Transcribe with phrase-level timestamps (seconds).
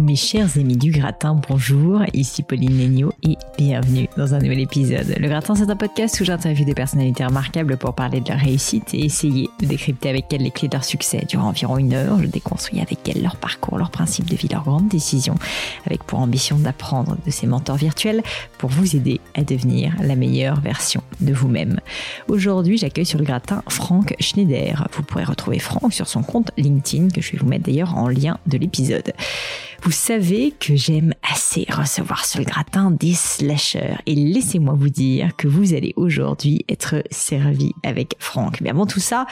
[0.00, 5.14] Mes chers amis du gratin, bonjour, ici Pauline Legno et bienvenue dans un nouvel épisode.
[5.20, 8.94] Le gratin c'est un podcast où j'interviewe des personnalités remarquables pour parler de leur réussite
[8.94, 11.26] et essayer de décrypter avec elles les clés de leur succès.
[11.28, 14.64] Durant environ une heure, je déconstruis avec elles leur parcours, leurs principes de vie, leurs
[14.64, 15.34] grandes décisions,
[15.84, 18.22] avec pour ambition d'apprendre de ces mentors virtuels
[18.56, 21.78] pour vous aider à devenir la meilleure version de vous-même.
[22.26, 24.88] Aujourd'hui, j'accueille sur le gratin Franck Schneider.
[24.92, 28.08] Vous pourrez retrouver Franck sur son compte LinkedIn que je vais vous mettre d'ailleurs en
[28.08, 29.12] lien de l'épisode.
[29.82, 35.34] Vous savez que j'aime assez recevoir sur le gratin des slashers et laissez-moi vous dire
[35.36, 38.60] que vous allez aujourd'hui être servi avec Franck.
[38.60, 39.26] Mais avant tout ça,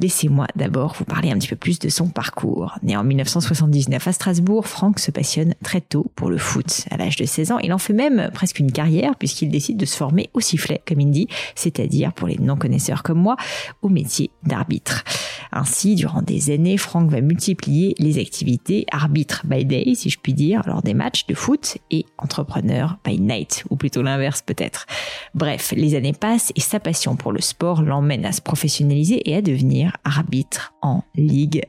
[0.00, 2.78] Laissez-moi d'abord vous parler un petit peu plus de son parcours.
[2.82, 6.86] Né en 1979 à Strasbourg, Franck se passionne très tôt pour le foot.
[6.90, 9.84] À l'âge de 16 ans, il en fait même presque une carrière puisqu'il décide de
[9.84, 13.36] se former au sifflet, comme il dit, c'est-à-dire pour les non-connaisseurs comme moi,
[13.82, 15.04] au métier d'arbitre.
[15.52, 20.32] Ainsi, durant des années, Franck va multiplier les activités arbitre by day, si je puis
[20.32, 24.86] dire, lors des matchs de foot et entrepreneur by night, ou plutôt l'inverse peut-être.
[25.34, 29.36] Bref, les années passent et sa passion pour le sport l'emmène à se professionnaliser et
[29.36, 31.66] à devenir arbitre en Ligue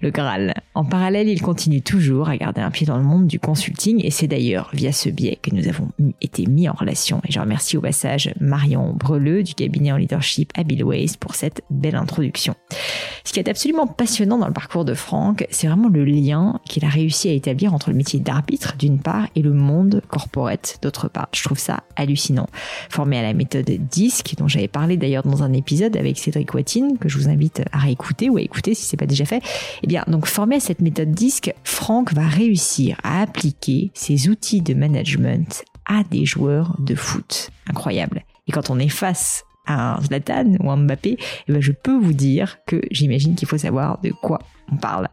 [0.00, 0.54] le Graal.
[0.74, 4.10] En parallèle, il continue toujours à garder un pied dans le monde du consulting et
[4.10, 5.88] c'est d'ailleurs via ce biais que nous avons
[6.20, 7.20] été mis en relation.
[7.28, 11.96] Et je remercie au passage Marion Breleux du cabinet en leadership Abilways pour cette belle
[11.96, 12.54] introduction.
[13.24, 16.84] Ce qui est absolument passionnant dans le parcours de Franck, c'est vraiment le lien qu'il
[16.84, 21.08] a réussi à établir entre le métier d'arbitre d'une part et le monde corporate d'autre
[21.08, 21.28] part.
[21.34, 22.48] Je trouve ça hallucinant.
[22.88, 26.98] Formé à la méthode DISC, dont j'avais parlé d'ailleurs dans un épisode avec Cédric Watine,
[26.98, 29.42] que je vous invite à réécouter ou à écouter si c'est pas déjà fait.
[29.82, 34.62] Eh bien, donc formé à cette méthode DISC, Franck va réussir à appliquer ses outils
[34.62, 37.50] de management à des joueurs de foot.
[37.68, 38.24] Incroyable.
[38.46, 41.16] Et quand on est face à un Zlatan ou un Mbappé,
[41.48, 44.40] eh ben je peux vous dire que j'imagine qu'il faut savoir de quoi
[44.72, 45.08] on parle.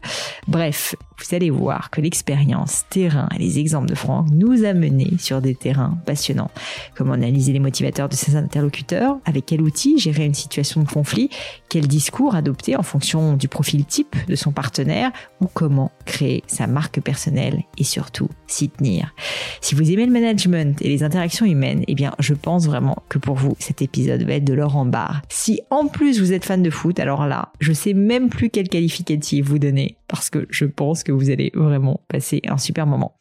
[0.47, 5.13] Bref, vous allez voir que l'expérience terrain et les exemples de Franck nous a menés
[5.17, 6.51] sur des terrains passionnants.
[6.95, 11.29] Comment analyser les motivateurs de ses interlocuteurs, avec quel outil gérer une situation de conflit,
[11.69, 15.11] quel discours adopter en fonction du profil type de son partenaire
[15.41, 19.13] ou comment créer sa marque personnelle et surtout s'y tenir.
[19.61, 23.17] Si vous aimez le management et les interactions humaines, eh bien je pense vraiment que
[23.17, 25.21] pour vous cet épisode va être de l'or en barre.
[25.29, 28.69] Si en plus vous êtes fan de foot, alors là, je sais même plus quel
[28.69, 33.17] qualificatif vous donner parce que je pense que vous allez vraiment passer un super moment.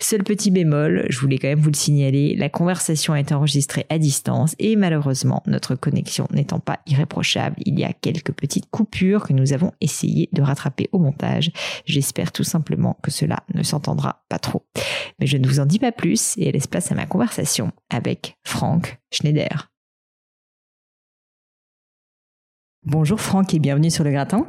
[0.00, 3.86] Seul petit bémol, je voulais quand même vous le signaler, la conversation a été enregistrée
[3.88, 9.24] à distance et malheureusement, notre connexion n'étant pas irréprochable, il y a quelques petites coupures
[9.26, 11.50] que nous avons essayé de rattraper au montage.
[11.86, 14.64] J'espère tout simplement que cela ne s'entendra pas trop.
[15.18, 18.36] Mais je ne vous en dis pas plus et laisse place à ma conversation avec
[18.44, 19.70] Franck Schneider.
[22.84, 24.46] Bonjour Franck et bienvenue sur le gratin.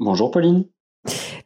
[0.00, 0.64] Bonjour Pauline.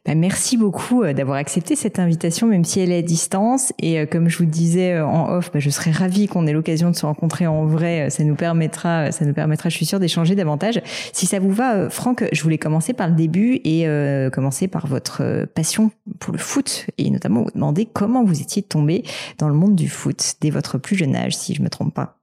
[0.05, 3.73] Bah, merci beaucoup euh, d'avoir accepté cette invitation, même si elle est à distance.
[3.79, 6.53] Et euh, comme je vous disais euh, en off, bah, je serais ravie qu'on ait
[6.53, 8.09] l'occasion de se rencontrer en vrai.
[8.09, 10.81] Ça nous permettra, ça nous permettra, je suis sûre, d'échanger davantage.
[11.11, 13.87] Si ça vous va, Franck, je voulais commencer par le début et
[14.31, 19.03] commencer par votre passion pour le foot et notamment vous demander comment vous étiez tombé
[19.37, 22.19] dans le monde du foot dès votre plus jeune âge, si je me trompe pas.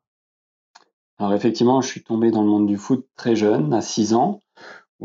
[1.18, 4.40] Alors effectivement, je suis tombé dans le monde du foot très jeune, à 6 ans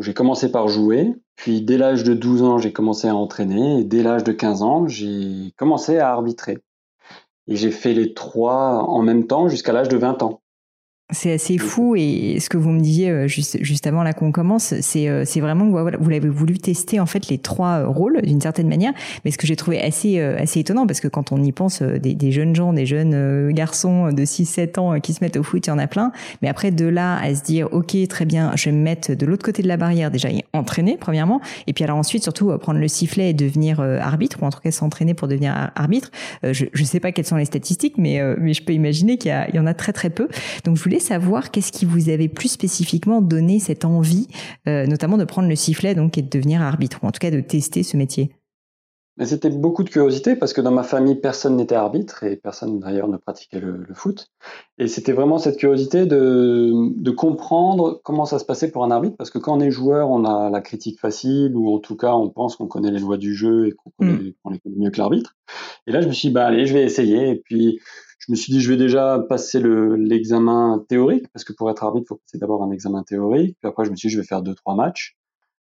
[0.01, 1.13] j'ai commencé par jouer.
[1.35, 3.79] Puis dès l'âge de 12 ans, j'ai commencé à entraîner.
[3.79, 6.59] Et dès l'âge de 15 ans, j'ai commencé à arbitrer.
[7.47, 10.41] Et j'ai fait les trois en même temps jusqu'à l'âge de 20 ans.
[11.13, 14.33] C'est assez fou et ce que vous me disiez euh, juste, juste avant là qu'on
[14.33, 18.21] commence, c'est euh, c'est vraiment vous l'avez voulu tester en fait les trois euh, rôles
[18.24, 18.92] d'une certaine manière.
[19.24, 22.13] Mais ce que j'ai trouvé assez assez étonnant parce que quand on y pense, des,
[22.13, 25.69] des jeunes gens, des jeunes garçons de 6-7 ans qui se mettent au foot, il
[25.69, 26.12] y en a plein.
[26.42, 29.25] Mais après de là à se dire ok très bien, je vais me mettre de
[29.25, 32.81] l'autre côté de la barrière déjà y entraîner premièrement et puis alors ensuite surtout prendre
[32.81, 36.12] le sifflet et devenir arbitre ou en tout cas s'entraîner pour devenir arbitre.
[36.44, 39.56] je je sais pas quelles sont les statistiques, mais mais je peux imaginer qu'il y,
[39.56, 40.27] y en a très très peu.
[40.65, 44.27] Donc je voulais savoir qu'est-ce qui vous avait plus spécifiquement donné cette envie,
[44.67, 47.31] euh, notamment de prendre le sifflet donc et de devenir arbitre, ou en tout cas
[47.31, 48.31] de tester ce métier.
[49.25, 53.07] C'était beaucoup de curiosité parce que dans ma famille, personne n'était arbitre et personne d'ailleurs
[53.07, 54.27] ne pratiquait le, foot.
[54.77, 59.31] Et c'était vraiment cette curiosité de, comprendre comment ça se passait pour un arbitre parce
[59.31, 62.29] que quand on est joueur, on a la critique facile ou en tout cas on
[62.29, 64.17] pense qu'on connaît les lois du jeu et qu'on mm.
[64.19, 65.35] les connaît mieux que l'arbitre.
[65.88, 67.29] Et là, je me suis dit, bah allez, je vais essayer.
[67.29, 67.79] Et puis,
[68.19, 72.05] je me suis dit, je vais déjà passer l'examen théorique, parce que pour être arbitre,
[72.05, 73.57] il faut passer d'abord un examen théorique.
[73.59, 75.17] Puis après, je me suis dit, je vais faire deux, trois matchs.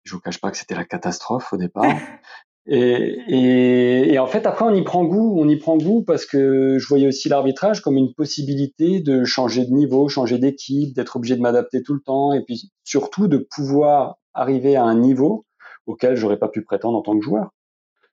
[0.04, 1.84] Je vous cache pas que c'était la catastrophe au départ.
[2.66, 5.38] et, et, et, en fait, après, on y prend goût.
[5.38, 9.66] On y prend goût parce que je voyais aussi l'arbitrage comme une possibilité de changer
[9.66, 13.36] de niveau, changer d'équipe, d'être obligé de m'adapter tout le temps, et puis surtout de
[13.36, 15.44] pouvoir arriver à un niveau
[15.86, 17.50] auquel j'aurais pas pu prétendre en tant que joueur.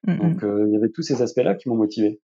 [0.05, 2.21] Donc, euh, il y avait tous ces aspects-là qui m'ont motivé.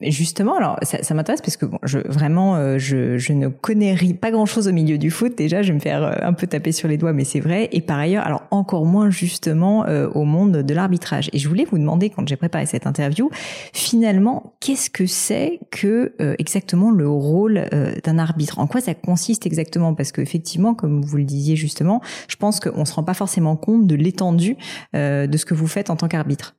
[0.00, 4.30] Justement, alors ça, ça m'intéresse parce que bon, je, vraiment, euh, je, ne connais pas
[4.30, 5.36] grand-chose au milieu du foot.
[5.36, 7.68] Déjà, je vais me faire euh, un peu taper sur les doigts, mais c'est vrai.
[7.72, 11.30] Et par ailleurs, alors encore moins justement euh, au monde de l'arbitrage.
[11.32, 13.28] Et je voulais vous demander, quand j'ai préparé cette interview,
[13.72, 17.68] finalement, qu'est-ce que c'est que exactement le rôle
[18.04, 18.60] d'un arbitre?
[18.60, 19.94] En quoi ça consiste exactement?
[19.94, 23.86] Parce qu'effectivement, comme vous le disiez justement, je pense qu'on se rend pas forcément compte
[23.86, 24.56] de l'étendue
[24.94, 26.54] de ce que vous faites en tant qu'arbitre.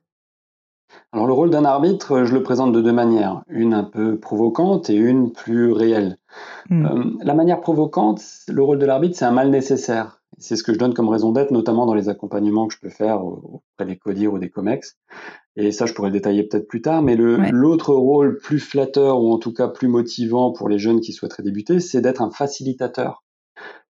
[1.12, 4.90] Alors le rôle d'un arbitre, je le présente de deux manières, une un peu provocante
[4.90, 6.18] et une plus réelle.
[6.68, 6.86] Hmm.
[6.86, 10.20] Euh, la manière provocante, le rôle de l'arbitre, c'est un mal nécessaire.
[10.38, 12.90] C'est ce que je donne comme raison d'être, notamment dans les accompagnements que je peux
[12.90, 14.96] faire auprès des CODIR ou des COMEX.
[15.56, 17.02] Et ça, je pourrais le détailler peut-être plus tard.
[17.02, 21.12] Mais l'autre rôle plus flatteur ou en tout cas plus motivant pour les jeunes qui
[21.12, 23.24] souhaiteraient débuter, c'est d'être un facilitateur.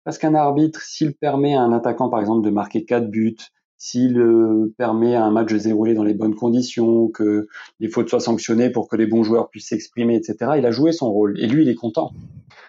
[0.04, 3.36] Parce qu'un arbitre, s'il permet à un attaquant, par exemple, de marquer quatre buts,
[3.78, 7.46] s'il euh, permet à un match de se dérouler dans les bonnes conditions, que
[7.78, 10.52] les fautes soient sanctionnées pour que les bons joueurs puissent s'exprimer, etc.
[10.58, 12.10] Il a joué son rôle et lui, il est content.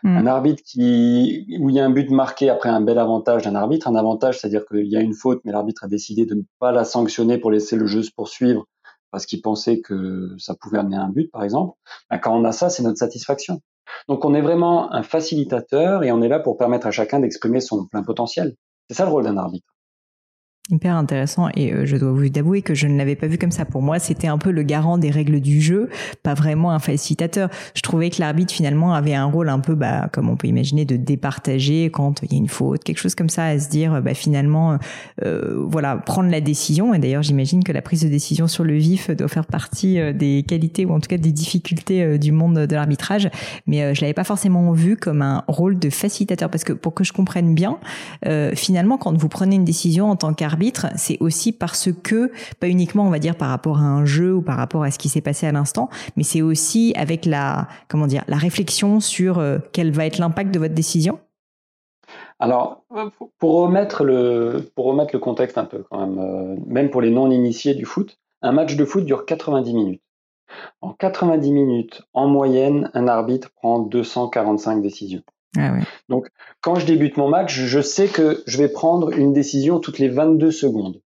[0.04, 0.18] Mm.
[0.18, 3.56] Un arbitre qui où il y a un but marqué après un bel avantage d'un
[3.56, 6.44] arbitre, un avantage, c'est-à-dire qu'il y a une faute, mais l'arbitre a décidé de ne
[6.60, 8.66] pas la sanctionner pour laisser le jeu se poursuivre
[9.12, 11.76] parce qu'il pensait que ça pouvait amener un but, par exemple.
[12.12, 13.62] Ben, quand on a ça, c'est notre satisfaction.
[14.08, 17.60] Donc on est vraiment un facilitateur et on est là pour permettre à chacun d'exprimer
[17.60, 18.56] son plein potentiel.
[18.88, 19.68] C'est ça le rôle d'un arbitre.
[20.72, 23.50] Hyper intéressant et euh, je dois vous avouer que je ne l'avais pas vu comme
[23.50, 23.66] ça.
[23.66, 25.90] Pour moi, c'était un peu le garant des règles du jeu,
[26.22, 27.50] pas vraiment un facilitateur.
[27.74, 30.86] Je trouvais que l'arbitre finalement avait un rôle un peu, bah, comme on peut imaginer,
[30.86, 34.00] de départager quand il y a une faute, quelque chose comme ça, à se dire,
[34.04, 34.78] bah, finalement,
[35.26, 36.94] euh, voilà, prendre la décision.
[36.94, 40.14] Et d'ailleurs, j'imagine que la prise de décision sur le vif doit faire partie euh,
[40.14, 43.28] des qualités ou en tout cas des difficultés du monde de l'arbitrage.
[43.66, 47.04] Mais je l'avais pas forcément vu comme un rôle de facilitateur parce que pour que
[47.04, 47.80] je comprenne bien,
[48.54, 50.59] finalement, quand vous prenez une décision en tant qu'arbitre
[50.96, 54.42] c'est aussi parce que, pas uniquement on va dire par rapport à un jeu ou
[54.42, 58.08] par rapport à ce qui s'est passé à l'instant, mais c'est aussi avec la, comment
[58.08, 61.20] dire, la réflexion sur euh, quel va être l'impact de votre décision
[62.42, 62.86] alors,
[63.38, 67.12] pour remettre le, pour remettre le contexte un peu quand même, euh, même pour les
[67.12, 70.02] non-initiés du foot, un match de foot dure 90 minutes.
[70.82, 75.22] En 90 minutes, en moyenne, un arbitre prend 245 décisions.
[75.58, 75.74] Ah
[76.10, 76.28] Donc,
[76.62, 80.10] quand je débute mon match, je sais que je vais prendre une décision toutes les
[80.10, 81.02] 22 secondes.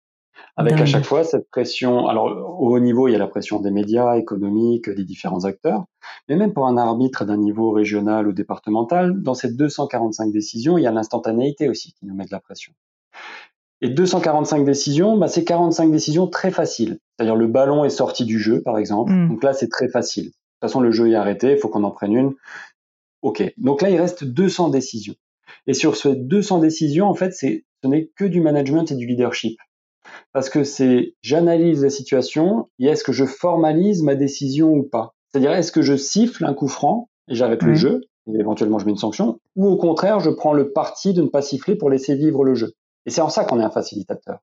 [0.56, 2.08] Avec à chaque fois cette pression.
[2.08, 2.26] Alors,
[2.60, 5.84] au haut niveau, il y a la pression des médias économiques, des différents acteurs.
[6.28, 10.82] Mais même pour un arbitre d'un niveau régional ou départemental, dans ces 245 décisions, il
[10.82, 12.74] y a l'instantanéité aussi qui nous met de la pression.
[13.80, 16.98] Et 245 décisions, bah, c'est 45 décisions très faciles.
[17.16, 19.12] C'est-à-dire le ballon est sorti du jeu, par exemple.
[19.12, 19.28] Hmm.
[19.28, 20.26] Donc là, c'est très facile.
[20.26, 22.34] De toute façon, le jeu est arrêté, il faut qu'on en prenne une.
[23.22, 23.42] OK.
[23.56, 25.14] Donc là, il reste 200 décisions.
[25.66, 29.58] Et sur ces 200 décisions, en fait, ce n'est que du management et du leadership.
[30.32, 35.14] Parce que c'est, j'analyse la situation et est-ce que je formalise ma décision ou pas?
[35.28, 38.84] C'est-à-dire, est-ce que je siffle un coup franc et j'arrête le jeu et éventuellement je
[38.84, 41.90] mets une sanction ou au contraire, je prends le parti de ne pas siffler pour
[41.90, 42.74] laisser vivre le jeu?
[43.06, 44.38] Et c'est en ça qu'on est un facilitateur.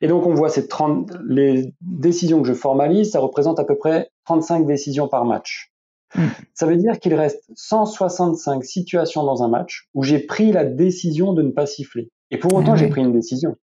[0.00, 3.76] Et donc, on voit ces 30, les décisions que je formalise, ça représente à peu
[3.76, 5.72] près 35 décisions par match.
[6.14, 6.26] Mm.
[6.54, 11.32] Ça veut dire qu'il reste 165 situations dans un match où j'ai pris la décision
[11.32, 12.10] de ne pas siffler.
[12.30, 13.56] Et pour autant, ah j'ai pris une décision.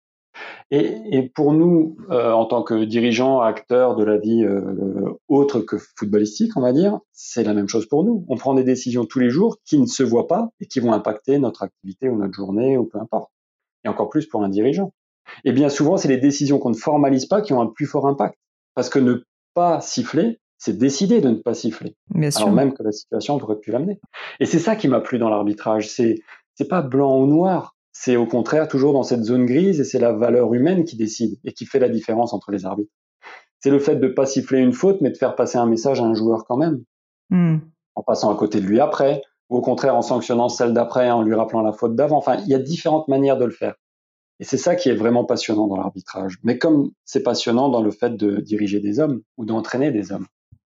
[0.71, 5.77] Et, pour nous, euh, en tant que dirigeants, acteurs de la vie euh, autre que
[5.77, 8.25] footballistique, on va dire, c'est la même chose pour nous.
[8.27, 10.91] On prend des décisions tous les jours qui ne se voient pas et qui vont
[10.91, 13.31] impacter notre activité ou notre journée ou peu importe.
[13.83, 14.91] Et encore plus pour un dirigeant.
[15.43, 18.07] Et bien souvent, c'est les décisions qu'on ne formalise pas qui ont un plus fort
[18.07, 18.37] impact.
[18.73, 19.23] Parce que ne
[19.53, 21.95] pas siffler, c'est décider de ne pas siffler.
[22.09, 23.99] Bien alors même que la situation aurait pu l'amener.
[24.39, 25.89] Et c'est ça qui m'a plu dans l'arbitrage.
[25.89, 26.21] C'est
[26.55, 27.75] c'est pas blanc ou noir.
[27.91, 31.37] C'est au contraire toujours dans cette zone grise et c'est la valeur humaine qui décide
[31.43, 32.91] et qui fait la différence entre les arbitres.
[33.59, 36.03] C'est le fait de pas siffler une faute, mais de faire passer un message à
[36.03, 36.83] un joueur quand même,
[37.29, 37.57] hmm.
[37.95, 41.21] en passant à côté de lui après, ou au contraire en sanctionnant celle d'après, en
[41.21, 42.17] lui rappelant la faute d'avant.
[42.17, 43.75] Enfin, il y a différentes manières de le faire.
[44.39, 46.37] Et c'est ça qui est vraiment passionnant dans l'arbitrage.
[46.43, 50.27] Mais comme c'est passionnant dans le fait de diriger des hommes ou d'entraîner des hommes.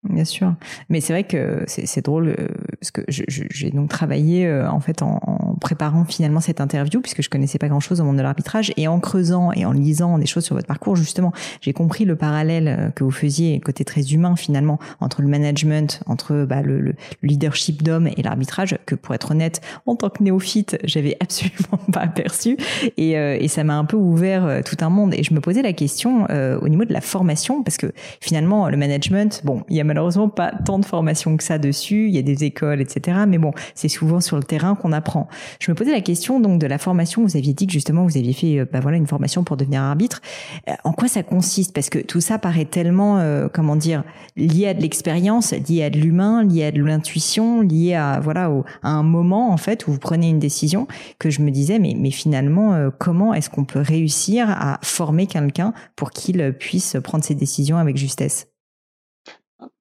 [0.09, 0.53] Bien sûr,
[0.89, 2.49] mais c'est vrai que c'est drôle euh,
[2.81, 5.21] parce que j'ai donc travaillé euh, en fait en,
[5.61, 8.89] préparant finalement cette interview puisque je connaissais pas grand chose au monde de l'arbitrage et
[8.89, 12.67] en creusant et en lisant des choses sur votre parcours justement j'ai compris le parallèle
[12.67, 16.97] euh, que vous faisiez côté très humain finalement entre le management entre bah, le, le,
[17.23, 22.01] leadership d'hommes et l'arbitrage que pour être honnête en tant que néophyte j'avais absolument pas
[22.01, 22.57] aperçu
[22.97, 25.15] et, et ça m'a un peu ouvert tout un monde.
[25.15, 26.27] Et je me posais la question
[26.61, 30.31] au niveau de la formation parce que finalement le management bon il y a malheureusement
[30.31, 32.09] pas tant de formation que ça dessus.
[32.09, 33.19] Il y a des écoles, etc.
[33.29, 35.29] Mais bon, c'est souvent sur le terrain qu'on apprend.
[35.61, 37.23] Je me posais la question donc de la formation.
[37.23, 39.83] Vous aviez dit que justement vous aviez fait, euh, bah voilà, une formation pour devenir
[39.83, 40.23] arbitre.
[40.71, 41.75] Euh, en quoi ça consiste?
[41.75, 44.03] Parce que tout ça paraît tellement, euh, comment dire,
[44.35, 48.51] lié à de l'expérience, lié à de l'humain, lié à de l'intuition, lié à voilà
[48.83, 51.95] à un moment en fait où vous prenez une décision que je me disais mais
[51.99, 57.35] mais finalement comment est-ce qu'on peut réussir à former quelqu'un pour qu'il puisse prendre ses
[57.35, 58.52] décisions avec justesse?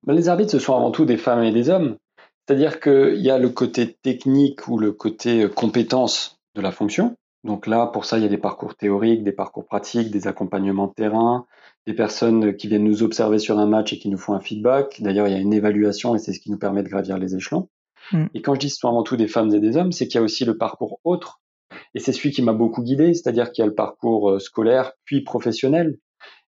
[0.07, 1.97] Les arbitres, ce sont avant tout des femmes et des hommes.
[2.47, 7.15] C'est-à-dire qu'il y a le côté technique ou le côté euh, compétence de la fonction.
[7.43, 10.87] Donc là, pour ça, il y a des parcours théoriques, des parcours pratiques, des accompagnements
[10.87, 11.45] de terrain,
[11.87, 15.01] des personnes qui viennent nous observer sur un match et qui nous font un feedback.
[15.01, 17.35] D'ailleurs, il y a une évaluation et c'est ce qui nous permet de gravir les
[17.35, 17.69] échelons.
[18.11, 18.25] Mm.
[18.33, 20.15] Et quand je dis ce sont avant tout des femmes et des hommes, c'est qu'il
[20.15, 21.41] y a aussi le parcours autre.
[21.95, 24.93] Et c'est celui qui m'a beaucoup guidé, c'est-à-dire qu'il y a le parcours euh, scolaire
[25.05, 25.97] puis professionnel.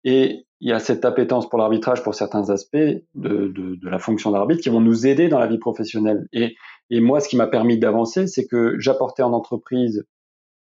[0.04, 4.00] Et il y a cette appétence pour l'arbitrage pour certains aspects de, de, de la
[4.00, 6.28] fonction d'arbitre qui vont nous aider dans la vie professionnelle.
[6.34, 6.56] Et,
[6.90, 10.06] et moi, ce qui m'a permis d'avancer, c'est que j'apportais en entreprise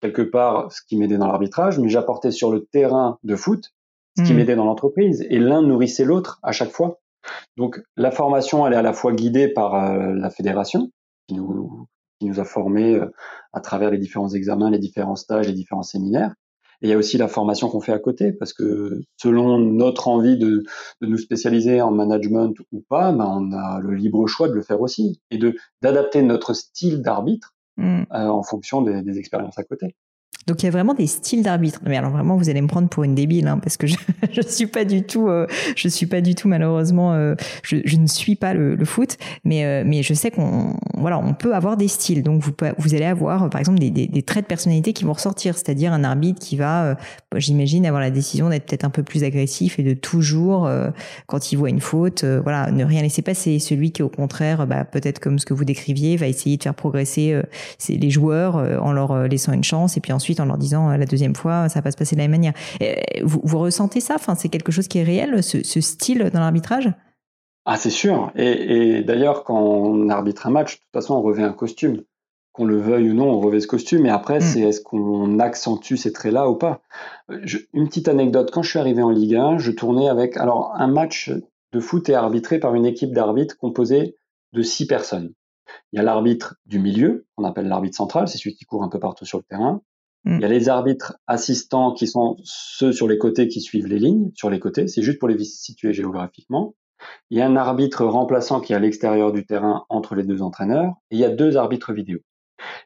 [0.01, 3.71] quelque part ce qui m'aidait dans l'arbitrage, mais j'apportais sur le terrain de foot
[4.17, 4.37] ce qui hmm.
[4.37, 5.25] m'aidait dans l'entreprise.
[5.29, 6.99] Et l'un nourrissait l'autre à chaque fois.
[7.57, 10.89] Donc la formation, elle est à la fois guidée par euh, la fédération,
[11.27, 11.87] qui nous,
[12.19, 13.11] qui nous a formés euh,
[13.51, 16.33] à travers les différents examens, les différents stages, les différents séminaires.
[16.85, 20.07] Et il y a aussi la formation qu'on fait à côté, parce que selon notre
[20.07, 20.63] envie de,
[21.01, 24.61] de nous spécialiser en management ou pas, ben on a le libre choix de le
[24.61, 28.03] faire aussi et de d'adapter notre style d'arbitre mmh.
[28.13, 29.95] euh, en fonction des, des expériences à côté.
[30.47, 31.81] Donc il y a vraiment des styles d'arbitre.
[31.85, 33.95] Mais alors vraiment, vous allez me prendre pour une débile, hein, parce que je,
[34.31, 37.97] je suis pas du tout, euh, je suis pas du tout malheureusement, euh, je, je,
[37.97, 41.55] ne suis pas le, le foot, mais euh, mais je sais qu'on, voilà, on peut
[41.55, 42.21] avoir des styles.
[42.21, 45.55] Donc vous vous allez avoir, par exemple, des, des, traits de personnalité qui vont ressortir,
[45.55, 46.97] c'est-à-dire un arbitre qui va,
[47.35, 50.69] j'imagine, avoir la décision d'être peut-être un peu plus agressif et de toujours,
[51.27, 53.59] quand il voit une faute, voilà, ne rien laisser passer.
[53.59, 56.73] Celui qui, au contraire, bah, peut-être comme ce que vous décriviez, va essayer de faire
[56.73, 57.39] progresser
[57.87, 61.05] les joueurs en leur laissant une chance, et puis ensuite en leur disant euh, la
[61.05, 62.53] deuxième fois, ça va pas se passer de la même manière.
[63.23, 64.15] Vous, vous ressentez ça?
[64.15, 66.91] Enfin, c'est quelque chose qui est réel, ce, style dans l'arbitrage?
[67.65, 68.31] Ah, c'est sûr.
[68.35, 72.03] Et, d'ailleurs, quand on arbitre un match, de toute façon, on revêt un costume.
[72.51, 74.05] Qu'on le veuille ou non, on revêt ce costume.
[74.05, 74.41] Et après, mm.
[74.41, 76.81] c'est est-ce qu'on accentue ces traits-là ou pas?
[77.73, 78.51] Une petite anecdote.
[78.51, 81.31] Quand je suis arrivé en Ligue 1, je tournais avec alors un match
[81.73, 84.15] de foot est arbitré par une équipe d'arbitres composée
[84.53, 85.33] de six personnes.
[85.91, 88.89] Il y a l'arbitre du milieu, qu'on appelle l'arbitre central, c'est celui qui court un
[88.89, 89.81] peu partout sur le terrain.
[90.25, 90.35] Mm.
[90.35, 93.99] Il y a les arbitres assistants qui sont ceux sur les côtés qui suivent les
[93.99, 96.75] lignes, sur les côtés, c'est juste pour les situer géographiquement.
[97.29, 100.41] Il y a un arbitre remplaçant qui est à l'extérieur du terrain entre les deux
[100.41, 102.19] entraîneurs, et il y a deux arbitres vidéo.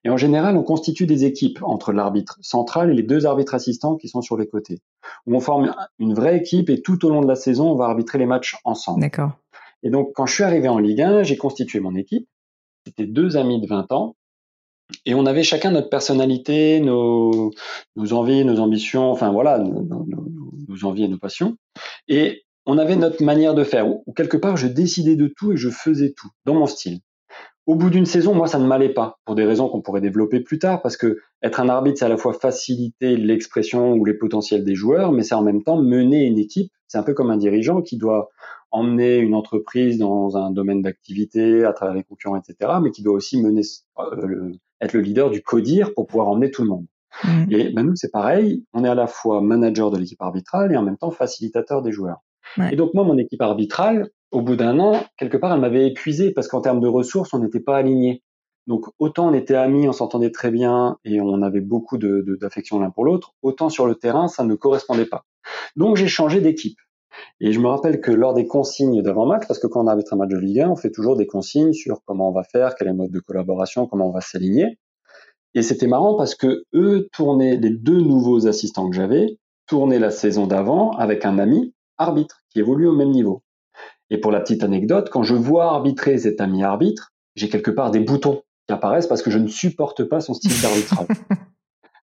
[0.03, 3.96] Et en général, on constitue des équipes entre l'arbitre central et les deux arbitres assistants
[3.96, 4.79] qui sont sur les côtés,
[5.25, 7.86] où on forme une vraie équipe et tout au long de la saison, on va
[7.86, 9.01] arbitrer les matchs ensemble.
[9.01, 9.31] D'accord.
[9.84, 12.27] Et donc, quand je suis arrivé en Ligue 1, j'ai constitué mon équipe.
[12.86, 14.15] C'était deux amis de 20 ans
[15.05, 17.51] et on avait chacun notre personnalité, nos,
[17.96, 20.05] nos envies, nos ambitions, enfin voilà, nos, nos,
[20.67, 21.58] nos, envies et nos passions.
[22.08, 25.58] Et on avait notre manière de faire, où quelque part je décidais de tout et
[25.58, 27.00] je faisais tout, dans mon style.
[27.67, 30.39] Au bout d'une saison, moi, ça ne m'allait pas, pour des raisons qu'on pourrait développer
[30.39, 34.15] plus tard, parce que être un arbitre, c'est à la fois faciliter l'expression ou les
[34.15, 36.72] potentiels des joueurs, mais c'est en même temps mener une équipe.
[36.88, 38.29] C'est un peu comme un dirigeant qui doit
[38.72, 43.13] emmener une entreprise dans un domaine d'activité à travers les concurrents, etc., mais qui doit
[43.13, 43.62] aussi mener,
[44.00, 44.51] euh,
[44.82, 46.86] être le leader du codir pour pouvoir emmener tout le monde.
[47.24, 47.46] Mm.
[47.52, 48.64] Et ben, nous, c'est pareil.
[48.74, 51.92] On est à la fois manager de l'équipe arbitrale et en même temps facilitateur des
[51.92, 52.22] joueurs.
[52.72, 56.32] Et donc, moi, mon équipe arbitrale, au bout d'un an, quelque part, elle m'avait épuisé
[56.32, 58.24] parce qu'en termes de ressources, on n'était pas alignés.
[58.68, 62.84] Donc, autant on était amis, on s'entendait très bien et on avait beaucoup d'affection de,
[62.84, 65.26] l'un pour l'autre, autant sur le terrain, ça ne correspondait pas.
[65.76, 66.78] Donc, j'ai changé d'équipe.
[67.42, 70.18] Et je me rappelle que lors des consignes d'avant-match, parce que quand on arbitre un
[70.18, 72.88] match de Ligue 1, on fait toujours des consignes sur comment on va faire, quel
[72.88, 74.78] est le mode de collaboration, comment on va s'aligner.
[75.56, 79.38] Et c'était marrant parce que eux tournaient, les deux nouveaux assistants que j'avais,
[79.68, 83.44] tournaient la saison d'avant avec un ami arbitre qui évolue au même niveau.
[84.10, 87.92] Et pour la petite anecdote, quand je vois arbitrer cet ami arbitre, j'ai quelque part
[87.92, 91.08] des boutons qui apparaissent parce que je ne supporte pas son style d'arbitrage.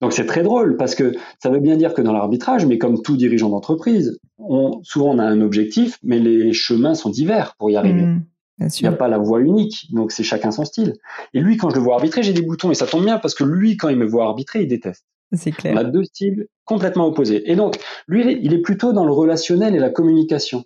[0.02, 3.02] Donc c'est très drôle parce que ça veut bien dire que dans l'arbitrage, mais comme
[3.02, 7.70] tout dirigeant d'entreprise, on, souvent on a un objectif, mais les chemins sont divers pour
[7.70, 8.02] y arriver.
[8.02, 8.24] Mmh,
[8.60, 10.94] il n'y a pas la voie unique, donc c'est chacun son style.
[11.34, 13.36] Et lui, quand je le vois arbitrer, j'ai des boutons et ça tombe bien parce
[13.36, 15.06] que lui, quand il me voit arbitrer, il déteste.
[15.34, 15.74] C'est clair.
[15.74, 17.50] On a deux styles complètement opposés.
[17.50, 20.64] Et donc, lui, il est plutôt dans le relationnel et la communication.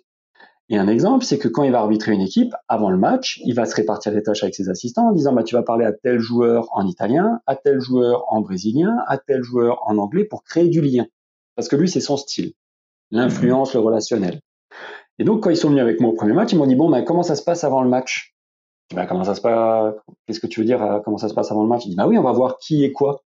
[0.68, 3.54] Et un exemple, c'est que quand il va arbitrer une équipe, avant le match, il
[3.54, 5.92] va se répartir les tâches avec ses assistants en disant bah, tu vas parler à
[5.92, 10.42] tel joueur en italien, à tel joueur en brésilien, à tel joueur en anglais pour
[10.42, 11.06] créer du lien.
[11.54, 12.52] Parce que lui, c'est son style.
[13.12, 14.40] L'influence, le relationnel.
[15.18, 16.90] Et donc, quand ils sont venus avec moi au premier match, ils m'ont dit bon,
[16.90, 18.34] ben, comment ça se passe avant le match?
[18.94, 19.94] Bah, comment ça se passe
[20.26, 21.86] Qu'est-ce que tu veux dire euh, Comment ça se passe avant le match?
[21.86, 23.22] Il dit bah oui, on va voir qui est quoi.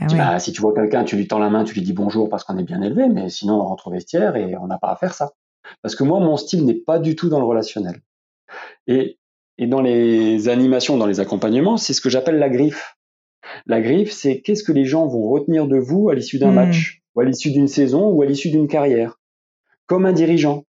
[0.00, 2.28] Ah bah, si tu vois quelqu'un, tu lui tends la main, tu lui dis bonjour
[2.28, 4.90] parce qu'on est bien élevé, mais sinon on rentre au vestiaire et on n'a pas
[4.90, 5.32] à faire ça.
[5.82, 8.00] Parce que moi, mon style n'est pas du tout dans le relationnel.
[8.86, 9.18] Et,
[9.58, 12.96] et dans les animations, dans les accompagnements, c'est ce que j'appelle la griffe.
[13.66, 16.54] La griffe, c'est qu'est-ce que les gens vont retenir de vous à l'issue d'un hmm.
[16.54, 19.18] match, ou à l'issue d'une saison, ou à l'issue d'une carrière.
[19.86, 20.64] Comme un dirigeant.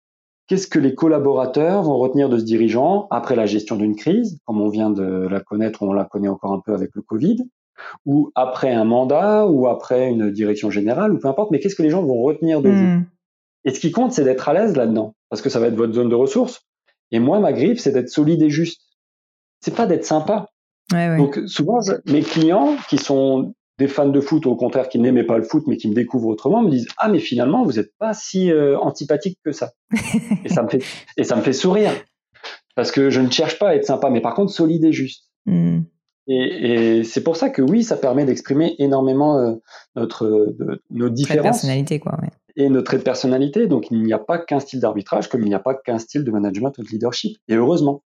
[0.47, 4.61] Qu'est-ce que les collaborateurs vont retenir de ce dirigeant après la gestion d'une crise, comme
[4.61, 7.37] on vient de la connaître, ou on la connaît encore un peu avec le Covid,
[8.05, 11.81] ou après un mandat, ou après une direction générale, ou peu importe, mais qu'est-ce que
[11.81, 12.75] les gens vont retenir de vous?
[12.75, 13.05] Hmm.
[13.65, 15.93] Et ce qui compte, c'est d'être à l'aise là-dedans, parce que ça va être votre
[15.93, 16.62] zone de ressources.
[17.12, 18.81] Et moi, ma griffe, c'est d'être solide et juste.
[19.60, 20.48] C'est pas d'être sympa.
[20.91, 25.38] Donc souvent, mes clients qui sont des fans de foot, au contraire, qui n'aimaient pas
[25.38, 28.13] le foot, mais qui me découvrent autrement, me disent ah mais finalement, vous n'êtes pas
[28.13, 29.72] si euh, antipathique que ça.
[30.45, 30.84] et ça me fait
[31.17, 31.91] et ça me fait sourire
[32.75, 35.25] parce que je ne cherche pas à être sympa, mais par contre solide et juste.
[35.48, 35.81] Hmm.
[36.27, 39.53] Et, c'est pour ça que oui, ça permet d'exprimer énormément euh,
[39.95, 40.55] notre
[40.89, 41.43] nos différences.
[41.43, 42.17] personnalité, quoi.
[42.22, 43.67] Ouais et notre trait de personnalité.
[43.67, 46.24] Donc il n'y a pas qu'un style d'arbitrage comme il n'y a pas qu'un style
[46.24, 47.38] de management ou de leadership.
[47.47, 48.03] Et heureusement.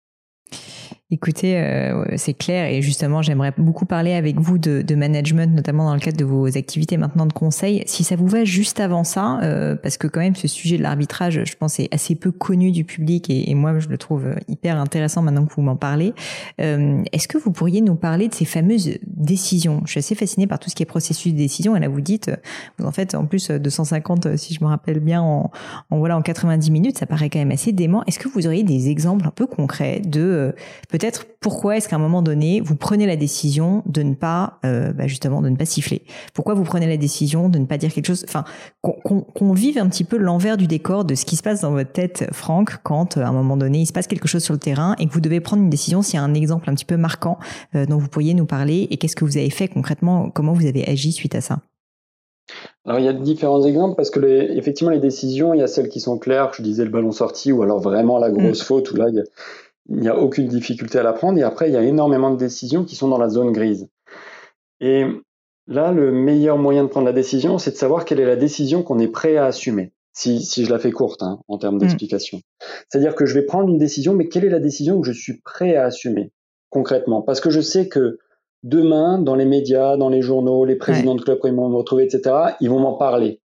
[1.14, 5.92] Écoutez, euh, c'est clair et justement, j'aimerais beaucoup parler avec vous de, management, notamment dans
[5.92, 7.82] le cadre de vos activités maintenant de conseil.
[7.84, 10.82] Si ça vous va juste avant ça, euh, parce que quand même ce sujet de
[10.82, 14.78] l'arbitrage, je pense, est assez peu connu du public et, moi, je le trouve hyper
[14.78, 16.14] intéressant maintenant que vous m'en parlez.
[16.62, 19.82] Euh, est-ce que vous pourriez nous parler de ces fameuses décisions?
[19.84, 21.76] Je suis assez fascinée par tout ce qui est processus de décision.
[21.76, 22.30] Et là, vous dites,
[22.78, 25.50] vous en fait, en plus 250, si je me rappelle bien, en,
[25.90, 28.02] en voilà en 90 minutes, ça paraît quand même assez dément.
[28.06, 30.54] Est-ce que vous auriez des exemples un peu concrets de
[30.88, 34.60] peut peut-être pourquoi est-ce qu'à un moment donné, vous prenez la décision de ne pas,
[34.64, 36.02] euh, bah justement, de ne pas siffler?
[36.32, 38.24] Pourquoi vous prenez la décision de ne pas dire quelque chose?
[38.28, 38.44] Enfin,
[38.82, 41.90] qu'on vive un petit peu l'envers du décor de ce qui se passe dans votre
[41.90, 44.60] tête, Franck, quand euh, à un moment donné, il se passe quelque chose sur le
[44.60, 46.02] terrain et que vous devez prendre une décision.
[46.02, 47.38] S'il y a un exemple un petit peu marquant
[47.74, 50.30] euh, dont vous pourriez nous parler et qu'est-ce que vous avez fait concrètement?
[50.30, 51.58] Comment vous avez agi suite à ça?
[52.84, 55.68] Alors il y a différents exemples parce que les, effectivement les décisions, il y a
[55.68, 58.64] celles qui sont claires, je disais le ballon sorti ou alors vraiment la grosse mm.
[58.64, 59.22] faute où là il y a,
[59.88, 61.38] il n'y a aucune difficulté à la prendre.
[61.38, 63.88] Et après, il y a énormément de décisions qui sont dans la zone grise.
[64.80, 65.04] Et
[65.66, 68.82] là, le meilleur moyen de prendre la décision, c'est de savoir quelle est la décision
[68.82, 69.92] qu'on est prêt à assumer.
[70.14, 71.78] Si, si je la fais courte hein, en termes mmh.
[71.78, 72.42] d'explication.
[72.88, 75.40] C'est-à-dire que je vais prendre une décision, mais quelle est la décision que je suis
[75.40, 76.32] prêt à assumer
[76.68, 77.22] concrètement?
[77.22, 78.18] Parce que je sais que
[78.62, 81.76] demain, dans les médias, dans les journaux, les présidents de clubs, quand ils vont me
[81.76, 83.40] retrouver, etc., ils vont m'en parler.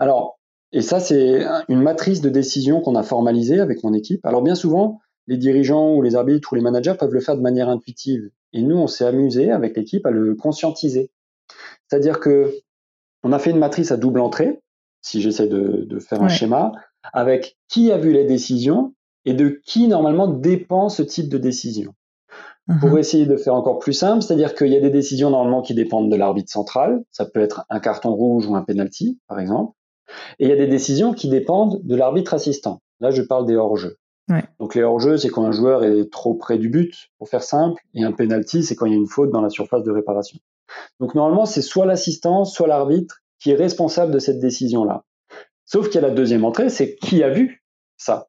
[0.00, 0.40] Alors,
[0.72, 4.24] et ça, c'est une matrice de décision qu'on a formalisée avec mon équipe.
[4.24, 7.42] Alors, bien souvent, les dirigeants ou les arbitres ou les managers peuvent le faire de
[7.42, 8.30] manière intuitive.
[8.52, 11.10] Et nous, on s'est amusé avec l'équipe à le conscientiser.
[11.86, 12.54] C'est-à-dire que
[13.22, 14.60] on a fait une matrice à double entrée,
[15.02, 16.72] si j'essaie de, faire un schéma,
[17.12, 21.94] avec qui a vu les décisions et de qui normalement dépend ce type de décision.
[22.68, 22.80] Uh-huh.
[22.80, 25.74] Pour essayer de faire encore plus simple, c'est-à-dire qu'il y a des décisions normalement qui
[25.74, 29.74] dépendent de l'arbitre central, ça peut être un carton rouge ou un penalty, par exemple,
[30.38, 32.80] et il y a des décisions qui dépendent de l'arbitre assistant.
[33.00, 33.96] Là, je parle des hors-jeux.
[34.58, 37.82] Donc les hors-jeux, c'est quand un joueur est trop près du but, pour faire simple,
[37.94, 40.38] et un penalty, c'est quand il y a une faute dans la surface de réparation.
[41.00, 45.04] Donc normalement, c'est soit l'assistant, soit l'arbitre qui est responsable de cette décision-là.
[45.64, 47.64] Sauf qu'il y a la deuxième entrée, c'est qui a vu
[47.96, 48.28] ça.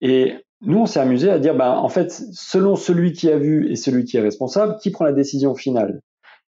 [0.00, 3.70] Et nous, on s'est amusé à dire, ben, en fait, selon celui qui a vu
[3.70, 6.00] et celui qui est responsable, qui prend la décision finale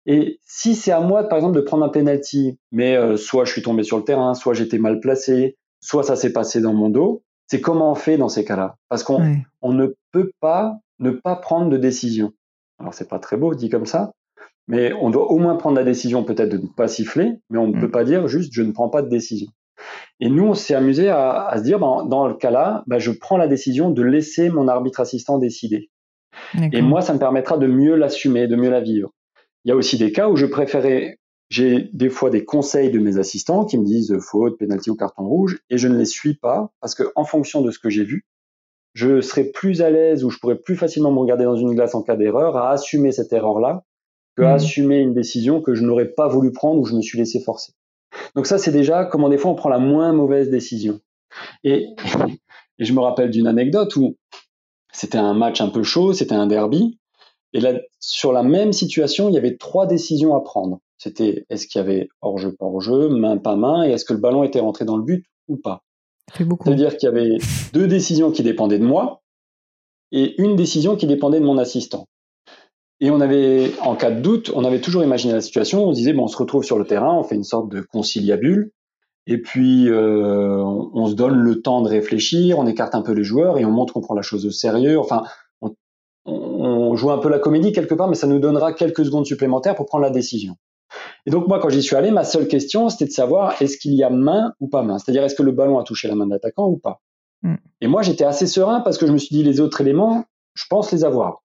[0.05, 3.51] Et si c'est à moi, par exemple, de prendre un penalty, mais euh, soit je
[3.51, 6.89] suis tombé sur le terrain, soit j'étais mal placé, soit ça s'est passé dans mon
[6.89, 11.11] dos, c'est comment on fait dans ces cas-là Parce qu'on on ne peut pas ne
[11.11, 12.31] pas prendre de décision.
[12.79, 14.13] Alors c'est pas très beau dit comme ça,
[14.69, 17.67] mais on doit au moins prendre la décision peut-être de ne pas siffler, mais on
[17.67, 17.91] ne peut mm.
[17.91, 19.51] pas dire juste je ne prends pas de décision.
[20.21, 23.35] Et nous, on s'est amusé à, se dire, ben, dans le cas-là, ben, je prends
[23.35, 25.89] la décision de laisser mon arbitre assistant décider.
[26.71, 29.09] Et moi, ça me permettra de mieux l'assumer, de mieux la vivre.
[29.65, 31.17] Il y a aussi des cas où je préférais,
[31.51, 35.27] j'ai des fois des conseils de mes assistants qui me disent faute, pénalty ou carton
[35.27, 38.05] rouge, et je ne les suis pas parce que en fonction de ce que j'ai
[38.05, 38.25] vu,
[38.93, 41.93] je serai plus à l'aise ou je pourrais plus facilement me regarder dans une glace
[41.93, 43.83] en cas d'erreur à assumer cette erreur-là
[44.37, 44.55] que à mmh.
[44.55, 47.73] assumer une décision que je n'aurais pas voulu prendre ou je me suis laissé forcer.
[48.33, 51.01] Donc ça, c'est déjà comment des fois on prend la moins mauvaise décision.
[51.65, 51.87] Et,
[52.79, 54.15] et je me rappelle d'une anecdote où
[54.93, 56.97] c'était un match un peu chaud, c'était un derby,
[57.53, 60.79] et là, sur la même situation, il y avait trois décisions à prendre.
[61.01, 64.19] C'était est-ce qu'il y avait hors-jeu, pas hors-jeu, main, pas main, et est-ce que le
[64.19, 65.81] ballon était rentré dans le but ou pas?
[66.37, 67.37] C'est-à-dire qu'il y avait
[67.73, 69.23] deux décisions qui dépendaient de moi
[70.11, 72.07] et une décision qui dépendait de mon assistant.
[72.99, 75.85] Et on avait, en cas de doute, on avait toujours imaginé la situation.
[75.87, 77.81] On se disait, bon, on se retrouve sur le terrain, on fait une sorte de
[77.81, 78.71] conciliabule,
[79.25, 83.23] et puis euh, on, se donne le temps de réfléchir, on écarte un peu les
[83.23, 84.99] joueurs et on montre qu'on prend la chose au sérieux.
[84.99, 85.23] Enfin,
[85.61, 85.73] on,
[86.25, 89.73] on, joue un peu la comédie quelque part, mais ça nous donnera quelques secondes supplémentaires
[89.73, 90.57] pour prendre la décision.
[91.25, 93.93] Et donc moi, quand j'y suis allé, ma seule question, c'était de savoir est-ce qu'il
[93.93, 96.25] y a main ou pas main, c'est-à-dire est-ce que le ballon a touché la main
[96.25, 97.01] de l'attaquant ou pas?
[97.43, 97.55] Mm.
[97.81, 100.65] Et moi, j'étais assez serein parce que je me suis dit les autres éléments, je
[100.69, 101.43] pense les avoir.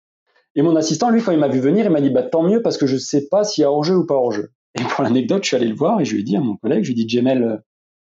[0.55, 2.63] Et mon assistant, lui, quand il m'a vu venir, il m'a dit bah tant mieux
[2.63, 4.51] parce que je ne sais pas s'il y a hors-jeu ou pas hors-jeu.
[4.75, 6.57] Et pour l'anecdote, je suis allé le voir et je lui ai dit à mon
[6.57, 7.63] collègue, je lui ai dit Jamel,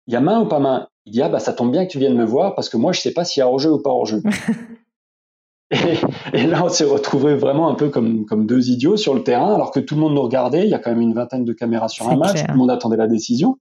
[0.07, 0.89] il y a main ou pas main?
[1.07, 2.93] Il dit ah bah ça tombe bien que tu viennes me voir parce que moi
[2.93, 4.23] je sais pas s'il y a hors-jeu ou pas hors-jeu.
[6.33, 9.55] et, là, on s'est retrouvés vraiment un peu comme, comme deux idiots sur le terrain,
[9.55, 10.65] alors que tout le monde nous regardait.
[10.65, 12.45] Il y a quand même une vingtaine de caméras sur un match.
[12.45, 13.59] Tout le monde attendait la décision.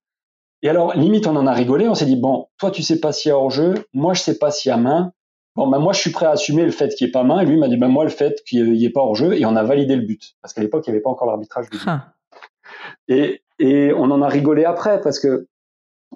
[0.62, 1.88] Et alors, limite, on en a rigolé.
[1.88, 3.74] On s'est dit, bon, toi, tu sais pas s'il y a hors-jeu.
[3.94, 5.14] Moi, je sais pas s'il y a main.
[5.56, 7.40] Bon, ben, moi, je suis prêt à assumer le fait qu'il n'y ait pas main.
[7.40, 9.34] Et lui m'a dit, ben, moi, le fait qu'il n'y ait pas hors-jeu.
[9.34, 10.36] Et on a validé le but.
[10.42, 11.66] Parce qu'à l'époque, il n'y avait pas encore l'arbitrage.
[11.88, 12.14] Ah.
[13.08, 15.48] Et, et on en a rigolé après parce que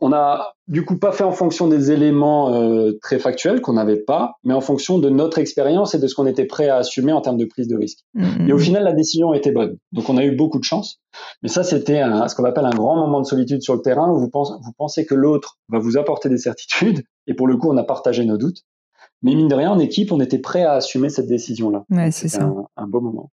[0.01, 3.99] on a du coup pas fait en fonction des éléments euh, très factuels qu'on n'avait
[3.99, 7.11] pas, mais en fonction de notre expérience et de ce qu'on était prêt à assumer
[7.11, 7.99] en termes de prise de risque.
[8.15, 8.47] Mm-hmm.
[8.47, 9.77] Et au final, la décision était bonne.
[9.91, 11.01] Donc on a eu beaucoup de chance.
[11.41, 14.19] Mais ça, c'était ce qu'on appelle un grand moment de solitude sur le terrain où
[14.19, 17.03] vous pensez, vous pensez que l'autre va vous apporter des certitudes.
[17.27, 18.63] Et pour le coup, on a partagé nos doutes.
[19.21, 21.83] Mais mine de rien, en équipe, on était prêt à assumer cette décision-là.
[21.89, 22.43] Ouais, c'est ça.
[22.43, 23.31] Un, un, beau moment.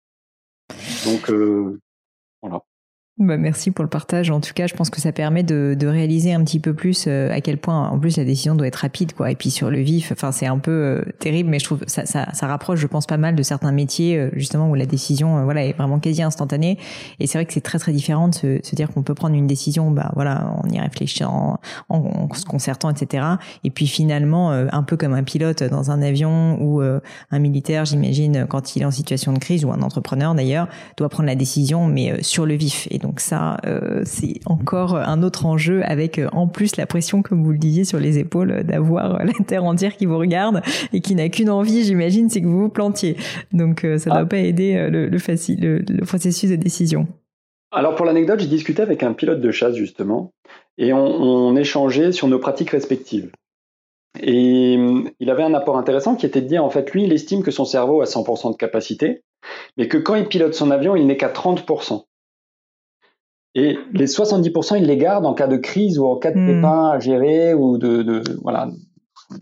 [1.05, 1.79] Donc euh,
[2.40, 2.62] voilà.
[3.18, 4.29] Bah merci pour le partage.
[4.33, 7.05] En tout cas, je pense que ça permet de, de réaliser un petit peu plus
[7.07, 9.31] euh, à quel point, en plus, la décision doit être rapide, quoi.
[9.31, 12.07] Et puis sur le vif, enfin, c'est un peu euh, terrible, mais je trouve ça,
[12.07, 15.44] ça, ça, rapproche, je pense, pas mal de certains métiers, euh, justement, où la décision,
[15.44, 16.77] voilà, est vraiment quasi instantanée.
[17.20, 19.37] Et c'est vrai que c'est très très différent de se, se dire qu'on peut prendre
[19.37, 23.24] une décision, bah voilà, en y réfléchissant, en, se concertant, etc.
[23.62, 28.46] Et puis finalement, un peu comme un pilote dans un avion ou un militaire, j'imagine,
[28.48, 31.87] quand il est en situation de crise ou un entrepreneur d'ailleurs, doit prendre la décision,
[31.87, 32.88] mais sur le vif.
[33.05, 37.45] Donc ça, euh, c'est encore un autre enjeu avec euh, en plus la pression, comme
[37.45, 40.62] vous le disiez, sur les épaules d'avoir euh, la terre entière qui vous regarde
[40.95, 43.19] et qui n'a qu'une envie, j'imagine, c'est que vous vous plantiez.
[43.53, 44.25] Donc ça ne doit ah.
[44.25, 47.07] pas aider le, facile, le, processus de décision.
[47.73, 50.33] Alors pour l'anecdote, j'ai discuté avec un pilote de chasse justement
[50.79, 53.31] et on, on échangeait sur nos pratiques respectives.
[54.23, 54.79] Et
[55.21, 57.51] il avait un apport intéressant qui était de dire, en fait, lui, il estime que
[57.51, 59.23] son cerveau a 100% de capacité,
[59.77, 62.05] mais que quand il pilote son avion, il n'est qu'à 30%.
[63.55, 66.47] Et les 70%, ils les gardent en cas de crise ou en cas de hmm.
[66.47, 68.69] pépin à gérer ou de, de voilà,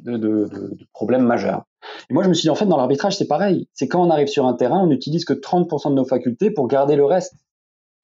[0.04, 1.64] de, de, de, problèmes majeurs.
[2.10, 3.68] Et moi, je me suis dit, en fait, dans l'arbitrage, c'est pareil.
[3.72, 6.68] C'est quand on arrive sur un terrain, on n'utilise que 30% de nos facultés pour
[6.68, 7.34] garder le reste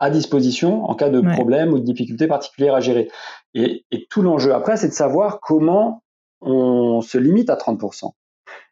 [0.01, 3.11] à disposition en cas de problème ou de difficulté particulière à gérer.
[3.55, 6.03] Et, et tout l'enjeu après, c'est de savoir comment
[6.41, 8.13] on se limite à 30%.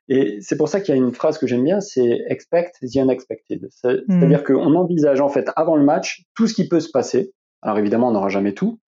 [0.08, 2.96] Et c'est pour ça qu'il y a une phrase que j'aime bien, c'est expect the
[2.96, 3.66] unexpected.
[3.70, 7.32] C'est-à-dire qu'on envisage en fait avant le match tout ce qui peut se passer.
[7.62, 8.78] Alors évidemment, on n'aura jamais tout,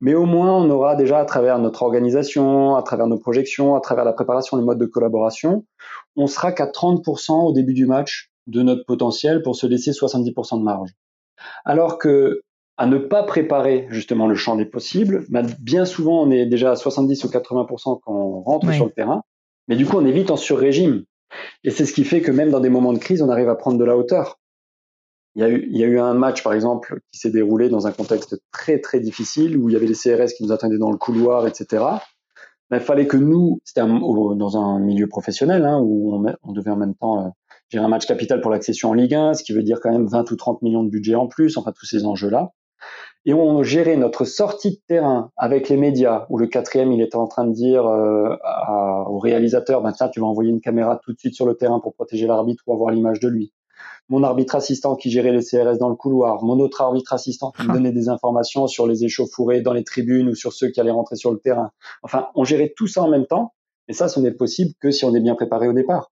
[0.00, 3.80] mais au moins on aura déjà à travers notre organisation, à travers nos projections, à
[3.80, 5.64] travers la préparation, les modes de collaboration,
[6.14, 10.58] on sera qu'à 30% au début du match de notre potentiel pour se laisser 70%
[10.58, 10.90] de marge.
[11.64, 12.42] Alors que
[12.76, 16.70] à ne pas préparer justement le champ des possibles, bah, bien souvent on est déjà
[16.70, 19.22] à 70 ou 80% quand on rentre sur le terrain,
[19.68, 21.04] mais du coup, on est vite en sur-régime.
[21.62, 23.54] Et c'est ce qui fait que même dans des moments de crise, on arrive à
[23.54, 24.40] prendre de la hauteur.
[25.34, 27.68] Il y a eu, il y a eu un match, par exemple, qui s'est déroulé
[27.68, 30.78] dans un contexte très, très difficile, où il y avait les CRS qui nous attendaient
[30.78, 31.84] dans le couloir, etc.
[32.70, 36.76] Mais il fallait que nous, c'était dans un milieu professionnel, hein, où on, devait en
[36.76, 37.28] même temps euh,
[37.68, 40.06] gérer un match capital pour l'accession en Ligue 1, ce qui veut dire quand même
[40.06, 42.52] 20 ou 30 millions de budget en plus, enfin tous ces enjeux-là.
[43.28, 47.16] Et on gérait notre sortie de terrain avec les médias, où le quatrième, il était
[47.16, 48.34] en train de dire euh,
[49.06, 51.78] au réalisateur, ben tiens, tu vas envoyer une caméra tout de suite sur le terrain
[51.78, 53.52] pour protéger l'arbitre ou avoir l'image de lui.
[54.08, 57.68] Mon arbitre assistant qui gérait les CRS dans le couloir, mon autre arbitre assistant qui
[57.68, 60.90] me donnait des informations sur les échauffourées dans les tribunes ou sur ceux qui allaient
[60.90, 61.70] rentrer sur le terrain.
[62.02, 63.52] Enfin, on gérait tout ça en même temps,
[63.88, 66.10] et ça, ce n'est possible que si on est bien préparé au départ.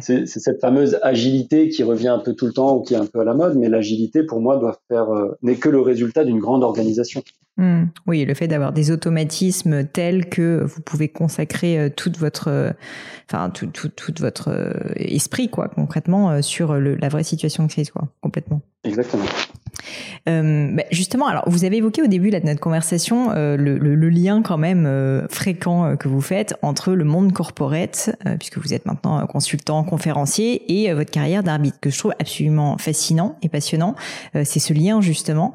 [0.00, 3.06] C'est cette fameuse agilité qui revient un peu tout le temps ou qui est un
[3.06, 6.24] peu à la mode, mais l'agilité pour moi doit faire euh, n'est que le résultat
[6.24, 7.22] d'une grande organisation.
[7.58, 7.84] Hmm.
[8.06, 12.70] Oui, le fait d'avoir des automatismes tels que vous pouvez consacrer euh, toute votre, euh,
[13.30, 14.50] enfin tout, tout, tout votre
[14.96, 18.62] esprit quoi, concrètement sur la vraie situation de crise quoi, complètement.
[18.84, 19.24] Exactement.
[20.28, 23.94] Euh, bah, justement, alors vous avez évoqué au début de notre conversation euh, le, le,
[23.94, 28.58] le, lien quand même euh, fréquent euh, que vous faites entre le monde corporate, puisque
[28.58, 33.48] vous êtes maintenant consultant, conférencier, et votre carrière d'arbitre, que je trouve absolument fascinant et
[33.48, 33.94] passionnant.
[34.34, 35.52] C'est ce lien justement,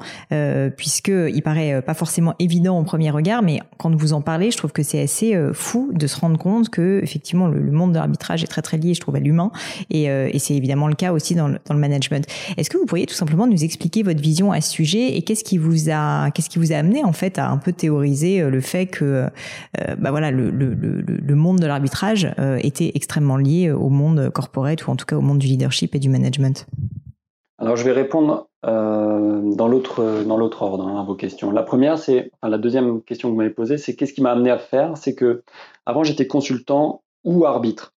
[0.76, 4.56] puisque il paraît pas forcément évident au premier regard, mais quand vous en parlez, je
[4.56, 7.98] trouve que c'est assez fou de se rendre compte que effectivement le, le monde de
[7.98, 9.50] l'arbitrage est très très lié, je trouve, à l'humain,
[9.90, 12.26] et, et c'est évidemment le cas aussi dans le, dans le management.
[12.56, 15.44] Est-ce que vous pourriez tout simplement nous expliquer votre vision à ce sujet et qu'est-ce
[15.44, 18.48] qui vous a qu'est-ce qui vous a amené en fait à un peu théoriser euh,
[18.48, 23.36] le fait que euh, bah voilà le, le, le, monde de l'arbitrage euh, était extrêmement
[23.36, 26.66] lié au monde corporate ou en tout cas au monde du leadership et du management?
[27.58, 31.50] Alors je vais répondre dans l'autre dans l'autre ordre hein, à vos questions.
[31.50, 34.30] La première c'est enfin, la deuxième question que vous m'avez posée c'est qu'est-ce qui m'a
[34.30, 34.96] amené à faire?
[34.96, 35.42] C'est que
[35.84, 37.92] avant j'étais consultant ou arbitre.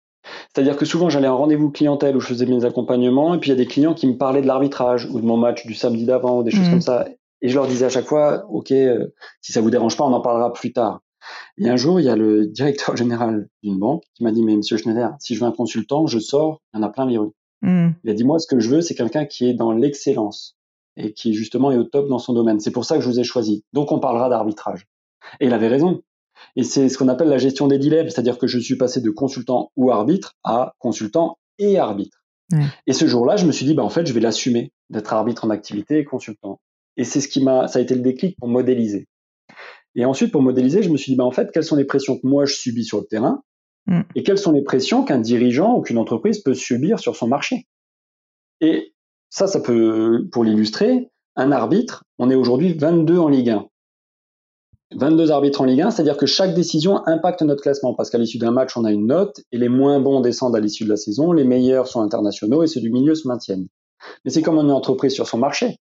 [0.53, 3.53] C'est-à-dire que souvent j'allais un rendez-vous clientèle où je faisais mes accompagnements et puis il
[3.53, 6.05] y a des clients qui me parlaient de l'arbitrage ou de mon match du samedi
[6.05, 6.71] d'avant ou des choses mmh.
[6.71, 7.07] comme ça.
[7.41, 9.07] Et je leur disais à chaque fois, OK, euh,
[9.41, 11.01] si ça vous dérange pas, on en parlera plus tard.
[11.57, 14.55] Et un jour, il y a le directeur général d'une banque qui m'a dit, mais
[14.55, 17.17] monsieur Schneider, si je veux un consultant, je sors, il y en a plein les
[17.17, 17.31] rues.
[17.61, 17.89] Mmh.
[18.03, 20.57] Il a dit, moi, ce que je veux, c'est quelqu'un qui est dans l'excellence
[20.95, 22.59] et qui justement est au top dans son domaine.
[22.59, 23.63] C'est pour ça que je vous ai choisi.
[23.73, 24.87] Donc on parlera d'arbitrage.
[25.39, 26.01] Et il avait raison.
[26.55, 29.09] Et c'est ce qu'on appelle la gestion des dilemmes, c'est-à-dire que je suis passé de
[29.09, 32.23] consultant ou arbitre à consultant et arbitre.
[32.85, 35.45] Et ce jour-là, je me suis dit, bah, en fait, je vais l'assumer d'être arbitre
[35.45, 36.59] en activité et consultant.
[36.97, 39.07] Et c'est ce qui m'a, ça a été le déclic pour modéliser.
[39.95, 42.17] Et ensuite, pour modéliser, je me suis dit, bah, en fait, quelles sont les pressions
[42.17, 43.41] que moi je subis sur le terrain
[43.87, 44.01] mm.
[44.15, 47.67] et quelles sont les pressions qu'un dirigeant ou qu'une entreprise peut subir sur son marché?
[48.61, 48.93] Et
[49.29, 53.67] ça, ça peut, pour l'illustrer, un arbitre, on est aujourd'hui 22 en Ligue 1.
[54.97, 58.37] 22 arbitres en Ligue 1, c'est-à-dire que chaque décision impacte notre classement, parce qu'à l'issue
[58.37, 60.97] d'un match, on a une note, et les moins bons descendent à l'issue de la
[60.97, 63.67] saison, les meilleurs sont internationaux, et ceux du milieu se maintiennent.
[64.25, 65.77] Mais c'est comme une entreprise sur son marché.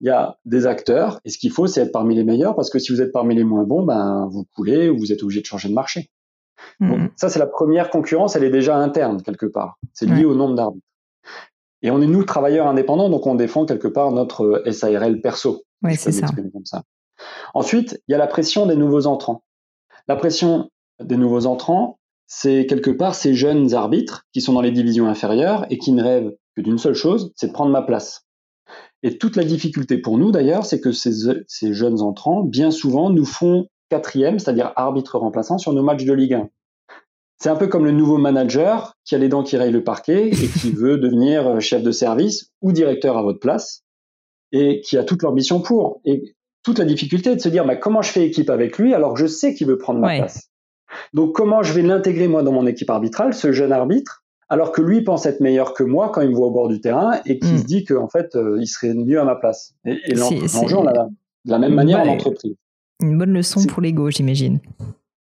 [0.00, 2.70] Il y a des acteurs, et ce qu'il faut, c'est être parmi les meilleurs, parce
[2.70, 5.40] que si vous êtes parmi les moins bons, ben, vous coulez, ou vous êtes obligé
[5.40, 6.10] de changer de marché.
[6.80, 6.90] Mmh.
[6.90, 9.78] Donc, ça, c'est la première concurrence, elle est déjà interne, quelque part.
[9.92, 10.86] C'est lié au nombre d'arbitres.
[11.82, 15.62] Et on est, nous, travailleurs indépendants, donc on défend quelque part notre SARL perso.
[15.82, 16.26] Oui, c'est ça.
[16.26, 16.82] Comme ça.
[17.54, 19.42] Ensuite, il y a la pression des nouveaux entrants.
[20.06, 24.70] La pression des nouveaux entrants, c'est quelque part ces jeunes arbitres qui sont dans les
[24.70, 28.26] divisions inférieures et qui ne rêvent que d'une seule chose, c'est de prendre ma place.
[29.02, 33.24] Et toute la difficulté pour nous d'ailleurs, c'est que ces, jeunes entrants, bien souvent, nous
[33.24, 36.50] font quatrième, c'est-à-dire arbitre remplaçant sur nos matchs de Ligue 1.
[37.40, 40.28] C'est un peu comme le nouveau manager qui a les dents qui rayent le parquet
[40.28, 43.84] et qui veut devenir chef de service ou directeur à votre place
[44.50, 46.00] et qui a toute l'ambition pour.
[46.04, 46.34] Et
[46.68, 49.20] toute la difficulté de se dire bah, comment je fais équipe avec lui alors que
[49.20, 50.50] je sais qu'il veut prendre ma place?
[51.14, 54.82] Donc comment je vais l'intégrer moi dans mon équipe arbitrale, ce jeune arbitre, alors que
[54.82, 57.38] lui pense être meilleur que moi quand il me voit au bord du terrain et
[57.38, 57.58] qu'il hmm.
[57.58, 59.72] se dit qu'en fait euh, il serait mieux à ma place?
[59.86, 61.08] Et, et l'enjeu on l'a
[61.46, 62.54] de la même manière en entreprise.
[63.00, 64.60] Une bonne leçon pour l'ego, j'imagine.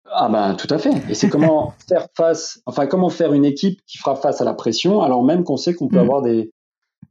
[0.10, 0.94] Ah ben tout à fait.
[1.10, 4.54] Et c'est comment faire face, enfin comment faire une équipe qui fera face à la
[4.54, 6.08] pression alors même qu'on sait qu'on peut hmm.
[6.08, 6.54] avoir des,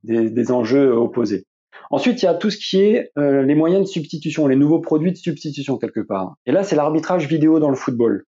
[0.04, 1.44] des, des enjeux opposés.
[1.92, 4.80] Ensuite, il y a tout ce qui est euh, les moyens de substitution, les nouveaux
[4.80, 6.36] produits de substitution quelque part.
[6.46, 8.24] Et là, c'est l'arbitrage vidéo dans le football.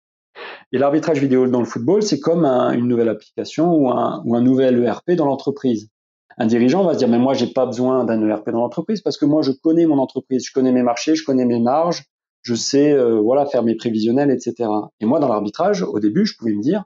[0.73, 4.40] Et l'arbitrage vidéo dans le football, c'est comme une nouvelle application ou un, ou un
[4.40, 5.90] nouvel ERP dans l'entreprise.
[6.38, 9.18] Un dirigeant va se dire, mais moi, j'ai pas besoin d'un ERP dans l'entreprise parce
[9.18, 12.05] que moi, je connais mon entreprise, je connais mes marchés, je connais mes marges,
[12.40, 14.70] je sais, euh, voilà, faire mes prévisionnels, etc.
[15.01, 16.85] Et moi, dans l'arbitrage, au début, je pouvais me dire,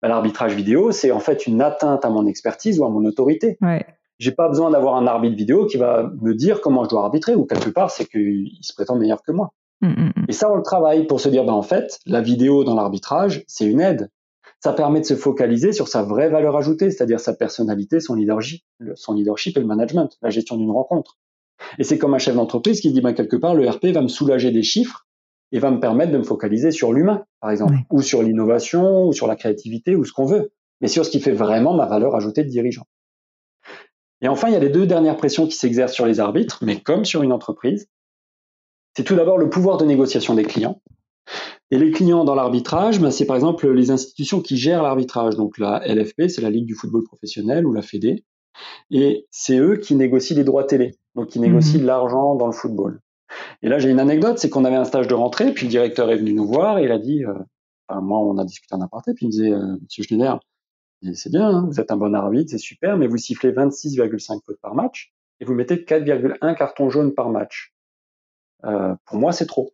[0.00, 3.56] bah, l'arbitrage vidéo, c'est en fait une atteinte à mon expertise ou à mon autorité.
[3.60, 3.84] Ouais
[4.18, 7.34] j'ai pas besoin d'avoir un arbitre vidéo qui va me dire comment je dois arbitrer
[7.34, 9.52] ou quelque part c'est qu'il se prétend meilleur que moi.
[9.80, 10.24] Mm, mm, mm.
[10.28, 13.44] Et ça on le travaille pour se dire ben en fait la vidéo dans l'arbitrage
[13.46, 14.10] c'est une aide.
[14.60, 18.62] Ça permet de se focaliser sur sa vraie valeur ajoutée, c'est-à-dire sa personnalité, son leadership,
[18.94, 21.18] son leadership et le management, la gestion d'une rencontre.
[21.78, 24.08] Et c'est comme un chef d'entreprise qui dit ben quelque part le RP va me
[24.08, 25.06] soulager des chiffres
[25.50, 29.12] et va me permettre de me focaliser sur l'humain par exemple ou sur l'innovation ou
[29.12, 32.14] sur la créativité ou ce qu'on veut, mais sur ce qui fait vraiment ma valeur
[32.14, 32.86] ajoutée de dirigeant.
[34.22, 36.80] Et enfin, il y a les deux dernières pressions qui s'exercent sur les arbitres, mais
[36.80, 37.88] comme sur une entreprise.
[38.96, 40.80] C'est tout d'abord le pouvoir de négociation des clients.
[41.70, 45.36] Et les clients dans l'arbitrage, ben, c'est par exemple les institutions qui gèrent l'arbitrage.
[45.36, 48.24] Donc la LFP, c'est la Ligue du football professionnel ou la Fédé.
[48.90, 51.86] Et c'est eux qui négocient les droits télé, donc qui négocient mhm.
[51.86, 53.00] l'argent dans le football.
[53.62, 56.10] Et là, j'ai une anecdote, c'est qu'on avait un stage de rentrée, puis le directeur
[56.10, 57.32] est venu nous voir et il a dit, euh,
[57.88, 60.38] enfin, moi, on a discuté en aparté, puis il me disait, euh, Monsieur Schneider,
[61.14, 64.60] c'est bien, hein, vous êtes un bon arbitre, c'est super, mais vous sifflez 26,5 fautes
[64.60, 67.74] par match et vous mettez 4,1 cartons jaunes par match.
[68.64, 69.72] Euh, pour moi, c'est trop.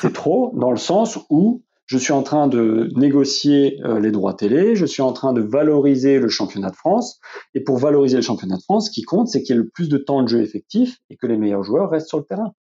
[0.00, 4.34] C'est trop dans le sens où je suis en train de négocier euh, les droits
[4.34, 7.20] télé, je suis en train de valoriser le championnat de France.
[7.54, 9.68] Et pour valoriser le championnat de France, ce qui compte, c'est qu'il y ait le
[9.68, 12.54] plus de temps de jeu effectif et que les meilleurs joueurs restent sur le terrain.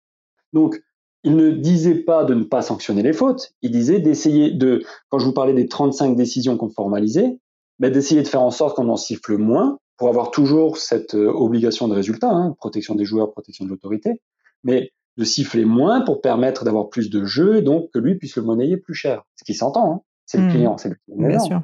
[0.53, 0.81] Donc,
[1.23, 5.19] il ne disait pas de ne pas sanctionner les fautes, il disait d'essayer de, quand
[5.19, 7.37] je vous parlais des 35 décisions qu'on formalisait,
[7.79, 11.31] ben d'essayer de faire en sorte qu'on en siffle moins pour avoir toujours cette euh,
[11.31, 14.21] obligation de résultat, hein, protection des joueurs, protection de l'autorité,
[14.63, 18.37] mais de siffler moins pour permettre d'avoir plus de jeux et donc que lui puisse
[18.37, 19.23] le monnayer plus cher.
[19.35, 20.01] Ce qui s'entend, hein.
[20.25, 20.51] c'est le hmm.
[20.51, 21.27] client, c'est le client.
[21.27, 21.61] Bien sûr.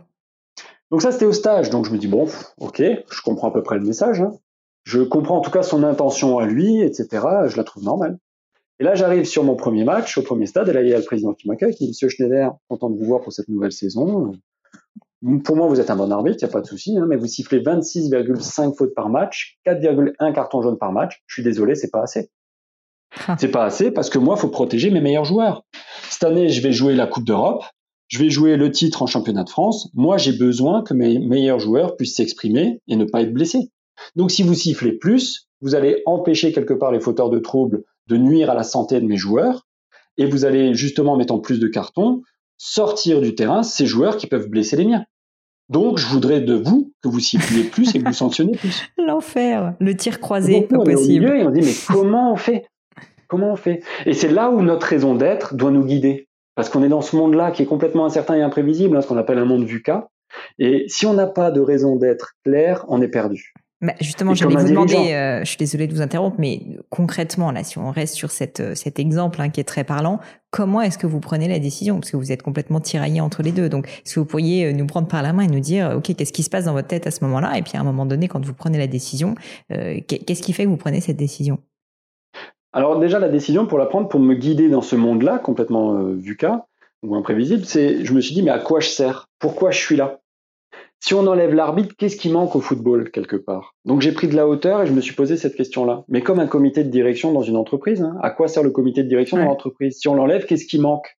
[0.91, 1.69] Donc ça, c'était au stage.
[1.69, 4.21] Donc je me dis, bon, ok, je comprends à peu près le message.
[4.21, 4.31] Hein.
[4.83, 7.07] Je comprends en tout cas son intention à lui, etc.
[7.47, 8.19] Je la trouve normale.
[8.79, 10.97] Et là, j'arrive sur mon premier match, au premier stade, et là, il y a
[10.97, 13.71] le président qui m'accueille, qui dit, Monsieur Schneider, content de vous voir pour cette nouvelle
[13.71, 14.33] saison.
[15.43, 17.15] Pour moi, vous êtes un bon arbitre, il n'y a pas de souci, hein, mais
[17.15, 21.23] vous sifflez 26,5 fautes par match, 4,1 cartons jaunes par match.
[21.25, 22.29] Je suis désolé, c'est pas assez.
[23.27, 23.35] Ah.
[23.39, 25.63] C'est pas assez parce que moi, il faut protéger mes meilleurs joueurs.
[26.09, 27.63] Cette année, je vais jouer la Coupe d'Europe,
[28.07, 29.89] je vais jouer le titre en championnat de France.
[29.95, 33.71] Moi, j'ai besoin que mes meilleurs joueurs puissent s'exprimer et ne pas être blessés.
[34.15, 38.17] Donc, si vous sifflez plus, vous allez empêcher quelque part les fauteurs de troubles de
[38.17, 39.65] nuire à la santé de mes joueurs
[40.17, 42.21] et vous allez justement, en mettant plus de cartons,
[42.57, 45.05] sortir du terrain ces joueurs qui peuvent blesser les miens.
[45.69, 48.87] Donc, je voudrais de vous que vous siffliez plus et que vous sanctionnez plus.
[48.97, 51.25] L'enfer, le tir croisé, pas possible.
[51.25, 52.65] et on dit, mais comment on fait?
[53.27, 53.81] Comment on fait?
[54.05, 56.27] Et c'est là où notre raison d'être doit nous guider.
[56.55, 59.17] Parce qu'on est dans ce monde-là qui est complètement incertain et imprévisible, hein, ce qu'on
[59.17, 60.09] appelle un monde VUCA.
[60.59, 63.53] Et si on n'a pas de raison d'être claire, on est perdu.
[63.85, 67.63] Bah justement, j'allais vous demander, euh, je suis désolée de vous interrompre, mais concrètement, là,
[67.63, 70.19] si on reste sur cette, euh, cet exemple hein, qui est très parlant,
[70.49, 71.99] comment est-ce que vous prenez la décision?
[71.99, 73.69] Parce que vous êtes complètement tiraillé entre les deux.
[73.69, 76.15] Donc, est-ce que vous pourriez euh, nous prendre par la main et nous dire, OK,
[76.15, 77.57] qu'est-ce qui se passe dans votre tête à ce moment-là?
[77.57, 79.35] Et puis, à un moment donné, quand vous prenez la décision,
[79.69, 81.59] qu'est-ce qui fait que vous prenez cette décision?
[82.75, 86.13] Alors déjà, la décision pour la prendre, pour me guider dans ce monde-là, complètement euh,
[86.13, 86.67] VUCA
[87.03, 89.29] ou imprévisible, c'est, je me suis dit, mais à quoi je sers?
[89.39, 90.19] Pourquoi je suis là?
[91.05, 93.75] Si on enlève l'arbitre, qu'est-ce qui manque au football quelque part?
[93.85, 96.03] Donc j'ai pris de la hauteur et je me suis posé cette question-là.
[96.07, 99.03] Mais comme un comité de direction dans une entreprise, hein, à quoi sert le comité
[99.03, 99.99] de direction dans l'entreprise?
[99.99, 101.15] Si on l'enlève, qu'est-ce qui manque?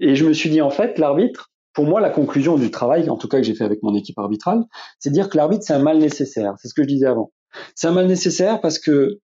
[0.00, 3.16] Et je me suis dit, en fait, l'arbitre, pour moi, la conclusion du travail, en
[3.16, 4.64] tout cas que j'ai fait avec mon équipe arbitrale,
[4.98, 6.54] c'est dire que l'arbitre, c'est un mal nécessaire.
[6.60, 7.30] C'est ce que je disais avant.
[7.76, 9.20] C'est un mal nécessaire parce que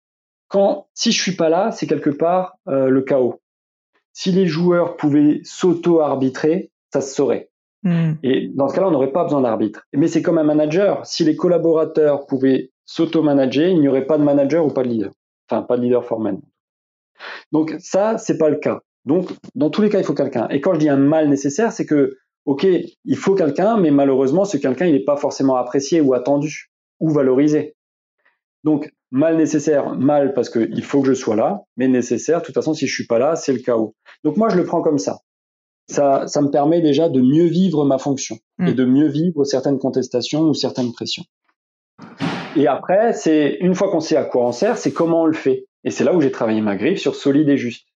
[0.49, 3.41] quand si je suis pas là, c'est quelque part euh, le chaos.
[4.15, 7.50] Si les joueurs pouvaient s'auto-arbitrer, ça se saurait.
[7.83, 8.13] Hmm.
[8.23, 9.87] Et dans ce cas-là, on n'aurait pas besoin d'arbitre.
[9.95, 11.05] Mais c'est comme un manager.
[11.07, 15.13] Si les collaborateurs pouvaient s'auto-manager, il n'y aurait pas de manager ou pas de leader.
[15.49, 16.37] Enfin, pas de leader formel.
[17.53, 18.81] Donc ça, c'est pas le cas.
[19.05, 20.47] Donc, dans tous les cas, il faut quelqu'un.
[20.49, 22.67] Et quand je dis un mal nécessaire, c'est que, ok,
[23.05, 27.09] il faut quelqu'un, mais malheureusement, ce quelqu'un, il n'est pas forcément apprécié ou attendu ou
[27.09, 27.77] valorisé.
[28.63, 32.55] Donc, mal nécessaire, mal parce qu'il faut que je sois là, mais nécessaire, de toute
[32.55, 33.95] façon, si je suis pas là, c'est le chaos.
[34.23, 35.21] Donc moi, je le prends comme ça.
[35.91, 38.69] Ça, ça me permet déjà de mieux vivre ma fonction mm.
[38.69, 41.25] et de mieux vivre certaines contestations ou certaines pressions.
[42.57, 45.33] Et après, c'est une fois qu'on sait à quoi on sert, c'est comment on le
[45.33, 45.67] fait.
[45.85, 47.87] Et c'est là où j'ai travaillé ma griffe sur solide et juste.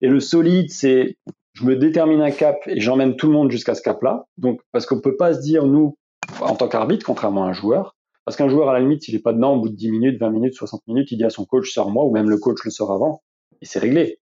[0.00, 1.16] Et le solide, c'est
[1.52, 4.26] je me détermine un cap et j'emmène tout le monde jusqu'à ce cap-là.
[4.38, 5.96] Donc, parce qu'on peut pas se dire, nous,
[6.40, 9.20] en tant qu'arbitre, contrairement à un joueur, parce qu'un joueur, à la limite, s'il n'est
[9.20, 11.44] pas dedans, au bout de 10 minutes, 20 minutes, 60 minutes, il dit à son
[11.44, 13.22] coach, sors-moi, ou même le coach le sort avant,
[13.60, 14.20] et c'est réglé.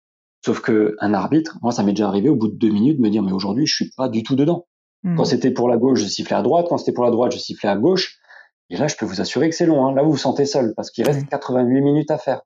[0.44, 3.02] Sauf que un arbitre, moi, ça m'est déjà arrivé au bout de deux minutes de
[3.02, 4.66] me dire, mais aujourd'hui, je suis pas du tout dedans.
[5.02, 5.16] Hmm.
[5.16, 6.66] Quand c'était pour la gauche, je sifflais à droite.
[6.68, 8.18] Quand c'était pour la droite, je sifflais à gauche.
[8.70, 9.86] Et là, je peux vous assurer que c'est long.
[9.86, 9.94] Hein.
[9.94, 12.42] Là, vous vous sentez seul parce qu'il reste 88 minutes à faire.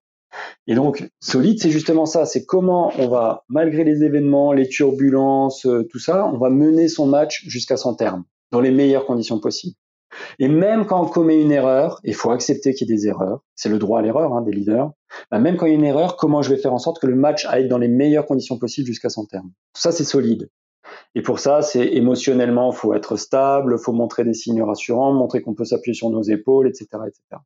[0.67, 2.25] Et donc, solide, c'est justement ça.
[2.25, 6.89] C'est comment on va, malgré les événements, les turbulences, euh, tout ça, on va mener
[6.89, 9.77] son match jusqu'à son terme dans les meilleures conditions possibles.
[10.39, 13.41] Et même quand on commet une erreur, il faut accepter qu'il y ait des erreurs,
[13.55, 14.93] c'est le droit à l'erreur hein, des leaders,
[15.31, 17.07] bah, même quand il y a une erreur, comment je vais faire en sorte que
[17.07, 19.51] le match aille dans les meilleures conditions possibles jusqu'à son terme?
[19.75, 20.49] Ça, c'est solide.
[21.15, 25.55] Et pour ça, c'est émotionnellement, faut être stable, faut montrer des signes rassurants, montrer qu'on
[25.55, 27.41] peut s'appuyer sur nos épaules, etc., etc.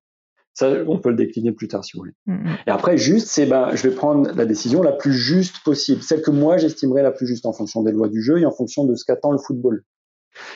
[0.54, 2.14] Ça, on peut le décliner plus tard si vous voulez.
[2.26, 2.56] Mm-hmm.
[2.66, 6.20] Et après, juste, c'est ben, je vais prendre la décision la plus juste possible, celle
[6.20, 8.84] que moi j'estimerais la plus juste en fonction des lois du jeu et en fonction
[8.84, 9.84] de ce qu'attend le football.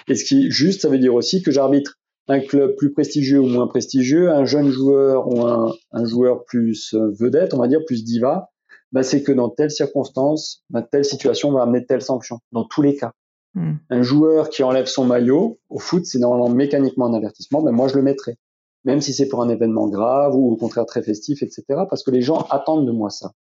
[0.08, 1.98] Et ce qui est juste, ça veut dire aussi que j'arbitre
[2.28, 7.10] un club plus prestigieux ou moins prestigieux, un jeune joueur ou un, joueur plus euh,
[7.18, 8.50] vedette, on va dire plus diva,
[8.92, 12.82] bah, c'est que dans telle circonstance, bah, telle situation va amener telle sanction, dans tous
[12.82, 13.12] les cas.
[13.54, 13.74] Hmm.
[13.90, 17.88] Un joueur qui enlève son maillot, au foot, c'est normalement mécaniquement un avertissement, ben moi
[17.88, 18.36] je le mettrai.
[18.84, 21.62] Même si c'est pour un événement grave ou au contraire très festif, etc.
[21.88, 23.32] Parce que les gens attendent de moi ça.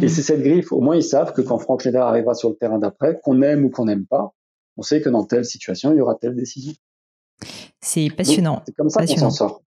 [0.00, 0.08] Et hmm.
[0.08, 2.78] c'est cette griffe, au moins ils savent que quand Franck Schneider arrivera sur le terrain
[2.78, 4.34] d'après, qu'on aime ou qu'on n'aime pas,
[4.78, 6.72] on sait que dans telle situation, il y aura telle décision.
[7.80, 8.62] C'est passionnant.
[8.64, 9.62] C'est comme ça qu'on s'en sort.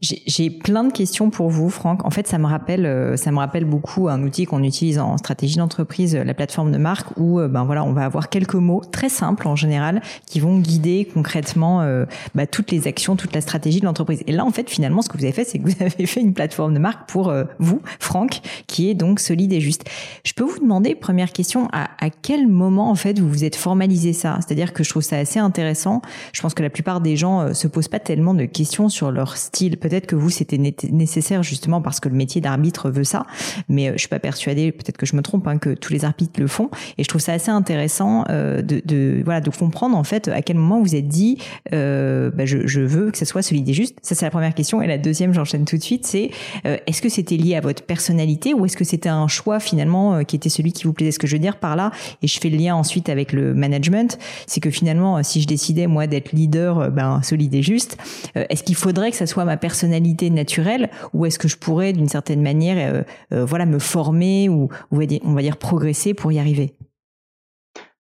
[0.00, 2.04] J'ai plein de questions pour vous, Franck.
[2.04, 5.16] En fait, ça me rappelle, euh, ça me rappelle beaucoup un outil qu'on utilise en
[5.16, 8.82] stratégie d'entreprise, la plateforme de marque, où euh, ben voilà, on va avoir quelques mots
[8.84, 12.04] très simples en général qui vont guider concrètement euh,
[12.34, 14.22] bah, toutes les actions, toute la stratégie de l'entreprise.
[14.28, 16.20] Et là, en fait, finalement, ce que vous avez fait, c'est que vous avez fait
[16.20, 19.84] une plateforme de marque pour vous, Franck, qui est donc solide et juste.
[20.24, 23.56] Je peux vous demander, première question, à, à quel moment en fait vous vous êtes
[23.56, 24.38] formalisé ça?
[24.46, 26.02] C'est-à-dire que je trouve ça assez intéressant.
[26.32, 29.36] Je pense que la plupart des gens se posent pas tellement de questions sur leur
[29.48, 33.26] style Peut-être que vous, c'était nécessaire justement parce que le métier d'arbitre veut ça,
[33.68, 36.04] mais euh, je suis pas persuadée, peut-être que je me trompe, hein, que tous les
[36.04, 36.70] arbitres le font.
[36.96, 40.42] Et je trouve ça assez intéressant euh, de, de, voilà, de comprendre en fait à
[40.42, 41.38] quel moment vous êtes dit,
[41.72, 43.96] euh, bah, je, je, veux que ce soit solide et juste.
[44.02, 44.80] Ça, c'est la première question.
[44.80, 46.30] Et la deuxième, j'enchaîne tout de suite, c'est
[46.64, 50.14] euh, est-ce que c'était lié à votre personnalité ou est-ce que c'était un choix finalement
[50.14, 51.10] euh, qui était celui qui vous plaisait?
[51.10, 51.90] Ce que je veux dire par là,
[52.22, 55.86] et je fais le lien ensuite avec le management, c'est que finalement, si je décidais
[55.86, 57.98] moi d'être leader, ben solide et juste,
[58.34, 62.08] est-ce qu'il faudrait que ça soit ma personnalité naturelle ou est-ce que je pourrais d'une
[62.08, 66.74] certaine manière euh, euh, voilà me former ou, on va dire progresser pour y arriver?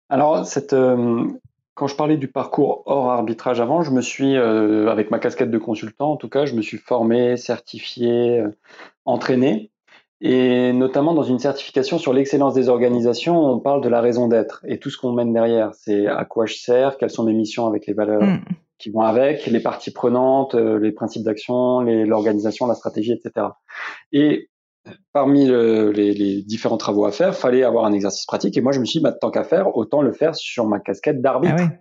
[0.09, 1.23] Alors cette euh,
[1.75, 5.59] quand je parlais du parcours hors arbitrage avant, je me suis, avec ma casquette de
[5.59, 8.43] consultant en tout cas, je me suis formé, certifié,
[9.05, 9.69] entraîné.
[10.19, 14.65] Et notamment dans une certification sur l'excellence des organisations, on parle de la raison d'être
[14.67, 15.75] et tout ce qu'on mène derrière.
[15.75, 18.39] C'est à quoi je sers, quelles sont mes missions avec les valeurs mmh
[18.79, 23.47] qui vont avec, les parties prenantes, euh, les principes d'action, l'organisation, la stratégie, etc.
[24.11, 24.49] Et
[25.13, 28.57] parmi les, les, différents travaux à faire, fallait avoir un exercice pratique.
[28.57, 30.79] Et moi, je me suis dit, bah, tant qu'à faire, autant le faire sur ma
[30.79, 31.55] casquette d'arbitre.
[31.59, 31.71] Ah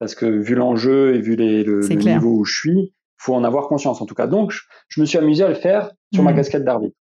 [0.00, 3.68] Parce que vu l'enjeu et vu les, le, niveau où je suis, faut en avoir
[3.68, 4.26] conscience en tout cas.
[4.26, 4.52] Donc,
[4.88, 6.36] je, me suis amusé à le faire sur ma mmh.
[6.36, 6.96] casquette d'arbitre.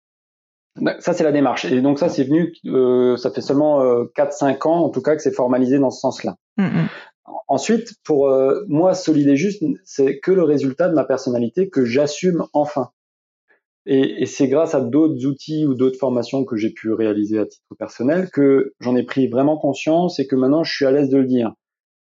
[0.80, 1.66] Bah, ça, c'est la démarche.
[1.66, 5.16] Et donc ça, c'est venu, euh, ça fait seulement euh, 4-5 ans en tout cas
[5.16, 6.36] que c'est formalisé dans ce sens-là.
[6.58, 6.86] Mmh,
[7.48, 11.86] Ensuite, pour euh, moi, solide et juste, c'est que le résultat de ma personnalité que
[11.86, 12.90] j'assume enfin.
[13.88, 17.46] Et, et c'est grâce à d'autres outils ou d'autres formations que j'ai pu réaliser à
[17.46, 21.10] titre personnel que j'en ai pris vraiment conscience et que maintenant je suis à l'aise
[21.10, 21.54] de le dire.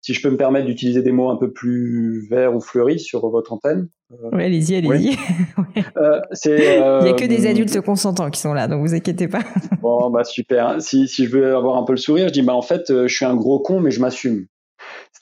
[0.03, 3.25] Si je peux me permettre d'utiliser des mots un peu plus verts ou fleuris sur
[3.29, 3.87] votre antenne.
[4.11, 5.15] Euh, oui, allez-y, allez-y.
[5.97, 9.29] euh, euh, Il n'y a que des adultes consentants qui sont là, donc vous inquiétez
[9.29, 9.43] pas.
[9.81, 10.81] bon, bah super.
[10.81, 13.07] Si, si je veux avoir un peu le sourire, je dis bah en fait, euh,
[13.07, 14.45] je suis un gros con, mais je m'assume.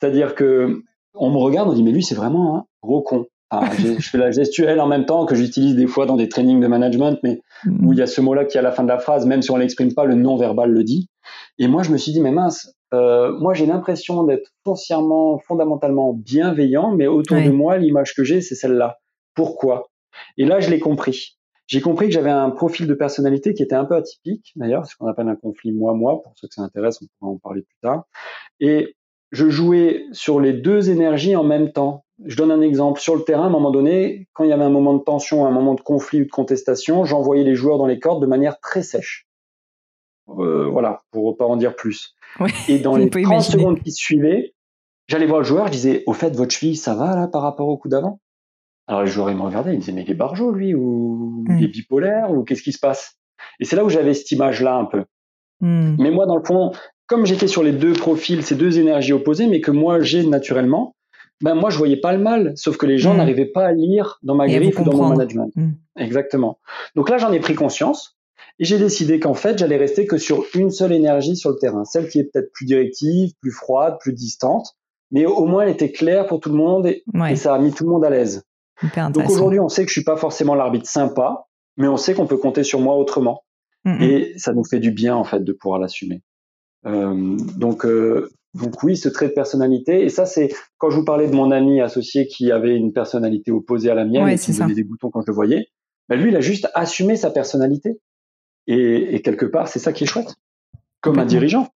[0.01, 0.83] C'est-à-dire que
[1.13, 3.27] on me regarde, on dit mais lui c'est vraiment un gros con.
[3.77, 6.67] je fais la gestuelle en même temps que j'utilise des fois dans des trainings de
[6.67, 7.85] management, mais mm.
[7.85, 9.41] où il y a ce mot-là qui est à la fin de la phrase, même
[9.41, 11.09] si on l'exprime pas, le non-verbal le dit.
[11.57, 16.13] Et moi je me suis dit mais mince, euh, moi j'ai l'impression d'être foncièrement, fondamentalement
[16.13, 18.99] bienveillant, mais autour de moi l'image que j'ai c'est celle-là.
[19.35, 19.89] Pourquoi?
[20.37, 21.37] Et là je l'ai compris.
[21.67, 24.97] J'ai compris que j'avais un profil de personnalité qui était un peu atypique, d'ailleurs, ce
[24.97, 26.21] qu'on appelle un conflit moi-moi.
[26.21, 28.03] Pour ceux que ça intéresse, on pourra en parler plus tard.
[28.59, 28.93] Et
[29.31, 32.05] je jouais sur les deux énergies en même temps.
[32.25, 32.99] Je donne un exemple.
[32.99, 35.45] Sur le terrain, à un moment donné, quand il y avait un moment de tension,
[35.45, 38.59] un moment de conflit ou de contestation, j'envoyais les joueurs dans les cordes de manière
[38.59, 39.27] très sèche.
[40.29, 42.15] Euh, voilà, pour pas en dire plus.
[42.67, 44.53] Et dans les 30 secondes qui suivaient,
[45.07, 47.67] j'allais voir le joueur, je disais, au fait, votre cheville, ça va là par rapport
[47.67, 48.19] au coup d'avant?
[48.87, 51.45] Alors les joueurs, ils me regardaient, ils me disaient, mais il est barjot, lui, ou
[51.49, 53.17] il est bipolaire, ou qu'est-ce qui se passe?
[53.59, 55.05] Et c'est là où j'avais cette image-là un peu.
[55.61, 55.95] Hmm.
[55.99, 56.71] Mais moi, dans le fond,
[57.11, 60.95] comme j'étais sur les deux profils, ces deux énergies opposées, mais que moi j'ai naturellement,
[61.41, 63.17] ben moi je voyais pas le mal, sauf que les gens mm.
[63.17, 65.51] n'arrivaient pas à lire dans ma griffe ou dans mon management.
[65.57, 65.71] Mm.
[65.97, 66.59] Exactement.
[66.95, 68.17] Donc là j'en ai pris conscience
[68.59, 71.83] et j'ai décidé qu'en fait j'allais rester que sur une seule énergie sur le terrain,
[71.83, 74.77] celle qui est peut-être plus directive, plus froide, plus distante,
[75.11, 77.03] mais au moins elle était claire pour tout le monde et,
[77.35, 78.45] ça a mis tout le monde à l'aise.
[79.13, 81.43] Donc aujourd'hui on sait que je suis pas forcément l'arbitre sympa,
[81.75, 83.43] mais on sait qu'on peut compter sur moi autrement.
[83.85, 86.21] Mm, et ça nous fait du bien en fait de pouvoir l'assumer.
[86.85, 90.03] Euh, donc, euh, donc oui, ce trait de personnalité.
[90.03, 93.51] Et ça, c'est quand je vous parlais de mon ami associé qui avait une personnalité
[93.51, 95.67] opposée à la mienne et qui me donnait des boutons quand je le voyais.
[96.09, 97.99] Ben lui, il a juste assumé sa personnalité.
[98.67, 100.35] Et, et quelque part, c'est ça qui est chouette,
[101.01, 101.69] comme un dirigeant.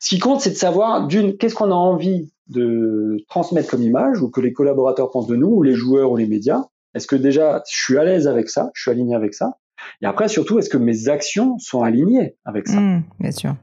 [0.00, 4.22] Ce qui compte, c'est de savoir d'une, qu'est-ce qu'on a envie de transmettre comme image,
[4.22, 6.64] ou que les collaborateurs pensent de nous, ou les joueurs, ou les médias.
[6.94, 9.58] Est-ce que déjà, je suis à l'aise avec ça, je suis aligné avec ça?
[10.02, 12.80] Et après, surtout, est-ce que mes actions sont alignées avec ça?
[12.80, 13.56] Mmh, Bien sûr.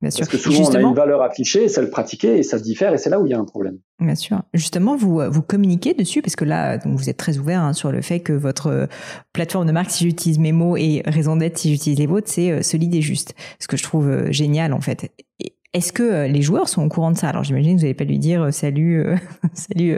[0.00, 0.20] Bien sûr.
[0.20, 2.98] Parce que souvent, on a une valeur affichée, celle pratiquée, et ça se diffère, et
[2.98, 3.78] c'est là où il y a un problème.
[3.98, 4.42] Bien sûr.
[4.54, 7.92] Justement, vous, vous communiquez dessus, parce que là, donc vous êtes très ouvert hein, sur
[7.92, 8.86] le fait que votre euh,
[9.34, 12.50] plateforme de marque, si j'utilise mes mots, et raison d'être, si j'utilise les vôtres, c'est
[12.50, 13.34] euh, solide et juste.
[13.58, 15.12] Ce que je trouve euh, génial, en fait.
[15.72, 17.28] Est-ce que euh, les joueurs sont au courant de ça?
[17.28, 19.16] Alors j'imagine que vous n'allez pas lui dire euh, salut, euh,
[19.54, 19.94] salut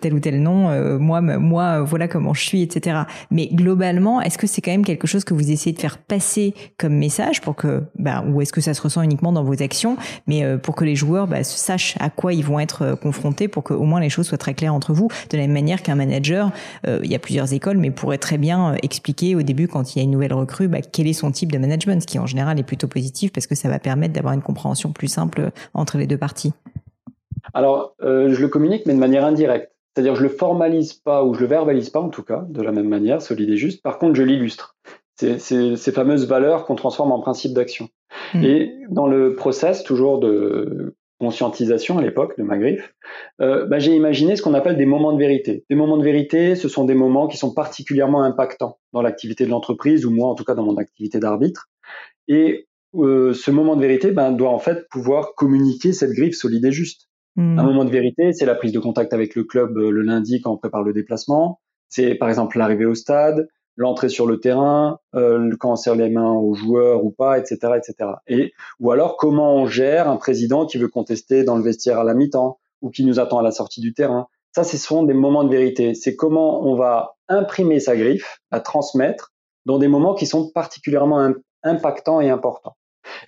[0.00, 3.02] tel ou tel nom, moi, moi, voilà comment je suis, etc.
[3.30, 6.52] Mais globalement, est-ce que c'est quand même quelque chose que vous essayez de faire passer
[6.78, 9.96] comme message pour que, bah, ou est-ce que ça se ressent uniquement dans vos actions,
[10.26, 13.72] mais pour que les joueurs bah, sachent à quoi ils vont être confrontés, pour que
[13.72, 16.50] au moins les choses soient très claires entre vous, de la même manière qu'un manager,
[16.86, 20.00] il y a plusieurs écoles, mais pourrait très bien expliquer au début quand il y
[20.00, 22.58] a une nouvelle recrue, bah, quel est son type de management, ce qui en général
[22.58, 26.06] est plutôt positif parce que ça va permettre d'avoir une compréhension plus simple entre les
[26.06, 26.52] deux parties
[27.52, 29.70] Alors, euh, je le communique, mais de manière indirecte.
[29.94, 32.72] C'est-à-dire, je le formalise pas ou je le verbalise pas, en tout cas, de la
[32.72, 33.82] même manière, solide et juste.
[33.82, 34.76] Par contre, je l'illustre.
[35.16, 37.88] C'est ces fameuses valeurs qu'on transforme en principe d'action.
[38.34, 38.44] Hmm.
[38.44, 42.94] Et dans le process, toujours de conscientisation à l'époque de ma griffe,
[43.40, 45.64] euh, bah, j'ai imaginé ce qu'on appelle des moments de vérité.
[45.70, 49.50] Des moments de vérité, ce sont des moments qui sont particulièrement impactants dans l'activité de
[49.50, 51.70] l'entreprise, ou moi en tout cas dans mon activité d'arbitre.
[52.28, 52.66] Et
[53.04, 56.72] euh, ce moment de vérité ben, doit en fait pouvoir communiquer cette griffe solide et
[56.72, 57.08] juste.
[57.36, 57.58] Hmm.
[57.58, 60.40] Un moment de vérité, c'est la prise de contact avec le club euh, le lundi
[60.40, 61.60] quand on prépare le déplacement.
[61.88, 66.08] C'est par exemple l'arrivée au stade, l'entrée sur le terrain, euh, quand on serre les
[66.08, 68.10] mains aux joueurs ou pas, etc., etc.
[68.26, 72.04] Et ou alors comment on gère un président qui veut contester dans le vestiaire à
[72.04, 74.26] la mi-temps ou qui nous attend à la sortie du terrain.
[74.54, 75.94] Ça, ce sont des moments de vérité.
[75.94, 79.32] C'est comment on va imprimer sa griffe, la transmettre
[79.66, 81.32] dans des moments qui sont particulièrement
[81.62, 82.76] impactants et importants.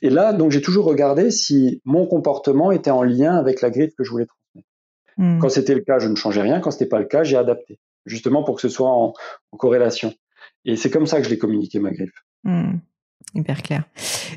[0.03, 3.95] Et là, donc, j'ai toujours regardé si mon comportement était en lien avec la griffe
[3.97, 4.69] que je voulais transmettre.
[5.17, 5.39] Hmm.
[5.41, 6.61] Quand c'était le cas, je ne changeais rien.
[6.61, 9.13] Quand c'était pas le cas, j'ai adapté, justement pour que ce soit en,
[9.59, 10.15] corrélation.
[10.65, 12.25] Et c'est comme ça que je l'ai communiqué ma griffe.
[12.45, 12.77] Hmm.
[13.35, 13.85] Hyper clair.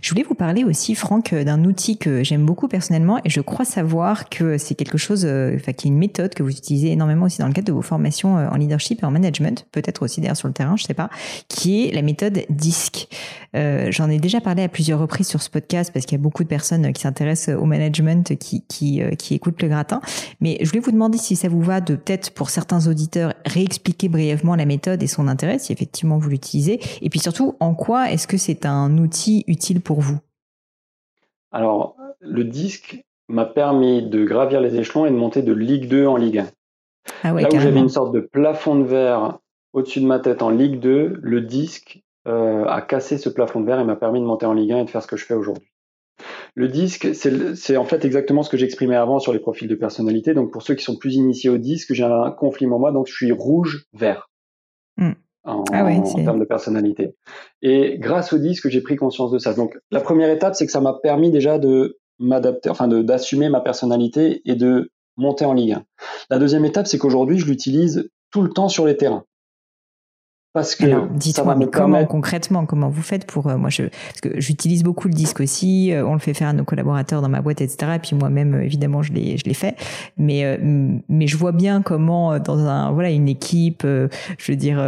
[0.01, 3.63] Je voulais vous parler aussi, Franck, d'un outil que j'aime beaucoup personnellement et je crois
[3.63, 7.25] savoir que c'est quelque chose, euh, enfin, qui est une méthode que vous utilisez énormément
[7.25, 10.19] aussi dans le cadre de vos formations euh, en leadership et en management, peut-être aussi
[10.19, 11.09] d'ailleurs sur le terrain, je sais pas,
[11.47, 13.07] qui est la méthode DISC.
[13.55, 16.23] Euh, J'en ai déjà parlé à plusieurs reprises sur ce podcast parce qu'il y a
[16.23, 20.01] beaucoup de personnes qui s'intéressent au management qui, qui, euh, qui écoutent le gratin.
[20.39, 24.09] Mais je voulais vous demander si ça vous va de peut-être pour certains auditeurs réexpliquer
[24.09, 26.79] brièvement la méthode et son intérêt, si effectivement vous l'utilisez.
[27.01, 30.19] Et puis surtout, en quoi est-ce que c'est un un outil utile pour vous?
[31.51, 36.05] Alors, le disque m'a permis de gravir les échelons et de monter de Ligue 2
[36.05, 36.47] en Ligue 1.
[37.23, 39.39] Ah Là où j'avais une sorte de plafond de verre
[39.73, 43.65] au-dessus de ma tête en Ligue 2, le disque euh, a cassé ce plafond de
[43.65, 45.25] verre et m'a permis de monter en Ligue 1 et de faire ce que je
[45.25, 45.67] fais aujourd'hui.
[46.53, 50.33] Le disque, c'est en fait exactement ce que j'exprimais avant sur les profils de personnalité.
[50.33, 53.07] Donc pour ceux qui sont plus initiés au disque, j'ai un conflit en moi, donc
[53.07, 54.29] je suis rouge-vert.
[54.97, 55.13] Hmm
[55.43, 57.15] en, ah termes de personnalité.
[57.61, 59.53] Et grâce au disque, j'ai pris conscience de ça.
[59.53, 63.61] Donc la première étape, c'est que ça m'a permis déjà de m'adapter, enfin d'assumer ma
[63.61, 65.83] personnalité et de monter en Ligue 1.
[66.29, 69.25] La deuxième étape, c'est qu'aujourd'hui, je l'utilise tout le temps sur les terrains.
[70.53, 74.41] Parce que dites-moi, mais comment concrètement, comment vous faites pour euh, moi je parce que
[74.41, 77.41] j'utilise beaucoup le disque aussi, euh, on le fait faire à nos collaborateurs dans ma
[77.41, 77.93] boîte, etc.
[77.95, 79.77] Et puis moi-même, euh, évidemment, je l'ai je l'ai fait,
[80.17, 80.59] mais
[81.07, 84.85] mais je vois bien comment dans un voilà une équipe, je veux dire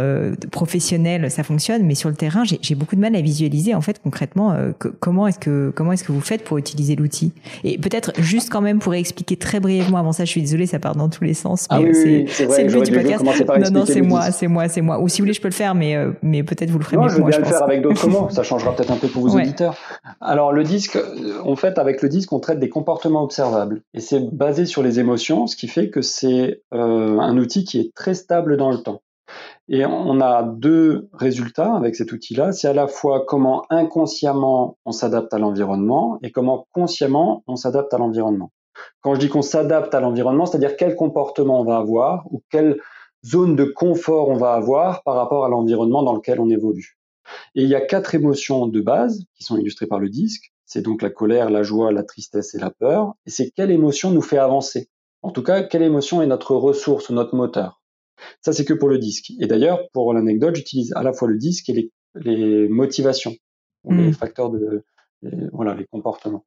[0.50, 4.02] professionnelle, ça fonctionne, mais sur le terrain, j'ai beaucoup de mal à visualiser en fait
[4.02, 4.54] concrètement
[5.00, 7.32] comment est-ce que comment est-ce que vous faites pour utiliser l'outil?
[7.62, 10.78] Et peut-être juste quand même pour expliquer très brièvement avant ça, je suis désolée, ça
[10.78, 13.24] part dans tous les sens, ah mais ah c'est le but du podcast.
[13.24, 15.00] Non non, c'est moi, c'est moi, c'est moi.
[15.00, 17.08] Ou si vous voulez, je peux faire, mais, euh, mais peut-être vous le ferez non,
[17.08, 18.28] je vais bien le faire avec d'autres mots.
[18.30, 19.76] Ça changera peut-être un peu pour vos auditeurs.
[20.20, 23.82] Alors, le disque, euh, en fait, avec le disque, on traite des comportements observables.
[23.94, 27.80] Et c'est basé sur les émotions, ce qui fait que c'est euh, un outil qui
[27.80, 29.00] est très stable dans le temps.
[29.68, 32.52] Et on a deux résultats avec cet outil-là.
[32.52, 37.94] C'est à la fois comment inconsciemment on s'adapte à l'environnement et comment consciemment on s'adapte
[37.94, 38.50] à l'environnement.
[39.00, 42.78] Quand je dis qu'on s'adapte à l'environnement, c'est-à-dire quel comportement on va avoir ou quel
[43.24, 46.98] zone de confort on va avoir par rapport à l'environnement dans lequel on évolue.
[47.54, 50.52] Et il y a quatre émotions de base qui sont illustrées par le disque.
[50.66, 53.14] C'est donc la colère, la joie, la tristesse et la peur.
[53.26, 54.88] Et c'est quelle émotion nous fait avancer.
[55.22, 57.80] En tout cas, quelle émotion est notre ressource, notre moteur.
[58.42, 59.32] Ça, c'est que pour le disque.
[59.40, 63.34] Et d'ailleurs, pour l'anecdote, j'utilise à la fois le disque et les, motivations,
[63.88, 64.12] les hmm.
[64.12, 64.84] facteurs de,
[65.52, 66.44] voilà, les comportements.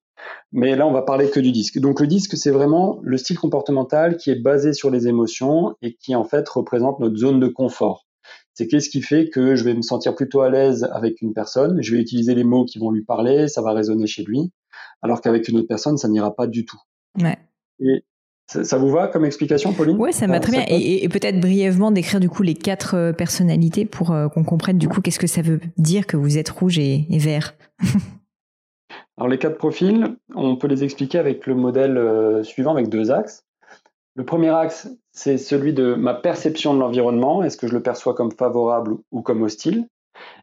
[0.51, 1.79] Mais là, on va parler que du disque.
[1.79, 5.95] Donc le disque, c'est vraiment le style comportemental qui est basé sur les émotions et
[5.95, 8.05] qui en fait représente notre zone de confort.
[8.53, 11.81] C'est qu'est-ce qui fait que je vais me sentir plutôt à l'aise avec une personne,
[11.81, 14.51] je vais utiliser les mots qui vont lui parler, ça va résonner chez lui,
[15.03, 16.79] alors qu'avec une autre personne, ça n'ira pas du tout.
[17.21, 17.37] Ouais.
[17.79, 18.03] Et
[18.47, 19.97] ça, vous va comme explication, Pauline?
[19.99, 20.65] Oui, ça va très bien.
[20.69, 24.87] Et, peut-être brièvement décrire du coup les quatre euh, personnalités pour euh, qu'on comprenne du
[24.87, 27.55] coup qu'est-ce que ça veut dire que vous êtes rouge et vert?
[29.17, 33.09] Alors les quatre profils, on peut les expliquer avec le modèle euh, suivant, avec deux
[33.09, 33.43] axes.
[34.13, 37.43] Le premier axe, c'est celui de ma perception de l'environnement.
[37.43, 39.87] Est-ce que je le perçois comme favorable ou comme hostile?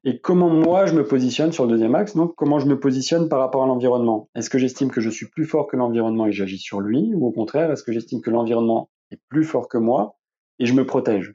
[0.05, 2.17] Et comment moi je me positionne sur le deuxième axe?
[2.17, 4.29] Donc comment je me positionne par rapport à l'environnement?
[4.35, 7.13] Est-ce que j'estime que je suis plus fort que l'environnement et j'agis sur lui?
[7.15, 10.17] Ou au contraire, est-ce que j'estime que l'environnement est plus fort que moi
[10.59, 11.35] et je me protège?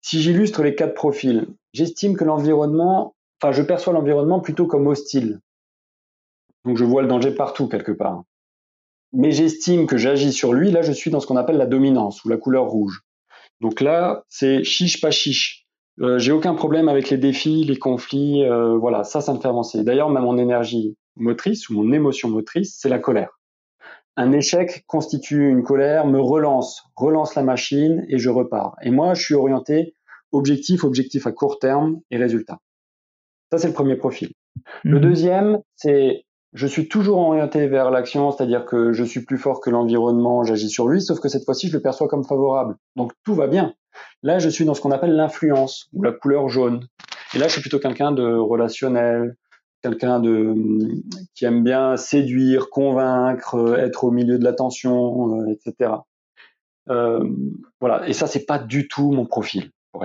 [0.00, 5.40] Si j'illustre les quatre profils, j'estime que l'environnement, enfin je perçois l'environnement plutôt comme hostile.
[6.64, 8.24] Donc je vois le danger partout quelque part
[9.14, 12.24] mais j'estime que j'agis sur lui, là je suis dans ce qu'on appelle la dominance
[12.24, 13.02] ou la couleur rouge.
[13.60, 15.66] Donc là, c'est chiche pas chiche.
[16.00, 19.48] Euh, j'ai aucun problème avec les défis, les conflits, euh, voilà, ça, ça me fait
[19.48, 19.84] avancer.
[19.84, 23.38] D'ailleurs, même mon énergie motrice ou mon émotion motrice, c'est la colère.
[24.16, 28.74] Un échec constitue une colère, me relance, relance la machine et je repars.
[28.82, 29.94] Et moi, je suis orienté
[30.32, 32.58] objectif, objectif à court terme et résultat.
[33.52, 34.32] Ça, c'est le premier profil.
[34.82, 35.02] Le mhm.
[35.02, 36.24] deuxième, c'est
[36.54, 40.70] je suis toujours orienté vers l'action, c'est-à-dire que je suis plus fort que l'environnement, j'agis
[40.70, 42.76] sur lui, sauf que cette fois-ci, je le perçois comme favorable.
[42.94, 43.74] Donc tout va bien.
[44.22, 46.86] Là, je suis dans ce qu'on appelle l'influence ou la couleur jaune.
[47.34, 49.36] Et là, je suis plutôt quelqu'un de relationnel,
[49.82, 50.54] quelqu'un de
[51.34, 55.90] qui aime bien séduire, convaincre, être au milieu de l'attention, euh, etc.
[56.88, 57.28] Euh,
[57.80, 58.08] voilà.
[58.08, 59.72] Et ça, c'est pas du tout mon profil.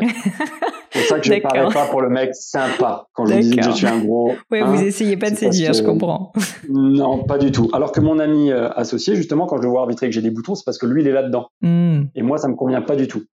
[0.99, 3.63] C'est ça que je ne parlais pas pour le mec sympa quand je disais que
[3.63, 4.33] je suis un gros.
[4.51, 4.83] Oui, vous hein.
[4.83, 6.33] essayez pas de séduire, je comprends.
[6.69, 7.69] Non, pas du tout.
[7.73, 10.31] Alors que mon ami euh, associé, justement, quand je le vois arbitrer que j'ai des
[10.31, 11.49] boutons, c'est parce que lui, il est là-dedans.
[11.61, 12.03] Hmm.
[12.15, 13.23] Et moi, ça me convient pas du tout.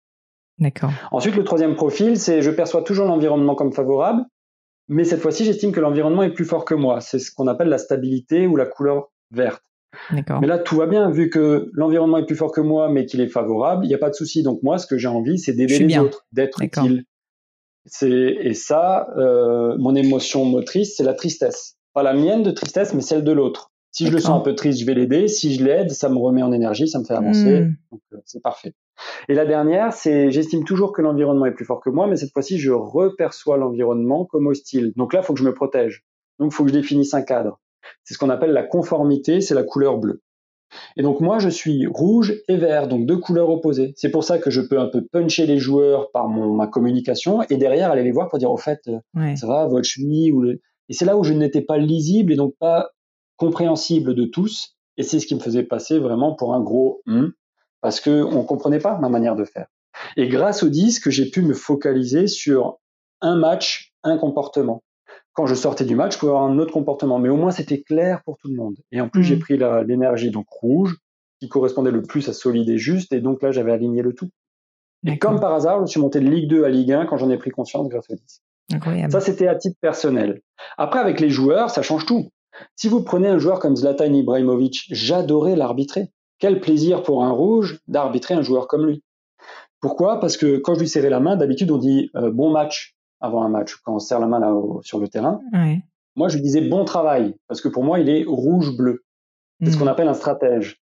[0.59, 0.91] D'accord.
[1.13, 4.25] Ensuite, le troisième profil, c'est je perçois toujours l'environnement comme favorable,
[4.89, 7.01] mais cette fois-ci, j'estime que l'environnement est plus fort que moi.
[7.01, 9.63] C'est ce qu'on appelle la stabilité ou la couleur verte.
[10.13, 13.21] Mais là, tout va bien, vu que l'environnement est plus fort que moi, mais qu'il
[13.21, 14.43] est favorable, il n'y a pas de souci.
[14.43, 17.05] Donc moi, ce que j'ai envie, c'est d'aider les autres, d'être utile.
[18.03, 21.77] Et ça, euh, mon émotion motrice, c'est la tristesse.
[21.95, 23.71] Pas la mienne de tristesse, mais celle de l'autre.
[23.93, 25.27] Si je le sens un peu triste, je vais l'aider.
[25.27, 27.61] Si je l'aide, ça me remet en énergie, ça me fait avancer.
[27.61, 27.77] Hmm.
[27.91, 28.75] Donc euh, c'est parfait.
[29.29, 32.33] Et la dernière, c'est j'estime toujours que l'environnement est plus fort que moi, mais cette
[32.33, 34.93] fois-ci, je reperçois l'environnement comme hostile.
[34.97, 36.05] Donc là, il faut que je me protège.
[36.39, 37.59] Donc il faut que je définisse un cadre.
[38.05, 40.21] C'est ce qu'on appelle la conformité, c'est la couleur bleue.
[40.97, 43.93] Et donc moi, je suis rouge et vert, donc deux couleurs opposées.
[43.97, 47.43] C'est pour ça que je peux un peu puncher les joueurs par mon, ma communication
[47.51, 50.43] et derrière aller les voir pour dire au fait, euh, ça va, votre cheville ou
[50.43, 50.61] le...
[50.89, 52.91] Et c'est là où je n'étais pas lisible et donc pas
[53.37, 54.77] compréhensible de tous.
[54.97, 57.33] Et c'est ce qui me faisait passer vraiment pour un gros hum,
[57.81, 59.67] parce que on comprenait pas ma manière de faire.
[60.17, 62.79] Et grâce au disque, j'ai pu me focaliser sur
[63.21, 64.83] un match, un comportement
[65.37, 67.19] quand je sortais du match, je pouvais avoir un autre comportement.
[67.19, 68.77] Mais au moins, c'était clair pour tout le monde.
[68.91, 69.41] Et en plus, j'ai mm.
[69.41, 70.97] pris l'énergie donc rouge,
[71.41, 73.13] qui correspondait le plus à solide et juste.
[73.13, 74.31] Et donc là, j'avais aligné le tout.
[75.07, 77.31] Et comme par hasard, je suis monté de Ligue 2 à Ligue 1 quand j'en
[77.31, 78.43] ai pris conscience grâce au 10.
[78.73, 79.13] Incroyable.
[79.13, 80.41] Ça, c'était à titre personnel.
[80.79, 82.31] Après, avec les joueurs, ça change tout.
[82.75, 86.09] Si vous prenez un joueur comme Zlatan Ibrahimovic, j'adorais l'arbitrer.
[86.39, 89.05] Quel plaisir pour un rouge d'arbitrer un joueur comme lui.
[89.81, 90.19] Pourquoi?
[90.19, 93.43] Parce que quand je lui serrais la main, d'habitude on dit euh, bon match avant
[93.43, 95.41] un match, quand on serre la main là sur le terrain.
[96.17, 99.05] Moi, je lui disais bon travail, parce que pour moi, il est rouge-bleu.
[99.63, 99.81] C'est ce mm.
[99.81, 100.81] qu'on appelle un stratège.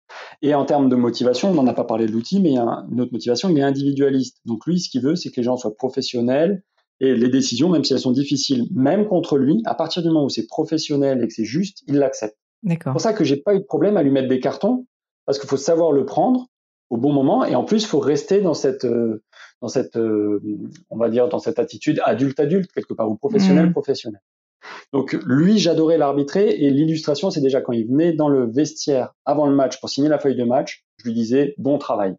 [0.42, 2.58] Et en termes de motivation, on n'en a pas parlé de l'outil, mais il y
[2.58, 4.38] a une autre motivation, il est individualiste.
[4.46, 6.64] Donc lui, ce qu'il veut, c'est que les gens soient professionnels
[7.00, 10.26] et les décisions, même si elles sont difficiles, même contre lui, à partir du moment
[10.26, 12.38] où c'est professionnel et que c'est juste, il l'accepte.
[12.68, 14.88] C'est pour ça que j'ai pas eu de problème à lui mettre des cartons,
[15.26, 16.48] parce qu'il faut savoir le prendre
[16.90, 19.24] au bon moment, et en plus, il faut rester dans cette, euh,
[19.62, 20.42] dans cette, euh,
[20.90, 24.22] on va dire, dans cette attitude adulte-adulte quelque part ou professionnel-professionnel.
[24.22, 24.68] Mmh.
[24.94, 29.48] Donc lui, j'adorais l'arbitrer et l'illustration, c'est déjà quand il venait dans le vestiaire avant
[29.48, 32.16] le match pour signer la feuille de match, je lui disais bon travail.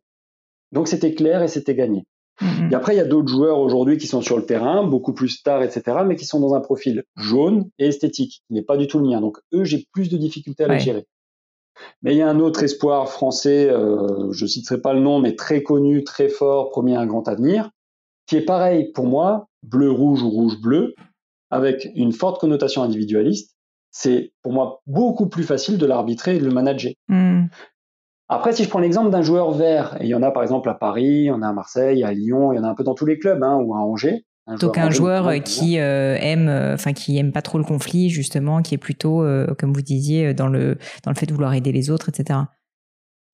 [0.72, 2.04] Donc c'était clair et c'était gagné.
[2.40, 2.70] Mmh.
[2.70, 5.28] Et après, il y a d'autres joueurs aujourd'hui qui sont sur le terrain, beaucoup plus
[5.28, 8.86] stars, etc., mais qui sont dans un profil jaune et esthétique, qui n'est pas du
[8.86, 9.20] tout le mien.
[9.20, 11.04] Donc eux, j'ai plus de difficultés à les gérer.
[12.02, 15.20] Mais il y a un autre espoir français, euh, je ne citerai pas le nom,
[15.20, 17.70] mais très connu, très fort, promis un grand avenir,
[18.26, 20.94] qui est pareil pour moi, bleu-rouge ou rouge-bleu,
[21.50, 23.56] avec une forte connotation individualiste.
[23.90, 26.92] C'est pour moi beaucoup plus facile de l'arbitrer et de le manager.
[27.08, 27.46] Hmm.
[28.28, 30.68] Après, si je prends l'exemple d'un joueur vert, et il y en a par exemple
[30.68, 32.74] à Paris, il y en a à Marseille, à Lyon, il y en a un
[32.74, 34.26] peu dans tous les clubs, hein, ou à Angers,
[34.60, 38.62] donc un joueur qui euh, aime, euh, enfin qui aime pas trop le conflit justement,
[38.62, 41.72] qui est plutôt, euh, comme vous disiez, dans le dans le fait de vouloir aider
[41.72, 42.40] les autres, etc.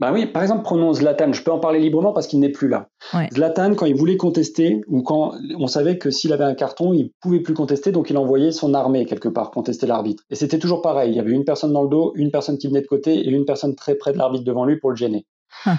[0.00, 1.32] Bah oui, par exemple, prenons Zlatan.
[1.32, 2.88] Je peux en parler librement parce qu'il n'est plus là.
[3.32, 7.12] Zlatan, quand il voulait contester, ou quand on savait que s'il avait un carton, il
[7.20, 10.24] pouvait plus contester, donc il envoyait son armée quelque part contester l'arbitre.
[10.30, 11.12] Et c'était toujours pareil.
[11.12, 13.30] Il y avait une personne dans le dos, une personne qui venait de côté et
[13.30, 15.26] une personne très près de l'arbitre devant lui pour le gêner.
[15.64, 15.78] Ah.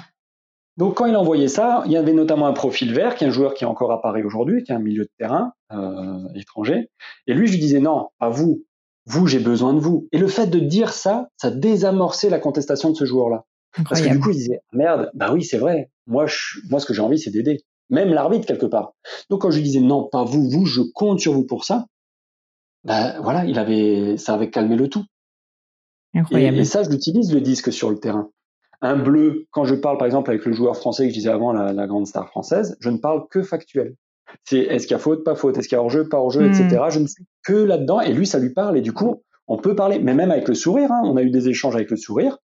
[0.78, 3.32] Donc quand il envoyait ça, il y avait notamment un profil vert, qui est un
[3.32, 6.90] joueur qui est encore apparu aujourd'hui, qui est un milieu de terrain euh, étranger.
[7.28, 8.66] Et lui, je lui disais non, à vous,
[9.06, 10.08] vous, j'ai besoin de vous.
[10.12, 13.46] Et le fait de dire ça, ça désamorçait la contestation de ce joueur-là.
[13.90, 15.92] Parce que du coup, il disait, merde, bah oui, c'est vrai.
[16.08, 17.64] Moi, je, moi, ce que j'ai envie, c'est d'aider.
[17.90, 18.94] Même l'arbitre, quelque part.
[19.30, 21.86] Donc, quand je lui disais, non, pas vous, vous, je compte sur vous pour ça,
[22.84, 25.04] bah voilà, il avait, ça avait calmé le tout.
[26.14, 26.58] Incroyable.
[26.58, 28.30] Et, ça, je l'utilise, le disque sur le terrain.
[28.82, 31.52] Un bleu, quand je parle, par exemple, avec le joueur français que je disais avant,
[31.52, 33.96] la, la grande star française, je ne parle que factuel.
[34.44, 36.46] C'est est-ce qu'il y a faute, pas faute, est-ce qu'il y a hors-jeu, pas hors-jeu,
[36.46, 36.68] etc.
[36.68, 36.90] Hmm.
[36.90, 39.76] Je ne suis que là-dedans, et lui, ça lui parle, et du coup, on peut
[39.76, 42.38] parler, mais même avec le sourire, hein, on a eu des échanges avec le sourire,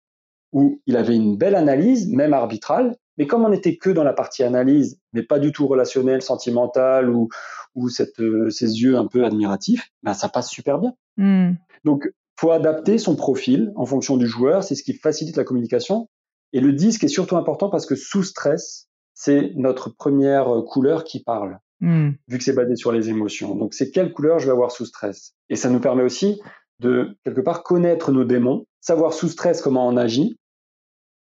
[0.53, 4.13] où il avait une belle analyse, même arbitrale, mais comme on n'était que dans la
[4.13, 7.29] partie analyse, mais pas du tout relationnelle, sentimentale ou,
[7.75, 10.95] ou cette, euh, ces yeux un peu admiratifs, ben ça passe super bien.
[11.17, 11.53] Mm.
[11.85, 16.09] Donc, faut adapter son profil en fonction du joueur, c'est ce qui facilite la communication.
[16.53, 21.05] Et le disque est surtout important parce que sous stress, c'est notre première euh, couleur
[21.05, 22.11] qui parle, mm.
[22.29, 23.55] vu que c'est basé sur les émotions.
[23.55, 25.35] Donc, c'est quelle couleur je vais avoir sous stress?
[25.49, 26.41] Et ça nous permet aussi
[26.81, 30.39] de, quelque part, connaître nos démons, savoir sous stress comment on agit,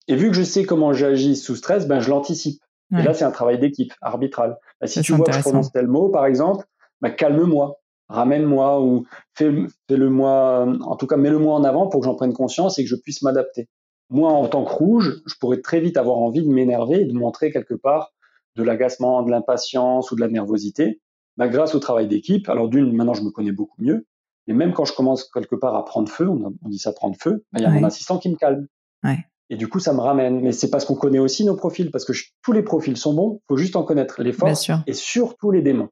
[0.09, 2.61] et vu que je sais comment j'agis sous stress, ben je l'anticipe.
[2.91, 4.57] Et là, c'est un travail d'équipe, arbitral.
[4.81, 6.65] Ben, si tu vois que je prononce tel mot, par exemple,
[7.01, 9.05] ben, calme-moi, ramène-moi ou
[9.35, 12.89] fais-le moi, en tout cas, mets-le-moi en avant pour que j'en prenne conscience et que
[12.89, 13.69] je puisse m'adapter.
[14.09, 17.13] Moi, en tant que rouge, je pourrais très vite avoir envie de m'énerver et de
[17.13, 18.13] montrer quelque part
[18.55, 20.99] de l'agacement, de l'impatience ou de la nervosité.
[21.37, 24.05] Ben, grâce au travail d'équipe, alors d'une, maintenant je me connais beaucoup mieux,
[24.47, 27.45] mais même quand je commence quelque part à prendre feu, on, dit ça prendre feu,
[27.53, 28.67] ben, il y a mon assistant qui me calme.
[29.03, 29.19] Ouais.
[29.51, 30.41] Et du coup, ça me ramène.
[30.41, 33.41] Mais c'est parce qu'on connaît aussi nos profils, parce que tous les profils sont bons.
[33.47, 35.89] faut juste en connaître les forces et surtout les démons.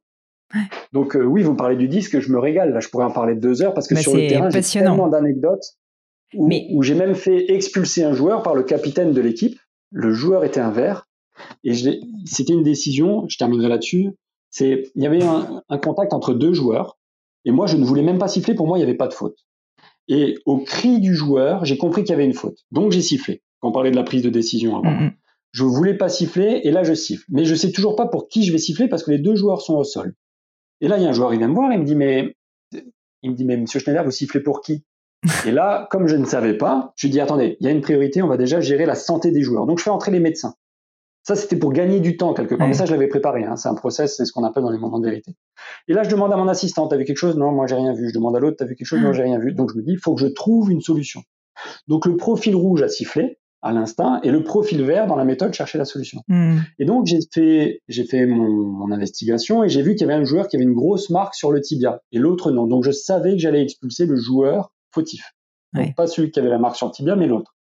[0.94, 2.72] Donc euh, oui, vous me parlez du disque, je me régale.
[2.74, 5.08] Là, je pourrais en parler deux heures parce que bah, sur le terrain, j'ai tellement
[5.08, 5.78] d'anecdotes
[6.34, 9.60] où, où j'ai même fait expulser un joueur par le capitaine de l'équipe.
[9.92, 11.08] Le joueur était un vert
[11.64, 11.74] et
[12.26, 13.28] c'était une décision.
[13.30, 14.12] Je terminerai là-dessus.
[14.50, 16.98] C'est il y avait un, un contact entre deux joueurs
[17.46, 18.56] et moi, je ne voulais même pas siffler.
[18.56, 19.46] Pour moi, il n'y avait pas de faute.
[20.10, 22.60] Et au cri du joueur, j'ai compris qu'il y avait une faute.
[22.72, 24.92] Donc j'ai sifflé quand on parlait de la prise de décision avant.
[24.92, 25.14] Mm-hmm.
[25.52, 27.24] Je voulais pas siffler et là je siffle.
[27.30, 29.62] Mais je sais toujours pas pour qui je vais siffler parce que les deux joueurs
[29.62, 30.14] sont au sol.
[30.82, 32.36] Et là, il y a un joueur, il vient me voir, il me dit, mais,
[33.24, 34.84] il me dit, mais monsieur Schneider, vous sifflez pour qui?
[35.46, 38.22] Et là, comme je ne savais pas, je dis, attendez, il y a une priorité,
[38.22, 39.66] on va déjà gérer la santé des joueurs.
[39.66, 40.54] Donc je fais entrer les médecins.
[41.24, 42.70] Ça, c'était pour gagner du temps quelque part.
[42.70, 43.44] Mais ça, je l'avais préparé.
[43.44, 43.58] Hein.
[43.58, 45.36] C'est un process, c'est ce qu'on appelle dans les moments de vérité.
[45.90, 47.36] Et là, je demande à mon assistant, t'as vu quelque chose?
[47.36, 48.08] Non, moi, j'ai rien vu.
[48.08, 49.02] Je demande à l'autre, t'as vu quelque chose?
[49.02, 49.52] Non, j'ai rien vu.
[49.52, 51.24] Donc, je me dis, il faut que je trouve une solution.
[51.90, 55.54] Donc, le profil rouge a sifflé à l'instinct et le profil vert dans la méthode
[55.54, 56.22] chercher la solution.
[56.28, 56.60] Hmm.
[56.80, 60.24] Et donc j'ai fait j'ai fait mon, investigation et j'ai vu qu'il y avait un
[60.24, 62.68] joueur qui avait une grosse marque sur le tibia et l'autre non.
[62.68, 65.34] Donc je savais que j'allais expulser le joueur fautif.
[65.96, 67.56] pas celui qui avait la marque sur le tibia mais l'autre.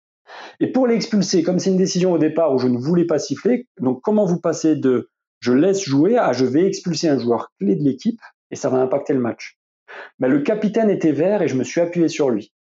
[0.59, 3.67] Et pour l'expulser, comme c'est une décision au départ où je ne voulais pas siffler,
[3.79, 5.09] donc comment vous passez de
[5.39, 8.19] je laisse jouer à je vais expulser un joueur clé de l'équipe
[8.51, 9.57] et ça va impacter le match.
[10.19, 12.51] Mais ben, le capitaine était vert et je me suis appuyé sur lui.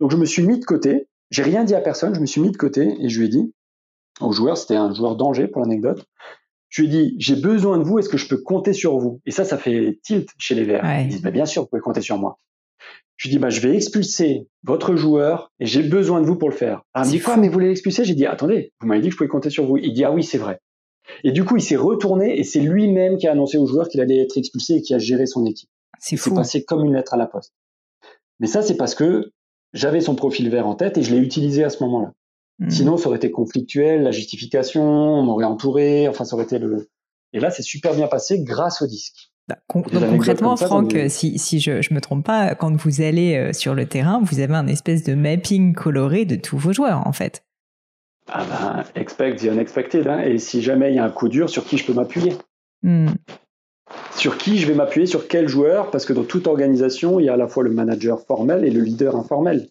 [0.00, 2.40] Donc je me suis mis de côté j'ai rien dit à personne, je me suis
[2.40, 3.52] mis de côté et je lui ai dit
[4.20, 6.04] au joueur, c'était un joueur danger pour l'anecdote,
[6.68, 9.20] je lui ai dit j'ai besoin de vous, est-ce que je peux compter sur vous?
[9.24, 10.84] Et ça, ça fait tilt chez les Verts.
[11.00, 12.38] Ils disent bah, bien sûr, vous pouvez compter sur moi.
[13.20, 16.48] Je lui dis bah je vais expulser votre joueur et j'ai besoin de vous pour
[16.48, 16.86] le faire.
[16.96, 19.18] Me dit quoi Mais vous voulez l'expulser J'ai dit attendez, vous m'avez dit que je
[19.18, 19.76] pouvais compter sur vous.
[19.76, 20.58] Il dit ah oui c'est vrai.
[21.22, 24.00] Et du coup il s'est retourné et c'est lui-même qui a annoncé au joueur qu'il
[24.00, 25.68] allait être expulsé et qui a géré son équipe.
[25.98, 27.52] C'est passé comme une lettre à la poste.
[28.38, 29.32] Mais ça c'est parce que
[29.74, 32.14] j'avais son profil vert en tête et je l'ai utilisé à ce moment-là.
[32.58, 32.70] Hmm.
[32.70, 36.88] Sinon, ça aurait été conflictuel, la justification, on m'aurait entouré, enfin, ça aurait été le.
[37.32, 39.30] Et là, c'est super bien passé grâce au disque.
[39.74, 43.52] Bah, donc concrètement, Franck, si, si je ne me trompe pas, quand vous allez euh,
[43.52, 47.12] sur le terrain, vous avez un espèce de mapping coloré de tous vos joueurs, en
[47.12, 47.44] fait.
[48.32, 50.06] Ah ben, expect the unexpected.
[50.06, 50.20] Hein.
[50.20, 52.34] Et si jamais il y a un coup dur, sur qui je peux m'appuyer?
[52.82, 53.08] Hmm
[54.16, 57.28] sur qui je vais m'appuyer, sur quel joueur, parce que dans toute organisation, il y
[57.28, 59.68] a à la fois le manager formel et le leader informel.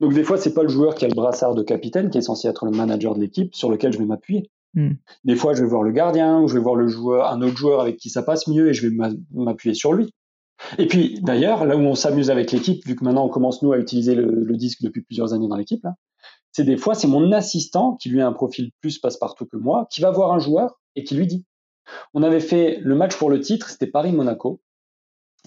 [0.00, 2.22] Donc des fois, c'est pas le joueur qui a le brassard de capitaine qui est
[2.22, 4.50] censé être le manager de l'équipe sur lequel je vais m'appuyer.
[4.74, 4.92] Hmm.
[5.24, 7.56] Des fois, je vais voir le gardien ou je vais voir le joueur, un autre
[7.56, 8.96] joueur avec qui ça passe mieux et je vais
[9.32, 10.12] m'appuyer sur lui.
[10.78, 13.72] Et puis d'ailleurs, là où on s'amuse avec l'équipe, vu que maintenant on commence nous
[13.72, 15.86] à utiliser le, disque depuis plusieurs années dans l'équipe,
[16.52, 19.86] c'est des fois c'est mon assistant qui lui a un profil plus passe-partout que moi,
[19.90, 21.44] qui va voir un joueur et qui lui dit
[22.12, 24.60] on avait fait le match pour le titre, c'était Paris-Monaco.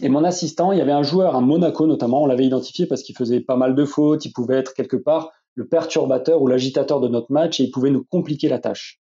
[0.01, 3.03] Et mon assistant, il y avait un joueur, un Monaco notamment, on l'avait identifié parce
[3.03, 6.99] qu'il faisait pas mal de fautes, il pouvait être quelque part le perturbateur ou l'agitateur
[7.01, 8.99] de notre match et il pouvait nous compliquer la tâche.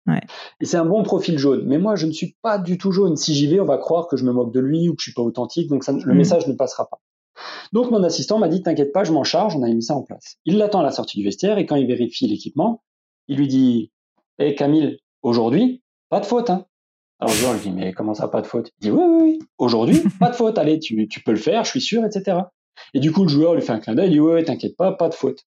[0.59, 1.63] Et c'est un bon profil jaune.
[1.65, 3.15] Mais moi, je ne suis pas du tout jaune.
[3.15, 5.05] Si j'y vais, on va croire que je me moque de lui ou que je
[5.05, 6.17] suis pas authentique, donc le mm.
[6.17, 6.99] message ne passera pas.
[7.71, 10.01] Donc mon assistant m'a dit, t'inquiète pas, je m'en charge, on a mis ça en
[10.01, 10.37] place.
[10.45, 12.83] Il l'attend à la sortie du vestiaire et quand il vérifie l'équipement,
[13.27, 13.91] il lui dit,
[14.39, 16.65] hé Camille, aujourd'hui, pas de faute, hein.
[17.21, 18.71] Alors je lui dis, mais comment ça, pas de faute?
[18.79, 21.63] Il dit, oui, oui, oui, aujourd'hui, pas de faute, allez, tu, tu peux le faire,
[21.63, 22.39] je suis sûr, etc.
[22.93, 24.93] Et du coup, le joueur lui fait un clin d'œil, il dit ouais, t'inquiète pas,
[24.93, 25.45] pas de faute.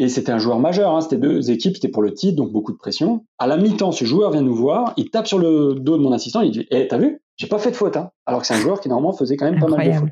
[0.00, 2.72] Et c'était un joueur majeur, hein, c'était deux équipes, c'était pour le titre, donc beaucoup
[2.72, 3.26] de pression.
[3.38, 6.12] À la mi-temps, ce joueur vient nous voir, il tape sur le dos de mon
[6.12, 7.20] assistant, il dit Eh, t'as vu?
[7.36, 8.10] J'ai pas fait de faute, hein.
[8.24, 10.08] Alors que c'est un joueur qui normalement faisait quand même pas mal de fautes.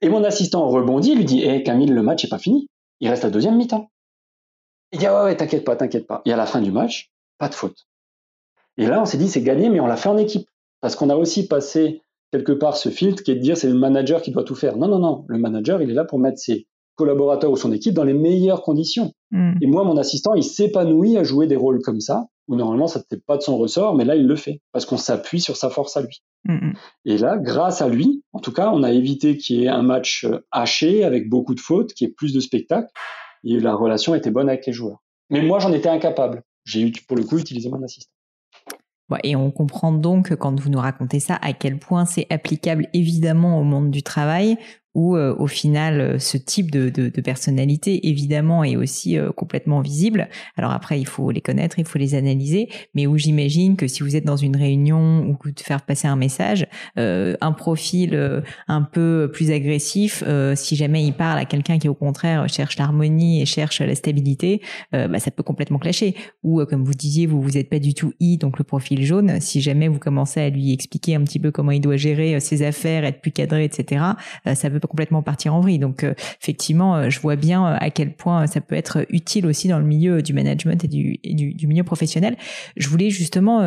[0.00, 2.68] Et mon assistant rebondit, lui dit Eh, Camille, le match est pas fini.
[3.00, 3.90] Il reste la deuxième mi-temps.
[4.92, 6.22] Il dit ah ouais, ouais, t'inquiète pas, t'inquiète pas.
[6.24, 7.88] Et à la fin du match, pas de faute.
[8.76, 10.48] Et là, on s'est dit c'est gagné, mais on l'a fait en équipe.
[10.80, 13.74] Parce qu'on a aussi passé quelque part ce filtre qui est de dire c'est le
[13.74, 14.76] manager qui doit tout faire.
[14.76, 15.24] Non, non, non.
[15.26, 18.62] Le manager, il est là pour mettre ses collaborateurs ou son équipe dans les meilleures
[18.62, 19.12] conditions.
[19.30, 19.52] Hmm.
[19.60, 23.00] Et moi, mon assistant, il s'épanouit à jouer des rôles comme ça, où normalement, ça
[23.00, 25.70] n'était pas de son ressort, mais là, il le fait, parce qu'on s'appuie sur sa
[25.70, 26.22] force à lui.
[26.44, 26.72] Hmm, hmm.
[27.06, 29.82] Et là, grâce à lui, en tout cas, on a évité qu'il y ait un
[29.82, 32.90] match euh, haché, avec beaucoup de fautes, qu'il y ait plus de spectacles,
[33.44, 35.02] et la relation était bonne avec les joueurs.
[35.30, 36.42] Mais moi, j'en étais incapable.
[36.64, 38.12] J'ai eu, pour le coup, utilisé mon assistant.
[39.24, 43.60] Et on comprend donc, quand vous nous racontez ça, à quel point c'est applicable évidemment
[43.60, 44.56] au monde du travail,
[44.94, 49.32] où euh, au final euh, ce type de, de, de, personnalité évidemment est aussi euh,
[49.32, 50.28] complètement visible.
[50.56, 54.02] Alors après il faut les connaître, il faut les analyser, mais où j'imagine que si
[54.02, 56.66] vous êtes dans une réunion ou que de faire passer un message,
[56.96, 60.22] un profil un peu plus agressif,
[60.54, 64.60] si jamais il parle à quelqu'un qui au contraire cherche l'harmonie et cherche la stabilité,
[64.92, 66.14] bah, ça peut complètement clasher.
[66.42, 69.40] Ou comme vous disiez, vous vous êtes pas du tout I, donc le profil jaune.
[69.40, 72.62] Si jamais vous commencez à lui expliquer un petit peu comment il doit gérer ses
[72.62, 74.04] affaires, être plus cadré, etc.,
[74.54, 75.78] ça peut complètement partir en vrille.
[75.78, 79.46] Donc euh, effectivement, euh, je vois bien euh, à quel point ça peut être utile
[79.46, 82.36] aussi dans le milieu du management et du, milieu professionnel.
[82.76, 83.60] Je voulais justement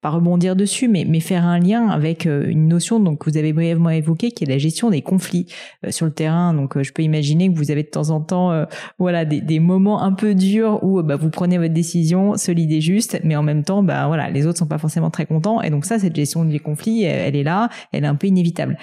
[0.00, 3.52] pas rebondir dessus, mais, mais faire un lien avec une notion donc que vous avez
[3.52, 5.46] brièvement évoquée, qui est la gestion des conflits
[5.90, 6.54] sur le terrain.
[6.54, 8.66] Donc je peux imaginer que vous avez de temps en temps,
[8.98, 13.20] voilà, des, moments un peu durs où bah, vous prenez votre décision solide et juste,
[13.24, 15.60] mais en même temps, bah voilà, les autres sont pas forcément très contents.
[15.62, 18.78] Et donc ça, cette gestion des conflits, elle est là, elle est un peu inévitable.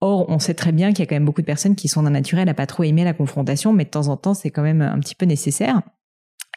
[0.00, 2.02] Or, on sait très bien qu'il y a quand même beaucoup de personnes qui sont
[2.02, 4.62] d'un naturel à pas trop aimer la confrontation, mais de temps en temps, c'est quand
[4.62, 5.82] même un petit peu nécessaire.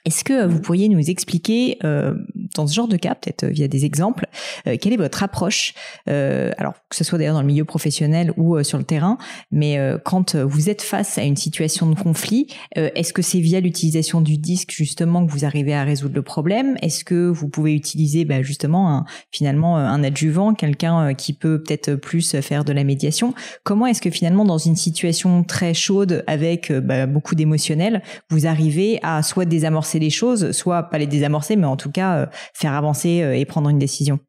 [0.06, 2.14] Est-ce que vous pourriez nous expliquer, euh,
[2.56, 4.28] dans ce genre de cas, peut-être via des exemples,
[4.68, 5.74] euh, quelle est votre approche
[6.08, 9.18] euh, Alors, que ce soit d'ailleurs dans le milieu professionnel ou sur le terrain,
[9.52, 14.22] mais quand vous êtes face à une situation de conflit, est-ce que c'est via l'utilisation
[14.22, 16.78] du disque justement que vous arrivez à résoudre le problème?
[16.82, 21.95] Est-ce que vous pouvez utiliser bah, justement un, finalement un adjuvant, quelqu'un qui peut peut-être
[21.95, 23.34] plus faire de la médiation?
[23.64, 29.00] Comment est-ce que finalement dans une situation très chaude avec bah, beaucoup d'émotionnel, vous arrivez
[29.04, 32.74] à soit désamorcer les choses, soit pas les désamorcer, mais en tout cas euh, faire
[32.74, 34.20] avancer euh, et prendre une décision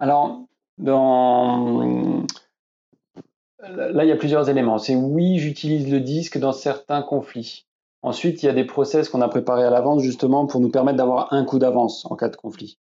[0.00, 0.40] Alors,
[0.78, 2.24] dans...
[3.60, 4.78] là, il y a plusieurs éléments.
[4.78, 7.66] C'est oui, j'utilise le disque dans certains conflits.
[8.02, 10.98] Ensuite, il y a des process qu'on a préparés à l'avance justement pour nous permettre
[10.98, 12.78] d'avoir un coup d'avance en cas de conflit.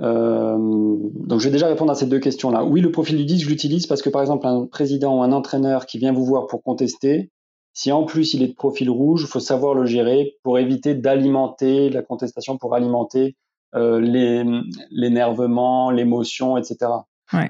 [0.00, 2.64] Euh, donc je vais déjà répondre à ces deux questions-là.
[2.64, 5.32] Oui, le profil du disque, je l'utilise parce que par exemple un président ou un
[5.32, 7.30] entraîneur qui vient vous voir pour contester,
[7.72, 10.94] si en plus il est de profil rouge, il faut savoir le gérer pour éviter
[10.94, 13.36] d'alimenter la contestation, pour alimenter
[13.74, 14.00] euh,
[14.90, 16.90] l'énervement, l'émotion, etc.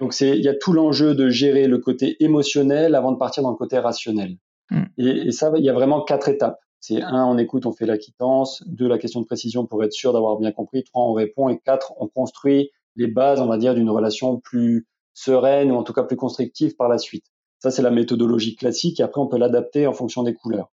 [0.00, 3.42] Donc c'est il y a tout l'enjeu de gérer le côté émotionnel avant de partir
[3.42, 4.36] dans le côté rationnel.
[4.70, 4.82] Mm.
[4.98, 6.60] Et, et, ça, il y a vraiment quatre étapes.
[6.78, 8.62] C'est un, on écoute, on fait la quittance.
[8.66, 10.82] Deux, la question de précision pour être sûr d'avoir bien compris.
[10.84, 11.48] Trois, on répond.
[11.48, 15.82] Et quatre, on construit les bases, on va dire, d'une relation plus sereine ou en
[15.82, 17.24] tout cas plus constructive par la suite.
[17.62, 20.72] Ça, c'est la méthodologie classique et après, on peut l'adapter en fonction des couleurs.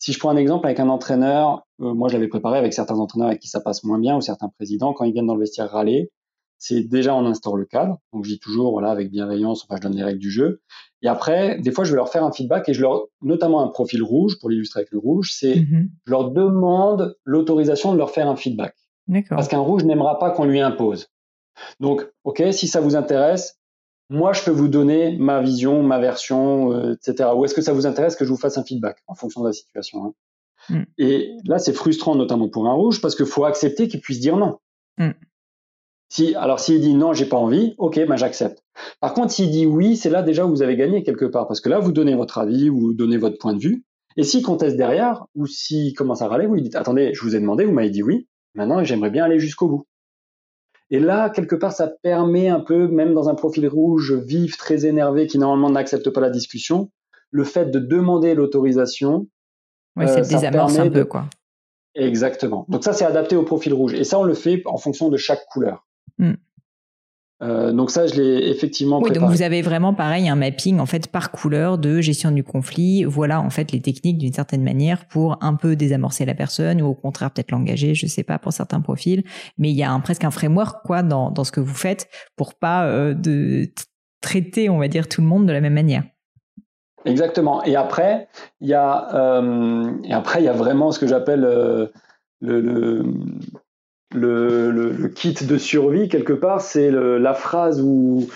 [0.00, 2.98] Si je prends un exemple avec un entraîneur, euh, moi je l'avais préparé avec certains
[2.98, 5.40] entraîneurs avec qui ça passe moins bien ou certains présidents, quand ils viennent dans le
[5.40, 6.10] vestiaire râler,
[6.58, 7.98] c'est déjà on instaure le cadre.
[8.12, 10.60] Donc je dis toujours voilà avec bienveillance, enfin je donne les règles du jeu.
[11.02, 13.68] Et après, des fois je vais leur faire un feedback et je leur notamment un
[13.68, 15.88] profil rouge pour l'illustrer avec le rouge, c'est mm-hmm.
[16.04, 18.74] je leur demande l'autorisation de leur faire un feedback.
[19.28, 21.08] Parce qu'un rouge n'aimera pas qu'on lui impose.
[21.78, 23.60] Donc ok, si ça vous intéresse,
[24.10, 27.30] moi, je peux vous donner ma vision, ma version, euh, etc.
[27.34, 29.46] Ou est-ce que ça vous intéresse que je vous fasse un feedback en fonction de
[29.48, 30.14] la situation hein
[30.68, 30.82] mm.
[30.98, 34.36] Et là, c'est frustrant, notamment pour un rouge, parce qu'il faut accepter qu'il puisse dire
[34.36, 34.58] non.
[34.98, 35.10] Mm.
[36.10, 38.62] Si, alors, s'il dit non, j'ai pas envie, ok, ben j'accepte.
[39.00, 41.60] Par contre, s'il dit oui, c'est là déjà où vous avez gagné quelque part, parce
[41.60, 43.84] que là, vous donnez votre avis, vous donnez votre point de vue.
[44.16, 47.34] Et s'il conteste derrière, ou s'il commence à râler, vous lui dites, attendez, je vous
[47.34, 49.86] ai demandé, vous m'avez dit oui, maintenant j'aimerais bien aller jusqu'au bout.
[50.94, 54.86] Et là, quelque part, ça permet un peu, même dans un profil rouge vif, très
[54.86, 56.92] énervé, qui normalement n'accepte pas la discussion,
[57.32, 59.26] le fait de demander l'autorisation.
[59.96, 61.24] Oui, ça, euh, désamorce un peu, quoi.
[61.96, 62.64] Exactement.
[62.68, 63.92] Donc ça, c'est adapté au profil rouge.
[63.94, 65.84] Et ça, on le fait en fonction de chaque couleur.
[66.18, 66.34] Hmm.
[67.42, 69.00] Euh, donc ça, je l'ai effectivement.
[69.00, 72.44] Oui, donc vous avez vraiment pareil un mapping en fait par couleur de gestion du
[72.44, 73.04] conflit.
[73.04, 76.86] Voilà en fait les techniques d'une certaine manière pour un peu désamorcer la personne ou
[76.86, 79.24] au contraire peut-être l'engager, je sais pas pour certains profils.
[79.58, 82.08] Mais il y a un, presque un framework quoi dans, dans ce que vous faites
[82.36, 83.68] pour pas euh, de
[84.20, 86.04] traiter on va dire tout le monde de la même manière.
[87.04, 87.62] Exactement.
[87.64, 88.28] Et après,
[88.60, 91.40] il y a, euh, et après, il y a vraiment ce que j'appelle
[92.40, 93.02] le,
[94.14, 96.60] le, le, le, kit de survie quelque part.
[96.60, 98.26] C'est la phrase ou,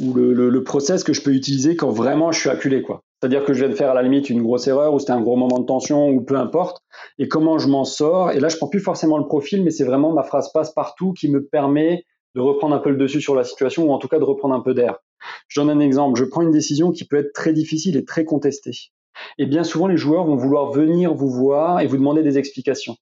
[0.00, 3.02] ou le, process que je peux utiliser quand vraiment je suis acculé, quoi.
[3.20, 5.20] C'est-à-dire que je viens de faire à la limite une grosse erreur ou c'était un
[5.20, 6.82] gros moment de tension ou peu importe.
[7.18, 8.30] Et comment je m'en sors.
[8.32, 11.12] Et là, je prends plus forcément le profil, mais c'est vraiment ma phrase passe partout
[11.12, 12.04] qui me permet
[12.34, 14.54] de reprendre un peu le dessus sur la situation ou en tout cas de reprendre
[14.54, 14.98] un peu d'air.
[15.48, 16.18] Je donne un exemple.
[16.18, 18.90] Je prends une décision qui peut être très difficile et très contestée.
[19.38, 22.96] Et bien souvent, les joueurs vont vouloir venir vous voir et vous demander des explications.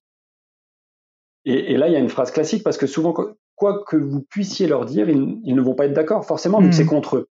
[1.45, 3.13] Et, là, il y a une phrase classique parce que souvent,
[3.55, 6.85] quoi que vous puissiez leur dire, ils, ne vont pas être d'accord, forcément, donc c'est
[6.85, 6.87] hmm.
[6.87, 7.27] contre eux.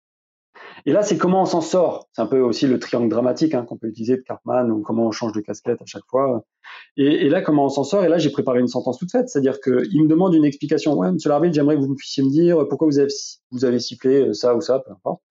[0.85, 2.07] Et là, c'est comment on s'en sort.
[2.13, 5.05] C'est un peu aussi le triangle dramatique hein, qu'on peut utiliser de Cartman ou comment
[5.05, 6.43] on change de casquette à chaque fois.
[6.97, 8.03] Et, là, comment on s'en sort?
[8.03, 9.29] Et là, j'ai préparé une sentence toute faite.
[9.29, 10.93] C'est-à-dire qu'il me demande une explication.
[10.95, 13.09] Ouais, monsieur l'arbitre, j'aimerais que vous me puissiez me dire pourquoi vous avez,
[13.51, 15.21] vous avez sifflé euh, ça ou ça, peu importe.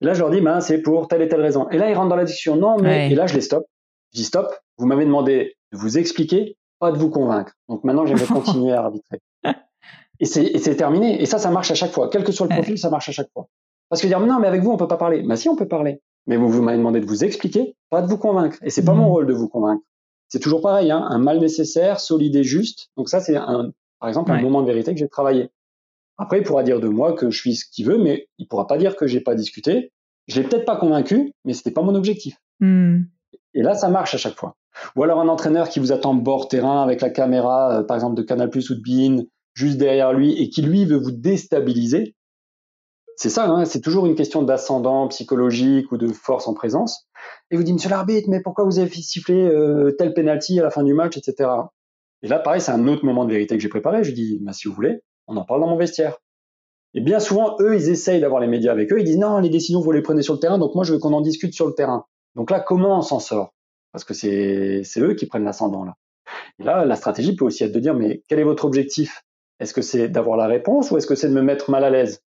[0.00, 1.68] Et là, je leur dis, ben, c'est pour telle et telle raison.
[1.70, 2.56] Et là, ils rentrent dans la discussion.
[2.56, 3.10] Non, mais.
[3.10, 3.64] Et là, je les stoppe.
[4.12, 4.54] Je dis stop.
[4.78, 7.52] Vous m'avez demandé de vous expliquer, pas de vous convaincre.
[7.68, 9.20] Donc maintenant, j'aimerais continuer à arbitrer.
[10.18, 11.22] Et c'est terminé.
[11.22, 12.10] Et ça, ça marche à chaque fois.
[12.10, 13.46] Quel que soit le profil, ça marche à chaque fois.
[13.88, 15.22] Parce que dire, non, mais avec vous, on peut pas parler.
[15.22, 16.00] Bah si, on peut parler.
[16.26, 18.58] Mais vous, vous m'avez demandé de vous expliquer, pas de vous convaincre.
[18.62, 19.12] Et c'est pas mon mmh.
[19.12, 19.82] rôle de vous convaincre.
[20.28, 22.90] C'est toujours pareil, hein, un mal nécessaire, solide et juste.
[22.96, 23.70] Donc ça, c'est un,
[24.00, 25.50] par exemple, un moment de vérité que j'ai travaillé.
[26.18, 28.66] Après, il pourra dire de moi que je suis ce qu'il veut, mais il pourra
[28.66, 29.92] pas dire que j'ai pas discuté.
[30.26, 32.36] Je l'ai peut-être pas convaincu, mais c'était pas mon objectif.
[32.60, 33.02] Mmh.
[33.54, 34.56] Et là, ça marche à chaque fois.
[34.96, 38.16] Ou alors un entraîneur qui vous attend bord terrain avec la caméra, euh, par exemple
[38.16, 42.14] de Canal Plus ou de Bein, juste derrière lui, et qui lui veut vous déstabiliser.
[43.16, 47.06] C'est ça, hein, c'est toujours une question d'ascendant psychologique ou de force en présence.
[47.50, 50.70] Et vous dit, monsieur l'arbitre, mais pourquoi vous avez siffler euh, tel penalty à la
[50.70, 51.50] fin du match, etc.
[52.22, 54.02] Et là, pareil, c'est un autre moment de vérité que j'ai préparé.
[54.04, 56.18] Je dis, bah, si vous voulez, on en parle dans mon vestiaire.
[56.94, 59.00] Et bien souvent, eux, ils essayent d'avoir les médias avec eux.
[59.00, 60.98] Ils disent, non, les décisions, vous les prenez sur le terrain, donc moi, je veux
[60.98, 62.04] qu'on en discute sur le terrain.
[62.34, 63.54] Donc là, comment on s'en sort?
[63.92, 65.94] Parce que c'est eux qui prennent l'ascendant là.
[66.58, 69.22] Et là, la stratégie peut aussi être de dire, mais quel est votre objectif?
[69.60, 71.90] Est-ce que c'est d'avoir la réponse ou est-ce que c'est de me mettre mal à
[71.90, 72.22] l'aise?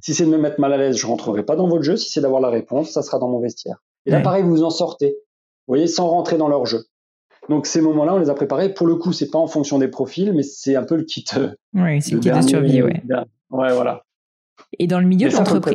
[0.00, 1.96] Si c'est de me mettre mal à l'aise, je rentrerai pas dans votre jeu.
[1.96, 3.82] Si c'est d'avoir la réponse, ça sera dans mon vestiaire.
[4.06, 5.16] Et là, pareil, vous en sortez.
[5.66, 6.84] Vous voyez, sans rentrer dans leur jeu.
[7.48, 8.72] Donc ces moments-là, on les a préparés.
[8.72, 11.24] Pour le coup, c'est pas en fonction des profils, mais c'est un peu le kit.
[11.36, 13.02] Euh, oui, c'est le kit de survie, ouais.
[13.50, 14.04] Ouais, voilà.
[14.78, 15.74] Et dans le milieu de l'entreprise,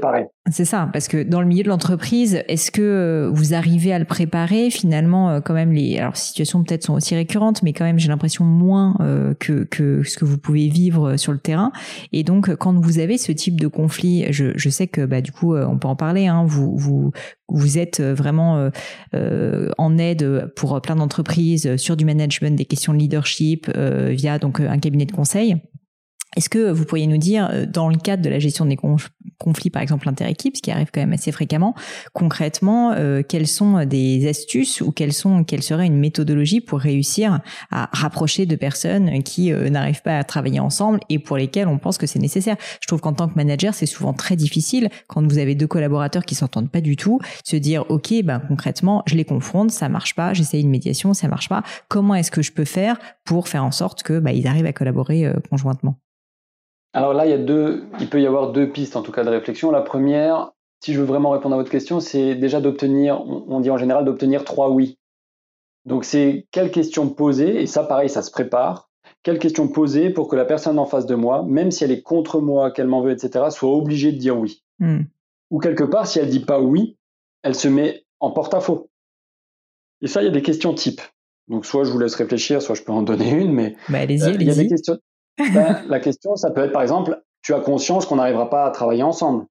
[0.49, 3.99] c'est ça, parce que dans le milieu de l'entreprise, est-ce que euh, vous arrivez à
[3.99, 4.69] le préparer?
[4.69, 8.07] Finalement euh, quand même les alors situations peut-être sont aussi récurrentes, mais quand même j'ai
[8.07, 11.73] l'impression moins euh, que que ce que vous pouvez vivre sur le terrain.
[12.13, 15.33] Et donc quand vous avez ce type de conflit, je, je sais que bah du
[15.33, 16.27] coup on peut en parler.
[16.27, 17.11] Hein, vous vous
[17.49, 18.69] vous êtes vraiment
[19.13, 24.61] euh, en aide pour plein d'entreprises sur du management, des questions de leadership via donc
[24.61, 25.57] un cabinet de conseil.
[26.35, 28.77] Est-ce que vous pourriez nous dire, euh, dans le cadre de la gestion des
[29.37, 31.75] conflits, par exemple inter-équipes, ce qui arrive quand même assez fréquemment,
[32.13, 37.39] concrètement, euh, quelles sont des astuces ou quelles sont, quelle serait une méthodologie pour réussir
[37.71, 41.77] à rapprocher de personnes qui euh, n'arrivent pas à travailler ensemble et pour lesquelles on
[41.77, 42.57] pense que c'est nécessaire?
[42.81, 46.25] Je trouve qu'en tant que manager, c'est souvent très difficile quand vous avez deux collaborateurs
[46.25, 50.15] qui s'entendent pas du tout, se dire ok, ben concrètement, je les confronte, ça marche
[50.15, 51.63] pas, j'essaye une médiation, ça marche pas.
[51.87, 54.73] Comment est-ce que je peux faire pour faire en sorte que bah, ils arrivent à
[54.73, 55.95] collaborer conjointement?
[56.95, 59.25] Alors là, il, y a deux, il peut y avoir deux pistes en tout cas
[59.25, 59.69] de réflexion.
[59.69, 63.69] La première, si je veux vraiment répondre à votre question, c'est déjà d'obtenir, on dit
[63.69, 64.97] en général d'obtenir trois oui.
[65.83, 68.89] Donc c'est quelles questions poser, et ça pareil, ça se prépare,
[69.23, 72.01] quelles questions poser pour que la personne en face de moi, même si elle est
[72.01, 74.63] contre moi, qu'elle m'en veut, etc., soit obligée de dire oui.
[74.79, 75.01] Hmm.
[75.51, 76.97] Ou quelque part, si elle dit pas oui,
[77.43, 78.89] elle se met en porte-à-faux.
[80.01, 81.01] Et ça, il y a des questions types.
[81.49, 84.23] Donc soit je vous laisse réfléchir, soit je peux en donner une, mais bah, allez-y,
[84.23, 84.37] allez-y.
[84.37, 84.97] Euh, il y a des questions.
[85.37, 88.71] Ben, la question, ça peut être par exemple, tu as conscience qu'on n'arrivera pas à
[88.71, 89.45] travailler ensemble.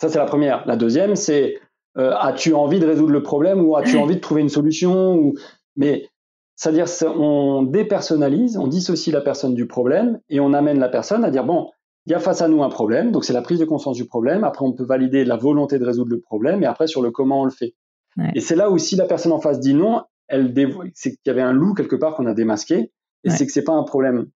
[0.00, 0.66] Ça, c'est la première.
[0.66, 1.60] La deuxième, c'est
[1.96, 5.34] euh, as-tu envie de résoudre le problème ou as-tu envie de trouver une solution ou...
[5.76, 6.08] Mais
[6.56, 6.86] c'est-à-dire,
[7.16, 11.44] on dépersonnalise, on dissocie la personne du problème et on amène la personne à dire
[11.44, 11.70] bon,
[12.06, 14.04] il y a face à nous un problème, donc c'est la prise de conscience du
[14.04, 14.44] problème.
[14.44, 17.42] Après, on peut valider la volonté de résoudre le problème et après sur le comment
[17.42, 17.74] on le fait.
[18.34, 20.52] Et c'est là où si la personne en face dit non, elle
[20.94, 22.92] c'est qu'il y avait un loup quelque part qu'on a démasqué
[23.24, 24.26] et c'est que c'est pas un problème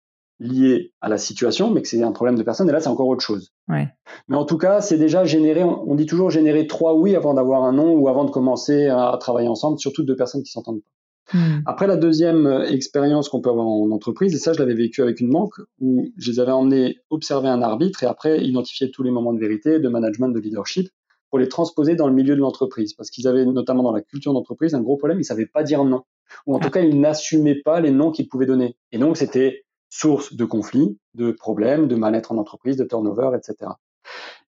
[0.41, 2.69] lié à la situation, mais que c'est un problème de personne.
[2.69, 3.53] Et là, c'est encore autre chose.
[3.69, 3.89] Ouais.
[4.29, 7.65] Mais en tout cas, c'est déjà générer, on dit toujours générer trois oui avant d'avoir
[7.65, 10.91] un non ou avant de commencer à travailler ensemble, surtout deux personnes qui s'entendent pas.
[11.35, 11.61] Hmm.
[11.67, 15.03] Après, la deuxième euh, expérience qu'on peut avoir en entreprise, et ça, je l'avais vécu
[15.03, 19.03] avec une banque, où je les avais emmenés observer un arbitre et après identifier tous
[19.03, 20.89] les moments de vérité, de management, de leadership,
[21.29, 22.95] pour les transposer dans le milieu de l'entreprise.
[22.95, 25.85] Parce qu'ils avaient, notamment dans la culture d'entreprise, un gros problème, ils savaient pas dire
[25.85, 26.03] non.
[26.47, 28.77] Ou en tout cas, ils n'assumaient pas les noms qu'ils pouvaient donner.
[28.93, 33.73] Et donc, c'était source de conflits, de problèmes, de mal-être en entreprise, de turnover, etc.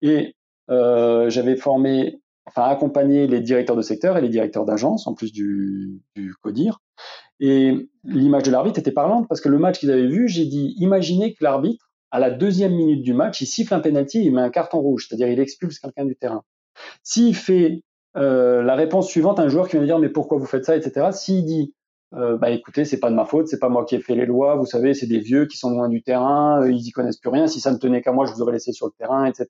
[0.02, 0.36] Et
[0.70, 5.32] euh, j'avais formé enfin accompagner les directeurs de secteur et les directeurs d'agence, en plus
[5.32, 6.80] du, du CODIR.
[7.40, 10.76] Et l'image de l'arbitre était parlante parce que le match qu'ils avaient vu, j'ai dit,
[10.78, 14.42] imaginez que l'arbitre, à la deuxième minute du match, il siffle un penalty, il met
[14.42, 16.44] un carton rouge, c'est-à-dire il expulse quelqu'un du terrain.
[17.04, 17.84] S'il fait
[18.18, 21.10] euh, la réponse suivante, un joueur qui vient dire mais pourquoi vous faites ça, etc.
[21.12, 21.74] S'il dit
[22.16, 24.26] euh, bah écoutez, c'est pas de ma faute, c'est pas moi qui ai fait les
[24.26, 27.18] lois, vous savez, c'est des vieux qui sont loin du terrain, euh, ils y connaissent
[27.18, 27.48] plus rien.
[27.48, 29.48] Si ça ne tenait qu'à moi, je vous aurais laissé sur le terrain, etc.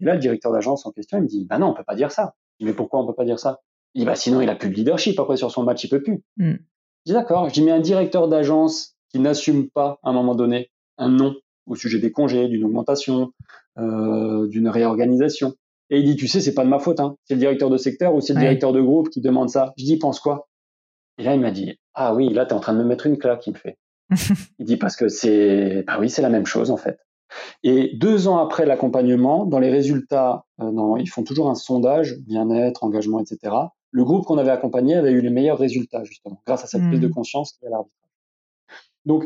[0.00, 1.94] Et là, le directeur d'agence en question, il me dit bah non, on peut pas
[1.94, 2.34] dire ça.
[2.58, 3.60] Je dis mais pourquoi on peut pas dire ça?
[3.94, 6.02] Il dit bah sinon il a plus de leadership après sur son match, il peut
[6.02, 6.22] plus.
[6.38, 6.54] Mm.
[6.54, 6.58] Je
[7.04, 7.48] dis d'accord.
[7.48, 11.34] Je dis mais un directeur d'agence qui n'assume pas à un moment donné un non
[11.66, 13.32] au sujet des congés, d'une augmentation,
[13.78, 15.54] euh, d'une réorganisation.
[15.90, 17.16] Et il dit, tu sais, c'est pas de ma faute, hein.
[17.24, 19.72] c'est le directeur de secteur ou c'est le directeur de groupe qui demande ça.
[19.76, 20.48] Je dis, pense quoi?
[21.18, 23.06] Et là, il m'a dit, ah oui, là, tu es en train de me mettre
[23.06, 23.78] une claque, il me fait.
[24.58, 26.98] il dit, parce que c'est, bah oui, c'est la même chose, en fait.
[27.62, 32.16] Et deux ans après l'accompagnement, dans les résultats, euh, non, ils font toujours un sondage,
[32.18, 33.54] bien-être, engagement, etc.
[33.90, 37.00] Le groupe qu'on avait accompagné avait eu les meilleurs résultats, justement, grâce à cette prise
[37.00, 37.12] de hmm.
[37.14, 38.10] conscience a l'arbitrage.
[39.04, 39.24] Donc,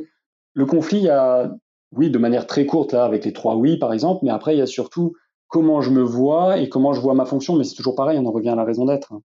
[0.55, 1.53] le conflit, il y a,
[1.93, 4.59] oui, de manière très courte, là, avec les trois oui, par exemple, mais après, il
[4.59, 5.15] y a surtout
[5.49, 7.57] comment je me vois et comment je vois ma fonction.
[7.57, 9.13] Mais c'est toujours pareil, on en revient à la raison d'être.
[9.13, 9.23] Hein.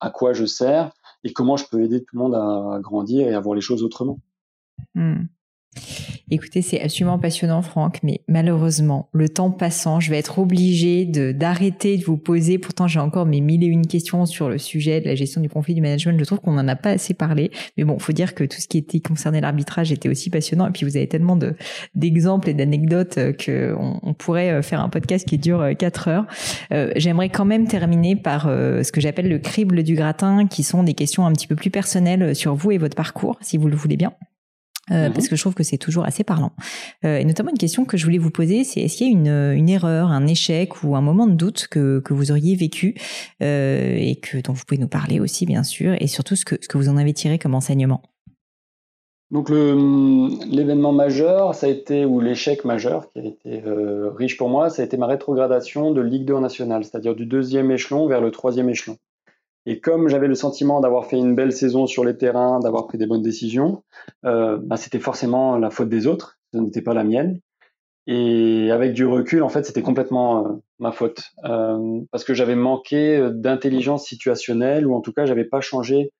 [0.00, 0.92] À quoi je sers
[1.24, 3.82] et comment je peux aider tout le monde à grandir et à voir les choses
[3.82, 4.20] autrement.
[4.94, 5.24] Hmm.
[6.30, 11.98] Écoutez, c'est absolument passionnant, Franck, mais malheureusement, le temps passant, je vais être obligée d'arrêter
[11.98, 12.58] de vous poser.
[12.58, 15.48] Pourtant, j'ai encore mes mille et une questions sur le sujet de la gestion du
[15.48, 16.18] conflit du management.
[16.18, 17.50] Je trouve qu'on n'en a pas assez parlé.
[17.76, 20.66] Mais bon, faut dire que tout ce qui était concerné l'arbitrage était aussi passionnant.
[20.66, 21.54] Et puis, vous avez tellement de
[21.94, 26.08] d'exemples et d'anecdotes euh, que on, pourrait euh, faire un podcast qui dure euh, quatre
[26.08, 26.26] heures.
[26.96, 30.94] J'aimerais quand même terminer par ce que j'appelle le crible du gratin, qui sont des
[30.94, 33.96] questions un petit peu plus personnelles sur vous et votre parcours, si vous le voulez
[33.96, 34.12] bien.
[34.90, 35.30] Euh, parce mhm.
[35.30, 36.52] que je trouve que c'est toujours assez parlant.
[37.04, 39.12] Euh, et notamment une question que je voulais vous poser, c'est est-ce qu'il y a
[39.12, 42.94] une, une, erreur, un échec ou un moment de doute que, que vous auriez vécu
[43.42, 46.56] euh, et que dont vous pouvez nous parler aussi bien sûr, et surtout ce que,
[46.60, 48.02] ce que vous en avez tiré comme enseignement?
[49.30, 53.62] Donc l'événement majeur, ça a été ou l'échec majeur qui a été
[54.14, 57.26] riche pour moi, ça a été ma rétrogradation de Ligue 2 en nationale, c'est-à-dire du
[57.26, 58.96] deuxième échelon vers le troisième échelon.
[59.66, 62.98] Et comme j'avais le sentiment d'avoir fait une belle saison sur les terrains, d'avoir pris
[62.98, 63.82] des bonnes décisions,
[64.24, 67.40] euh, bah, c'était forcément la faute des autres, ce n'était pas la mienne.
[68.06, 72.56] Et avec du recul, en fait, c'était complètement euh, ma faute, euh, parce que j'avais
[72.56, 76.12] manqué d'intelligence situationnelle, ou en tout cas, j'avais pas changé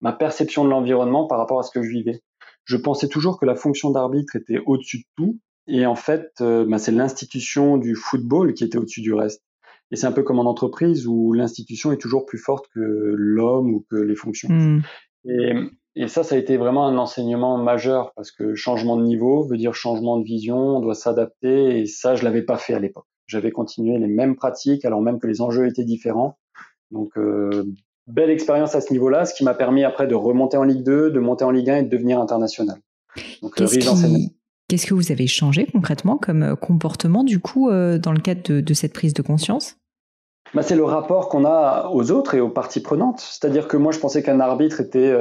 [0.00, 2.22] ma perception de l'environnement par rapport à ce que je vivais.
[2.64, 6.78] Je pensais toujours que la fonction d'arbitre était au-dessus de tout, et en fait, bah,
[6.78, 9.42] c'est l'institution du football qui était au-dessus du reste.
[9.90, 13.74] Et c'est un peu comme en entreprise où l'institution est toujours plus forte que l'homme
[13.74, 14.48] ou que les fonctions.
[14.50, 14.82] Hmm.
[15.26, 15.52] Et,
[15.96, 19.56] et, ça, ça a été vraiment un enseignement majeur parce que changement de niveau veut
[19.56, 23.06] dire changement de vision, on doit s'adapter et ça, je l'avais pas fait à l'époque.
[23.26, 26.38] J'avais continué les mêmes pratiques alors même que les enjeux étaient différents.
[26.90, 27.64] Donc, euh,
[28.06, 31.10] belle expérience à ce niveau-là, ce qui m'a permis après de remonter en Ligue 2,
[31.10, 32.78] de monter en Ligue 1 et de devenir international.
[33.42, 33.86] Donc, riche
[34.68, 38.60] Qu'est-ce que vous avez changé concrètement comme euh, comportement du coup euh, dans le cadre
[38.60, 39.76] de, cette prise de conscience?
[40.54, 43.20] Bah, C'est le rapport qu'on a aux autres et aux parties prenantes.
[43.20, 45.14] C'est-à-dire que moi je pensais qu'un arbitre était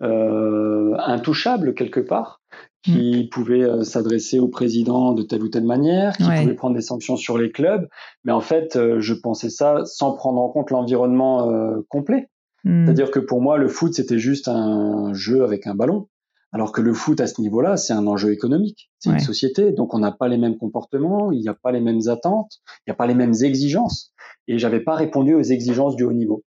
[0.00, 2.40] euh, intouchable quelque part,
[2.82, 3.28] qui mm.
[3.28, 7.36] pouvait s'adresser au président de telle ou telle manière, qui pouvait prendre des sanctions sur
[7.36, 7.86] les clubs.
[8.24, 12.30] Mais en fait, je pensais ça sans prendre en compte l'environnement complet.
[12.64, 12.86] Mm.
[12.86, 16.08] C'est-à-dire que pour moi, le foot, c'était juste un jeu avec un ballon.
[16.52, 19.94] Alors que le foot à ce niveau-là, c'est un enjeu économique, c'est une société, donc
[19.94, 22.92] on n'a pas les mêmes comportements, il n'y a pas les mêmes attentes, il n'y
[22.92, 24.12] a pas les mêmes exigences.
[24.48, 26.44] Et j'avais pas répondu aux exigences du haut niveau.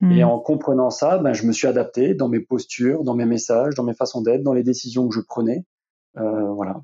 [0.00, 0.12] Hmm.
[0.12, 3.74] Et en comprenant ça, ben, je me suis adapté dans mes postures, dans mes messages,
[3.74, 5.64] dans mes façons d'être, dans les décisions que je prenais.
[6.18, 6.82] Euh, voilà.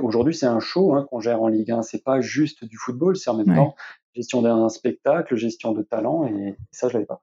[0.00, 1.82] Aujourd'hui, c'est un show hein, qu'on gère en Ligue 1.
[1.82, 3.74] C'est pas juste du football, c'est en même temps
[4.14, 7.22] gestion d'un spectacle, gestion de talent, et ça, je l'avais pas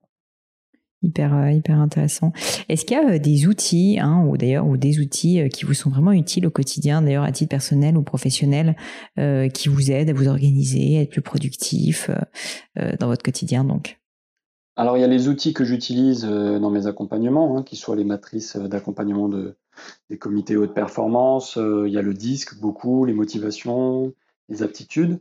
[1.06, 2.32] hyper euh, hyper intéressant.
[2.70, 5.66] Est-ce qu'il y a euh, des outils, hein, ou d'ailleurs ou des outils euh, qui
[5.66, 8.76] vous sont vraiment utiles au quotidien, d'ailleurs à titre personnel ou professionnel,
[9.54, 12.10] qui vous aident à vous organiser, à être plus productif
[12.76, 14.00] dans votre quotidien donc?
[14.76, 18.04] Alors il y a les outils que j'utilise dans mes accompagnements, hein, qui soient les
[18.04, 19.56] matrices d'accompagnement de,
[20.10, 21.58] des comités haute performance.
[21.58, 24.14] il y a le disque beaucoup, les motivations,
[24.50, 25.20] les aptitudes.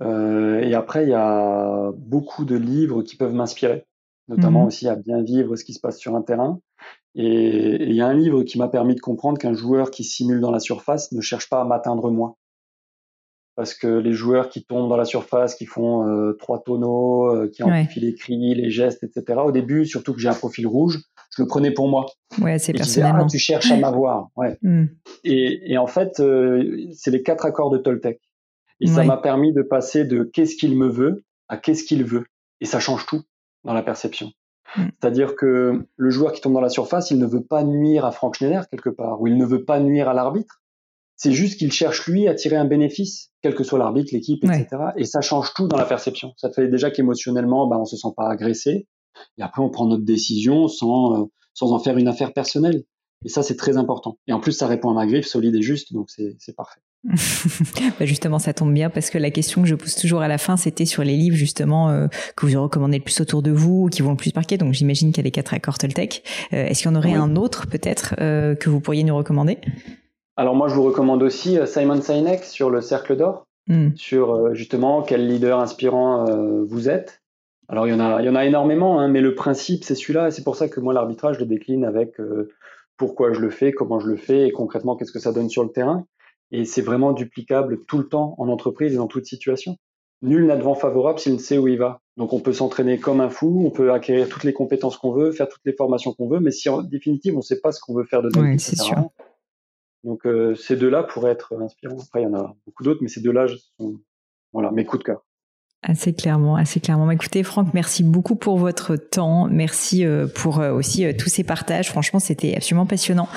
[0.00, 3.86] et après il y a beaucoup de livres qui peuvent m'inspirer
[4.28, 6.60] notamment mmh aussi à bien vivre ce qui se passe sur un terrain.
[7.14, 10.40] Et il y a un livre qui m'a permis de comprendre qu'un joueur qui simule
[10.40, 12.36] dans la surface ne cherche pas à m'atteindre moi.
[13.54, 17.50] Parce que les joueurs qui tombent dans la surface, qui font euh, trois tonneaux, euh,
[17.52, 19.40] qui amplifient les cris, les gestes, etc.
[19.44, 21.00] Au début, surtout que j'ai un profil rouge,
[21.36, 22.06] je le prenais pour moi.
[22.40, 23.24] Ouais, c'est personnellement.
[23.24, 24.28] ah, tu cherches à m'avoir.
[24.36, 24.56] Ouais.
[24.62, 24.86] Mmh.
[25.24, 28.20] Et, et, en fait, euh, c'est les quatre accords de Toltec.
[28.80, 32.24] Et ça m'a permis de passer de qu'est-ce qu'il me veut à qu'est-ce qu'il veut.
[32.60, 33.22] Et ça change tout
[33.64, 34.32] dans la perception.
[34.76, 34.82] Mm.
[35.00, 38.12] C'est-à-dire que le joueur qui tombe dans la surface, il ne veut pas nuire à
[38.12, 40.62] Frank Schneider quelque part, ou il ne veut pas nuire à l'arbitre.
[41.16, 44.66] C'est juste qu'il cherche lui à tirer un bénéfice, quel que soit l'arbitre, l'équipe, etc.
[44.96, 46.32] Et ça change tout dans la perception.
[46.36, 48.88] Ça fait déjà qu'émotionnellement, bah, on se sent pas agressé.
[49.38, 51.24] Et après, on prend notre décision sans, euh,
[51.54, 52.82] sans en faire une affaire personnelle.
[53.24, 54.18] Et ça, c'est très important.
[54.26, 56.80] Et en plus, ça répond à ma griffe solide et juste, donc c'est parfait.
[57.04, 60.38] Bah justement, ça tombe bien parce que la question que je pose toujours à la
[60.38, 62.06] fin, c'était sur les livres justement euh,
[62.36, 64.56] que vous recommandez le plus autour de vous, qui vont le plus marquer.
[64.56, 66.22] Donc j'imagine qu'il y a les quatre accords Toltec.
[66.52, 69.58] Euh, Est-ce qu'il y en aurait un autre peut-être euh, que vous pourriez nous recommander?
[70.36, 73.90] Alors moi, je vous recommande aussi Simon Sinek sur le Cercle d'Or, hmm.
[73.96, 76.24] sur justement quel leader inspirant
[76.64, 77.20] vous êtes.
[77.68, 79.94] Alors il y en a, il y en a énormément, hein, mais le principe c'est
[79.94, 80.30] celui-là.
[80.30, 82.16] C'est pour ça que moi l'arbitrage je le décline avec
[82.96, 85.64] pourquoi je le fais, comment je le fais et concrètement qu'est-ce que ça donne sur
[85.64, 86.06] le terrain.
[86.52, 89.76] Et c'est vraiment duplicable tout le temps en entreprise et dans toute situation.
[90.20, 92.00] Nul n'a de vent favorable s'il ne sait où il va.
[92.16, 95.32] Donc on peut s'entraîner comme un fou, on peut acquérir toutes les compétences qu'on veut,
[95.32, 97.80] faire toutes les formations qu'on veut, mais si en définitive on ne sait pas ce
[97.80, 99.10] qu'on veut faire de notre oui, c'est sûr.
[100.04, 101.98] Donc euh, ces deux-là pourraient être inspirants.
[102.00, 103.46] Après il y en a beaucoup d'autres, mais ces deux-là
[103.78, 103.98] sont
[104.52, 105.24] voilà mes coups de cœur.
[105.84, 107.10] Assez clairement, assez clairement.
[107.10, 109.48] Écoutez, Franck, merci beaucoup pour votre temps.
[109.50, 111.88] Merci euh, pour euh, aussi euh, tous ces partages.
[111.88, 113.28] Franchement, c'était absolument passionnant.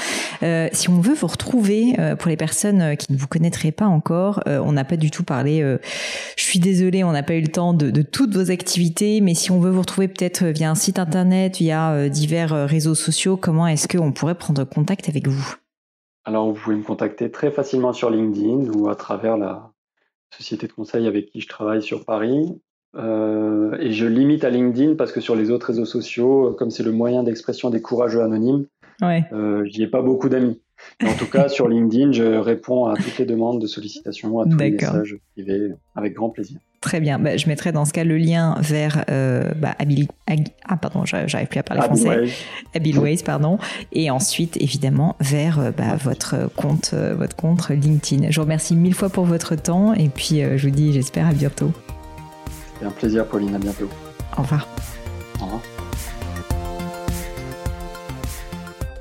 [0.71, 4.73] si on veut vous retrouver, pour les personnes qui ne vous connaîtraient pas encore, on
[4.73, 5.61] n'a pas du tout parlé.
[6.37, 9.33] je suis désolée, on n'a pas eu le temps de, de, toutes vos activités, mais
[9.33, 13.67] si on veut vous retrouver peut-être via un site internet, via divers réseaux sociaux, comment
[13.67, 15.55] est-ce qu'on pourrait prendre contact avec vous?
[16.25, 19.71] Alors, vous pouvez me contacter très facilement sur LinkedIn ou à travers la,
[20.31, 22.59] société de conseil avec qui je travaille sur Paris.
[22.95, 26.83] Euh, et je limite à LinkedIn parce que sur les autres réseaux sociaux, comme c'est
[26.83, 28.67] le moyen d'expression des courageux anonymes,
[29.01, 29.25] ouais.
[29.33, 30.61] euh, j'y ai pas beaucoup d'amis.
[31.03, 34.57] En tout cas, sur LinkedIn, je réponds à toutes les demandes de sollicitation, à tous
[34.57, 36.57] les messages privés, avec grand plaisir.
[36.85, 37.17] Très bien.
[37.17, 39.75] Bah, je mettrai dans ce cas le lien vers euh, bah,
[40.67, 42.25] ah pardon, j'arrive plus à parler français.
[42.75, 43.57] Abilways, pardon.
[43.91, 48.29] Et ensuite, évidemment, vers euh, bah, votre compte, euh, votre compte LinkedIn.
[48.29, 51.27] Je vous remercie mille fois pour votre temps et puis euh, je vous dis, j'espère
[51.27, 51.71] à bientôt.
[52.79, 53.55] C'est un plaisir, Pauline.
[53.55, 53.89] À bientôt.
[54.37, 54.67] Au revoir.
[55.41, 55.61] Au revoir.